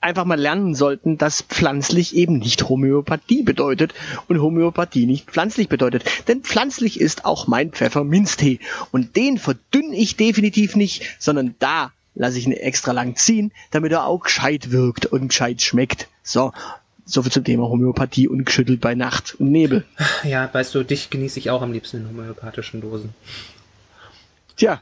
einfach 0.02 0.26
mal 0.26 0.40
lernen 0.40 0.76
sollten, 0.76 1.18
dass 1.18 1.44
pflanzlich 1.44 2.16
eben 2.16 2.40
nicht 2.40 2.68
Homöopathie 2.68 3.44
bedeutet 3.44 3.94
und 4.28 4.42
Homöopathie 4.42 5.06
nicht 5.06 5.30
pflanzlich 5.30 5.70
bedeutet. 5.70 6.04
Denn 6.28 6.42
pflanzlich 6.42 7.00
ist 7.00 7.26
auch 7.26 7.48
mein 7.48 7.72
Pfefferminztee 7.72 8.60
und 8.92 9.16
den 9.16 9.38
verdünne 9.38 9.96
ich 9.96 10.18
definitiv 10.18 10.76
nicht, 10.76 11.04
sondern 11.20 11.56
da 11.60 11.92
lasse 12.16 12.40
ich 12.40 12.46
ihn 12.46 12.52
extra 12.52 12.92
lang 12.92 13.16
ziehen, 13.16 13.52
damit 13.70 13.92
er 13.92 14.06
auch 14.06 14.24
gescheit 14.24 14.72
wirkt 14.72 15.06
und 15.06 15.30
gescheit 15.30 15.62
schmeckt. 15.62 16.08
So, 16.24 16.52
soviel 17.06 17.32
zum 17.32 17.44
Thema 17.44 17.70
Homöopathie 17.70 18.28
und 18.28 18.46
geschüttelt 18.46 18.82
bei 18.82 18.96
Nacht 18.96 19.36
und 19.40 19.52
Nebel. 19.52 19.86
Ja, 20.24 20.50
weißt 20.52 20.76
du, 20.76 20.84
dich 20.84 21.10
genieße 21.10 21.40
ich 21.40 21.50
auch 21.50 21.62
am 21.62 21.72
liebsten 21.72 21.98
in 21.98 22.10
homöopathischen 22.10 22.82
Dosen. 22.82 23.14
Tja. 24.58 24.82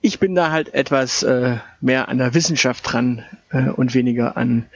Ich 0.00 0.18
bin 0.18 0.34
da 0.34 0.50
halt 0.50 0.74
etwas 0.74 1.22
äh, 1.22 1.56
mehr 1.80 2.08
an 2.08 2.18
der 2.18 2.34
Wissenschaft 2.34 2.92
dran 2.92 3.24
äh, 3.50 3.68
und 3.68 3.94
weniger 3.94 4.36
an 4.36 4.66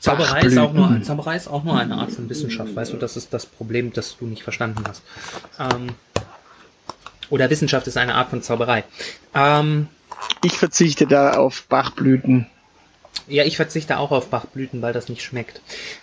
Zauberei 0.00 0.40
ist, 0.40 0.58
auch 0.58 0.72
nur. 0.72 1.00
Zauberei 1.02 1.36
ist 1.36 1.46
auch 1.48 1.62
nur 1.62 1.78
eine 1.78 1.94
Art 1.94 2.10
von 2.10 2.28
Wissenschaft. 2.28 2.74
Weißt 2.74 2.92
du, 2.92 2.96
das 2.96 3.16
ist 3.16 3.32
das 3.32 3.46
Problem, 3.46 3.92
das 3.92 4.16
du 4.18 4.26
nicht 4.26 4.42
verstanden 4.42 4.82
hast. 4.88 5.02
Ähm, 5.60 5.90
oder 7.30 7.48
Wissenschaft 7.50 7.86
ist 7.86 7.96
eine 7.96 8.14
Art 8.16 8.30
von 8.30 8.42
Zauberei. 8.42 8.84
Ähm, 9.34 9.88
Ich 10.42 10.54
verzichte 10.58 11.06
da 11.06 11.34
auf 11.34 11.64
Bachblüten. 11.68 12.46
ja, 13.28 13.44
ich 13.44 13.56
verzichte 13.56 13.98
auch 13.98 14.10
auf 14.10 14.30
Bachblüten, 14.30 14.82
weil 14.82 14.92
das 14.92 15.08
nicht 15.08 15.22
schmeckt. 15.22 15.60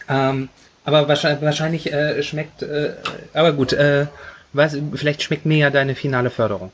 Ähm, 0.08 0.50
aber 0.86 1.08
wahrscheinlich, 1.08 1.42
wahrscheinlich 1.42 1.92
äh, 1.94 2.24
schmeckt, 2.24 2.62
äh, 2.62 2.94
aber 3.34 3.54
gut, 3.54 3.74
äh, 3.74 4.08
was, 4.54 4.78
vielleicht 4.96 5.24
schmeckt 5.24 5.46
mir 5.46 5.58
ja 5.58 5.70
deine 5.70 5.96
finale 5.96 6.30
Förderung. 6.30 6.72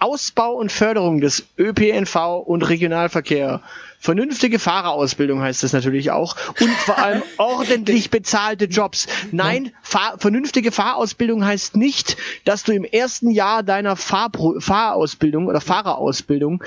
Ausbau 0.00 0.52
und 0.54 0.70
Förderung 0.70 1.20
des 1.20 1.44
ÖPNV 1.58 2.14
und 2.46 2.62
Regionalverkehr. 2.68 3.62
Vernünftige 3.98 4.60
Fahrerausbildung 4.60 5.40
heißt 5.42 5.64
das 5.64 5.72
natürlich 5.72 6.12
auch. 6.12 6.36
Und 6.60 6.70
vor 6.70 6.98
allem 6.98 7.22
ordentlich 7.36 8.10
bezahlte 8.10 8.66
Jobs. 8.66 9.08
Nein, 9.32 9.72
Fahr 9.82 10.14
vernünftige 10.18 10.70
Fahrausbildung 10.70 11.44
heißt 11.44 11.76
nicht, 11.76 12.16
dass 12.44 12.62
du 12.62 12.72
im 12.72 12.84
ersten 12.84 13.30
Jahr 13.30 13.64
deiner 13.64 13.96
Fahrpro 13.96 14.60
Fahrausbildung 14.60 15.48
oder 15.48 15.60
Fahrerausbildung 15.60 16.62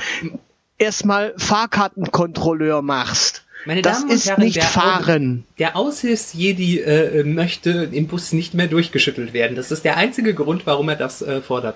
erstmal 0.77 1.33
Fahrkartenkontrolleur 1.37 2.81
machst. 2.81 3.43
Meine 3.65 3.81
das 3.81 3.99
Damen 3.99 4.09
und 4.09 4.15
ist 4.15 4.27
Herren, 4.27 4.43
nicht 4.43 4.55
der- 4.57 4.63
Fahren. 4.63 5.45
Der 5.59 5.77
Aushilfsjedi 5.77 6.79
äh, 6.79 7.23
möchte 7.23 7.87
im 7.91 8.07
Bus 8.07 8.33
nicht 8.33 8.55
mehr 8.55 8.67
durchgeschüttelt 8.67 9.33
werden. 9.33 9.55
Das 9.55 9.71
ist 9.71 9.85
der 9.85 9.97
einzige 9.97 10.33
Grund, 10.33 10.65
warum 10.65 10.89
er 10.89 10.95
das 10.95 11.21
äh, 11.21 11.41
fordert. 11.41 11.75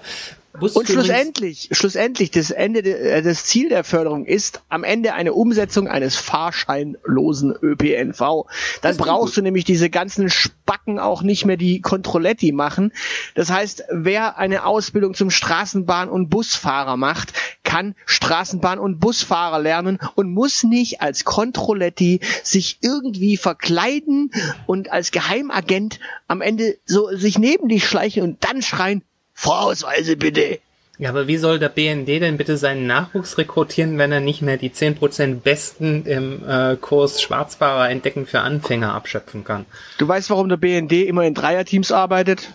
Und 0.60 0.72
Busführungs- 0.72 0.92
schlussendlich, 0.92 1.70
schlussendlich, 1.72 2.32
das 2.32 2.52
Ende, 2.52 2.82
de- 2.82 2.94
äh, 2.94 3.22
das 3.22 3.46
Ziel 3.46 3.70
der 3.70 3.84
Förderung 3.84 4.26
ist 4.26 4.62
am 4.70 4.84
Ende 4.84 5.14
eine 5.14 5.34
Umsetzung 5.34 5.88
eines 5.88 6.16
fahrscheinlosen 6.16 7.54
ÖPNV. 7.62 8.20
Dann 8.20 8.46
Das 8.82 8.98
brauchst 8.98 9.38
du 9.38 9.42
nämlich 9.42 9.66
diese 9.66 9.90
ganzen 9.90 10.30
Spacken 10.30 11.00
auch 11.00 11.22
nicht 11.22 11.46
mehr, 11.46 11.58
die 11.58 11.82
Controletti 11.82 12.52
machen. 12.52 12.92
Das 13.36 13.50
heißt, 13.52 13.84
wer 13.92 14.38
eine 14.38 14.66
Ausbildung 14.66 15.14
zum 15.14 15.30
Straßenbahn- 15.30 16.08
und 16.08 16.30
Busfahrer 16.30 16.98
macht, 16.98 17.34
kann 17.64 17.96
Straßenbahn- 18.08 18.78
und 18.78 19.00
Busfahrer 19.00 19.60
lernen 19.60 20.00
und 20.16 20.32
muss 20.32 20.64
nicht 20.64 21.02
als 21.02 21.26
Controletti 21.26 22.20
sich 22.44 22.80
irgendwie 22.82 23.38
verkleiden 23.38 24.32
und 24.68 24.92
als 24.92 25.12
Geheimagent 25.12 26.00
am 26.28 26.42
Ende 26.42 26.78
so 26.86 27.10
sich 27.16 27.38
neben 27.40 27.68
dich 27.68 27.86
schleichen 27.86 28.24
und 28.24 28.44
dann 28.44 28.62
schreien, 28.62 29.04
Fahrausweise 29.36 30.16
bitte. 30.18 30.60
Ja, 30.98 31.10
aber 31.10 31.28
wie 31.28 31.38
soll 31.38 31.60
der 31.60 31.70
BND 31.70 32.08
denn 32.08 32.38
bitte 32.38 32.58
seinen 32.58 32.88
Nachwuchs 32.88 33.38
rekrutieren, 33.38 33.98
wenn 33.98 34.14
er 34.14 34.22
nicht 34.22 34.42
mehr 34.42 34.56
die 34.56 34.70
10% 34.70 35.42
Besten 35.42 36.06
im 36.06 36.48
äh, 36.48 36.78
Kurs 36.78 37.22
Schwarzfahrer 37.22 37.90
entdecken 37.90 38.26
für 38.26 38.40
Anfänger 38.40 38.94
abschöpfen 38.94 39.44
kann? 39.44 39.66
Du 39.98 40.08
weißt, 40.08 40.30
warum 40.30 40.48
der 40.48 40.56
BND 40.56 40.94
immer 40.94 41.24
in 41.24 41.34
Dreierteams 41.34 41.92
arbeitet? 41.92 42.50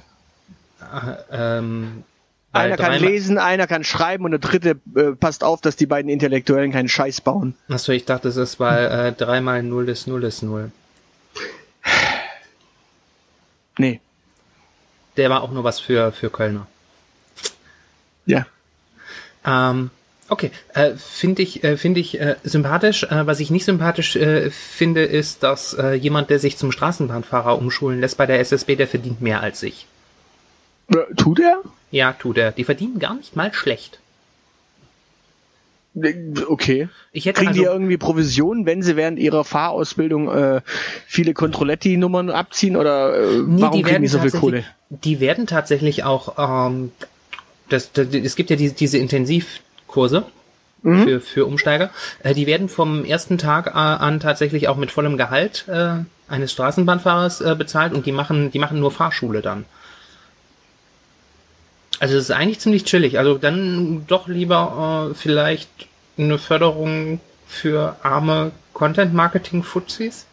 Ähm, 1.30 2.02
weil 2.52 2.72
Einer 2.72 2.76
kann 2.78 2.98
lesen, 2.98 3.36
einer 3.36 3.66
kann 3.66 3.84
schreiben 3.84 4.24
und 4.24 4.30
der 4.30 4.40
dritte 4.40 4.80
äh, 4.96 5.12
passt 5.12 5.44
auf, 5.44 5.60
dass 5.60 5.76
die 5.76 5.86
beiden 5.86 6.10
Intellektuellen 6.10 6.72
keinen 6.72 6.88
Scheiß 6.88 7.20
bauen. 7.20 7.54
Achso, 7.68 7.92
ich 7.92 8.06
dachte, 8.06 8.28
es 8.28 8.36
ist, 8.36 8.58
weil 8.58 8.86
äh, 8.86 9.12
3 9.12 9.42
mal 9.42 9.62
0 9.62 9.88
ist 9.90 10.06
0 10.06 10.24
ist 10.24 10.42
0. 10.42 10.72
Nee. 13.78 14.00
Der 15.16 15.30
war 15.30 15.42
auch 15.42 15.50
nur 15.50 15.64
was 15.64 15.80
für, 15.80 16.12
für 16.12 16.30
Kölner. 16.30 16.66
Ja. 18.26 18.46
Ähm, 19.44 19.90
okay, 20.28 20.50
äh, 20.74 20.92
finde 20.96 21.42
ich, 21.42 21.64
äh, 21.64 21.76
finde 21.76 22.00
ich 22.00 22.20
äh, 22.20 22.36
sympathisch. 22.42 23.04
Äh, 23.04 23.26
was 23.26 23.40
ich 23.40 23.50
nicht 23.50 23.64
sympathisch 23.64 24.16
äh, 24.16 24.50
finde, 24.50 25.04
ist, 25.04 25.42
dass 25.42 25.74
äh, 25.74 25.94
jemand, 25.94 26.30
der 26.30 26.38
sich 26.38 26.56
zum 26.56 26.72
Straßenbahnfahrer 26.72 27.58
umschulen 27.58 28.00
lässt 28.00 28.16
bei 28.16 28.26
der 28.26 28.40
SSB, 28.40 28.76
der 28.76 28.88
verdient 28.88 29.20
mehr 29.20 29.40
als 29.40 29.62
ich. 29.62 29.86
Äh, 30.88 31.14
Tut 31.16 31.40
er? 31.40 31.60
Ja, 31.90 32.12
tut 32.12 32.38
er. 32.38 32.52
Die 32.52 32.64
verdienen 32.64 32.98
gar 32.98 33.14
nicht 33.14 33.36
mal 33.36 33.52
schlecht. 33.52 33.99
Okay. 35.94 36.88
Ich 37.12 37.26
hätte 37.26 37.38
Kriegen 37.38 37.48
also, 37.48 37.60
die 37.62 37.66
irgendwie 37.66 37.96
Provisionen, 37.96 38.64
wenn 38.64 38.82
sie 38.82 38.96
während 38.96 39.18
ihrer 39.18 39.44
Fahrausbildung 39.44 40.28
äh, 40.30 40.60
viele 41.06 41.34
Controletti-Nummern 41.34 42.30
abziehen 42.30 42.76
oder 42.76 43.18
äh, 43.18 43.38
Nee, 43.44 43.62
warum 43.62 43.82
kriegen 43.82 44.02
die 44.02 44.08
so 44.08 44.20
viel 44.20 44.30
Kohle? 44.30 44.64
Die 44.90 45.18
werden 45.18 45.46
tatsächlich 45.46 46.04
auch, 46.04 46.68
ähm, 46.68 46.92
das, 47.68 47.92
das, 47.92 48.08
es 48.08 48.36
gibt 48.36 48.50
ja 48.50 48.56
diese, 48.56 48.74
diese 48.74 48.98
Intensivkurse 48.98 50.26
Mhm. 50.82 51.04
für, 51.04 51.20
für 51.20 51.46
Umsteiger. 51.46 51.90
Äh, 52.22 52.34
die 52.34 52.46
werden 52.46 52.68
vom 52.68 53.04
ersten 53.04 53.36
Tag 53.36 53.74
an 53.74 54.18
tatsächlich 54.20 54.68
auch 54.68 54.76
mit 54.76 54.90
vollem 54.90 55.18
Gehalt 55.18 55.66
äh, 55.68 55.96
eines 56.26 56.52
Straßenbahnfahrers 56.52 57.40
äh, 57.42 57.54
bezahlt 57.54 57.92
und 57.92 58.06
die 58.06 58.12
machen, 58.12 58.50
die 58.50 58.58
machen 58.58 58.80
nur 58.80 58.90
Fahrschule 58.90 59.42
dann. 59.42 59.66
Also 62.00 62.14
das 62.14 62.24
ist 62.24 62.30
eigentlich 62.30 62.58
ziemlich 62.58 62.84
chillig. 62.84 63.18
Also 63.18 63.38
dann 63.38 64.06
doch 64.06 64.26
lieber 64.26 65.10
äh, 65.10 65.14
vielleicht 65.14 65.68
eine 66.18 66.38
Förderung 66.38 67.20
für 67.46 67.96
arme 68.02 68.52
Content-Marketing-Fuzis. 68.72 70.26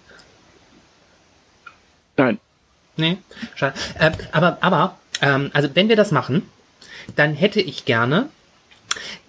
Nein. 2.15 2.39
Nee, 2.95 3.17
schade. 3.55 3.75
Äh, 3.99 4.11
aber, 4.31 4.57
aber, 4.61 4.97
ähm, 5.21 5.51
also 5.53 5.69
wenn 5.75 5.89
wir 5.89 5.95
das 5.95 6.11
machen, 6.11 6.49
dann 7.15 7.35
hätte 7.35 7.61
ich 7.61 7.85
gerne, 7.85 8.29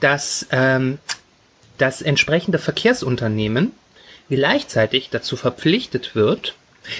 dass 0.01 0.47
ähm, 0.51 0.99
das 1.77 2.03
entsprechende 2.03 2.59
Verkehrsunternehmen 2.59 3.73
gleichzeitig 4.31 5.11
dazu 5.11 5.37
verpflichtet 5.37 6.15
wird, 6.15 6.55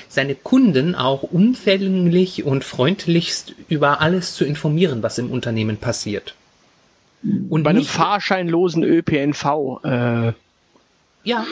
seine 0.09 0.35
Kunden 0.35 0.95
auch 0.95 1.23
umfänglich 1.23 2.45
und 2.45 2.65
freundlichst 2.65 3.55
über 3.69 4.01
alles 4.01 4.35
zu 4.35 4.45
informieren, 4.45 5.03
was 5.03 5.19
im 5.19 5.31
Unternehmen 5.31 5.77
passiert. 5.77 6.35
Und 7.49 7.63
Bei 7.65 7.71
einem 7.71 7.85
fahrscheinlosen 7.85 8.85
ÖPNV. 8.85 9.81
Äh, 9.85 10.33
Ja. 11.25 11.45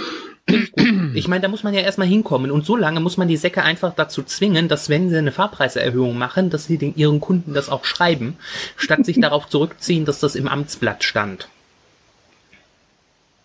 Ich 1.14 1.26
meine, 1.26 1.40
da 1.42 1.48
muss 1.48 1.64
man 1.64 1.74
ja 1.74 1.80
erstmal 1.80 2.06
hinkommen. 2.06 2.52
Und 2.52 2.64
so 2.64 2.76
lange 2.76 3.00
muss 3.00 3.16
man 3.16 3.26
die 3.26 3.36
Säcke 3.36 3.64
einfach 3.64 3.92
dazu 3.96 4.22
zwingen, 4.22 4.68
dass 4.68 4.88
wenn 4.88 5.10
sie 5.10 5.16
eine 5.18 5.32
Fahrpreiserhöhung 5.32 6.16
machen, 6.16 6.50
dass 6.50 6.66
sie 6.66 6.78
den, 6.78 6.94
ihren 6.94 7.20
Kunden 7.20 7.52
das 7.52 7.68
auch 7.68 7.84
schreiben, 7.84 8.36
statt 8.76 9.04
sich 9.04 9.20
darauf 9.20 9.48
zurückziehen, 9.48 10.04
dass 10.04 10.20
das 10.20 10.36
im 10.36 10.46
Amtsblatt 10.46 11.02
stand. 11.02 11.48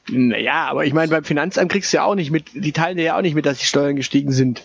naja, 0.09 0.67
aber 0.67 0.85
ich 0.85 0.93
meine, 0.93 1.09
beim 1.09 1.23
Finanzamt 1.23 1.71
kriegst 1.71 1.91
du 1.91 1.97
ja 1.97 2.03
auch 2.03 2.15
nicht 2.15 2.31
mit, 2.31 2.49
die 2.53 2.71
teilen 2.71 2.97
dir 2.97 3.03
ja 3.03 3.17
auch 3.17 3.21
nicht 3.21 3.35
mit, 3.35 3.45
dass 3.45 3.57
die 3.57 3.65
Steuern 3.65 3.95
gestiegen 3.95 4.31
sind. 4.31 4.63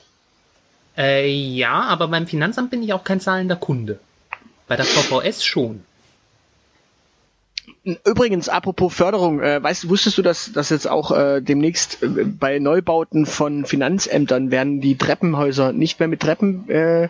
Äh, 0.96 1.28
ja, 1.28 1.82
aber 1.82 2.08
beim 2.08 2.26
Finanzamt 2.26 2.70
bin 2.70 2.82
ich 2.82 2.92
auch 2.92 3.04
kein 3.04 3.20
zahlender 3.20 3.56
Kunde. 3.56 3.98
Bei 4.66 4.76
der 4.76 4.84
VVS 4.84 5.44
schon. 5.44 5.84
Übrigens, 8.04 8.48
apropos 8.48 8.92
Förderung, 8.94 9.40
äh, 9.40 9.62
weißt, 9.62 9.88
wusstest 9.88 10.18
du, 10.18 10.22
dass, 10.22 10.52
dass 10.52 10.70
jetzt 10.70 10.88
auch 10.88 11.12
äh, 11.12 11.40
demnächst 11.40 12.02
äh, 12.02 12.24
bei 12.24 12.58
Neubauten 12.58 13.26
von 13.26 13.64
Finanzämtern 13.64 14.50
werden 14.50 14.80
die 14.80 14.96
Treppenhäuser 14.96 15.72
nicht 15.72 16.00
mehr 16.00 16.08
mit 16.08 16.20
Treppen 16.20 16.68
äh, 16.68 17.08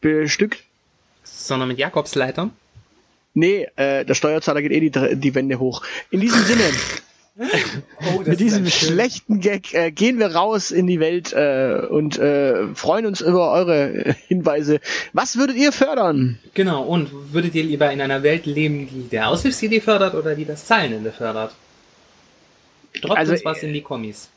bestückt? 0.00 0.64
Sondern 1.22 1.68
mit 1.68 1.78
Jakobsleitern. 1.78 2.50
Nee, 3.34 3.68
äh, 3.76 4.06
der 4.06 4.14
Steuerzahler 4.14 4.62
geht 4.62 4.72
eh 4.72 4.88
die, 4.88 5.16
die 5.16 5.34
Wände 5.34 5.58
hoch. 5.58 5.82
In 6.10 6.20
diesem 6.20 6.42
Sinne, 6.44 6.62
Oh, 7.36 8.20
mit 8.24 8.38
diesem 8.38 8.66
schlechten 8.66 9.40
Gag 9.40 9.74
äh, 9.74 9.90
gehen 9.90 10.20
wir 10.20 10.36
raus 10.36 10.70
in 10.70 10.86
die 10.86 11.00
Welt 11.00 11.32
äh, 11.32 11.84
und 11.88 12.16
äh, 12.16 12.68
freuen 12.74 13.06
uns 13.06 13.20
über 13.20 13.50
eure 13.50 13.90
äh, 13.90 14.14
Hinweise. 14.28 14.80
Was 15.12 15.36
würdet 15.36 15.56
ihr 15.56 15.72
fördern? 15.72 16.38
Genau, 16.54 16.84
und 16.84 17.32
würdet 17.32 17.56
ihr 17.56 17.64
lieber 17.64 17.90
in 17.90 18.00
einer 18.00 18.22
Welt 18.22 18.46
leben, 18.46 18.88
die 18.88 19.08
der 19.08 19.28
Aushilfsidee 19.30 19.80
fördert 19.80 20.14
oder 20.14 20.36
die 20.36 20.44
das 20.44 20.64
Zahlenende 20.66 21.10
fördert? 21.10 21.54
Droppt 23.00 23.18
Also, 23.18 23.32
uns 23.32 23.44
was 23.44 23.62
in 23.64 23.72
die 23.72 23.82
Kommis. 23.82 24.28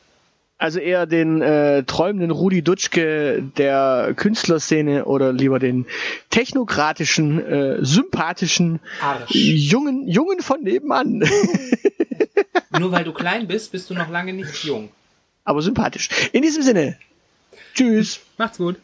Also 0.59 0.79
eher 0.79 1.05
den 1.05 1.41
äh, 1.41 1.83
träumenden 1.83 2.31
Rudi 2.31 2.63
Dutschke 2.63 3.43
der 3.57 4.13
Künstlerszene 4.15 5.05
oder 5.05 5.31
lieber 5.31 5.59
den 5.59 5.85
technokratischen, 6.31 7.45
äh, 7.45 7.85
sympathischen 7.85 8.79
Arsch. 8.99 9.29
Jungen, 9.35 10.07
Jungen 10.07 10.41
von 10.41 10.63
nebenan. 10.63 11.19
Nur 12.79 12.91
weil 12.91 13.03
du 13.03 13.13
klein 13.13 13.47
bist, 13.47 13.71
bist 13.71 13.89
du 13.89 13.93
noch 13.93 14.09
lange 14.09 14.33
nicht 14.33 14.63
jung. 14.63 14.89
Aber 15.43 15.61
sympathisch. 15.61 16.09
In 16.33 16.41
diesem 16.41 16.63
Sinne. 16.63 16.97
Tschüss. 17.75 18.19
Macht's 18.37 18.57
gut. 18.57 18.77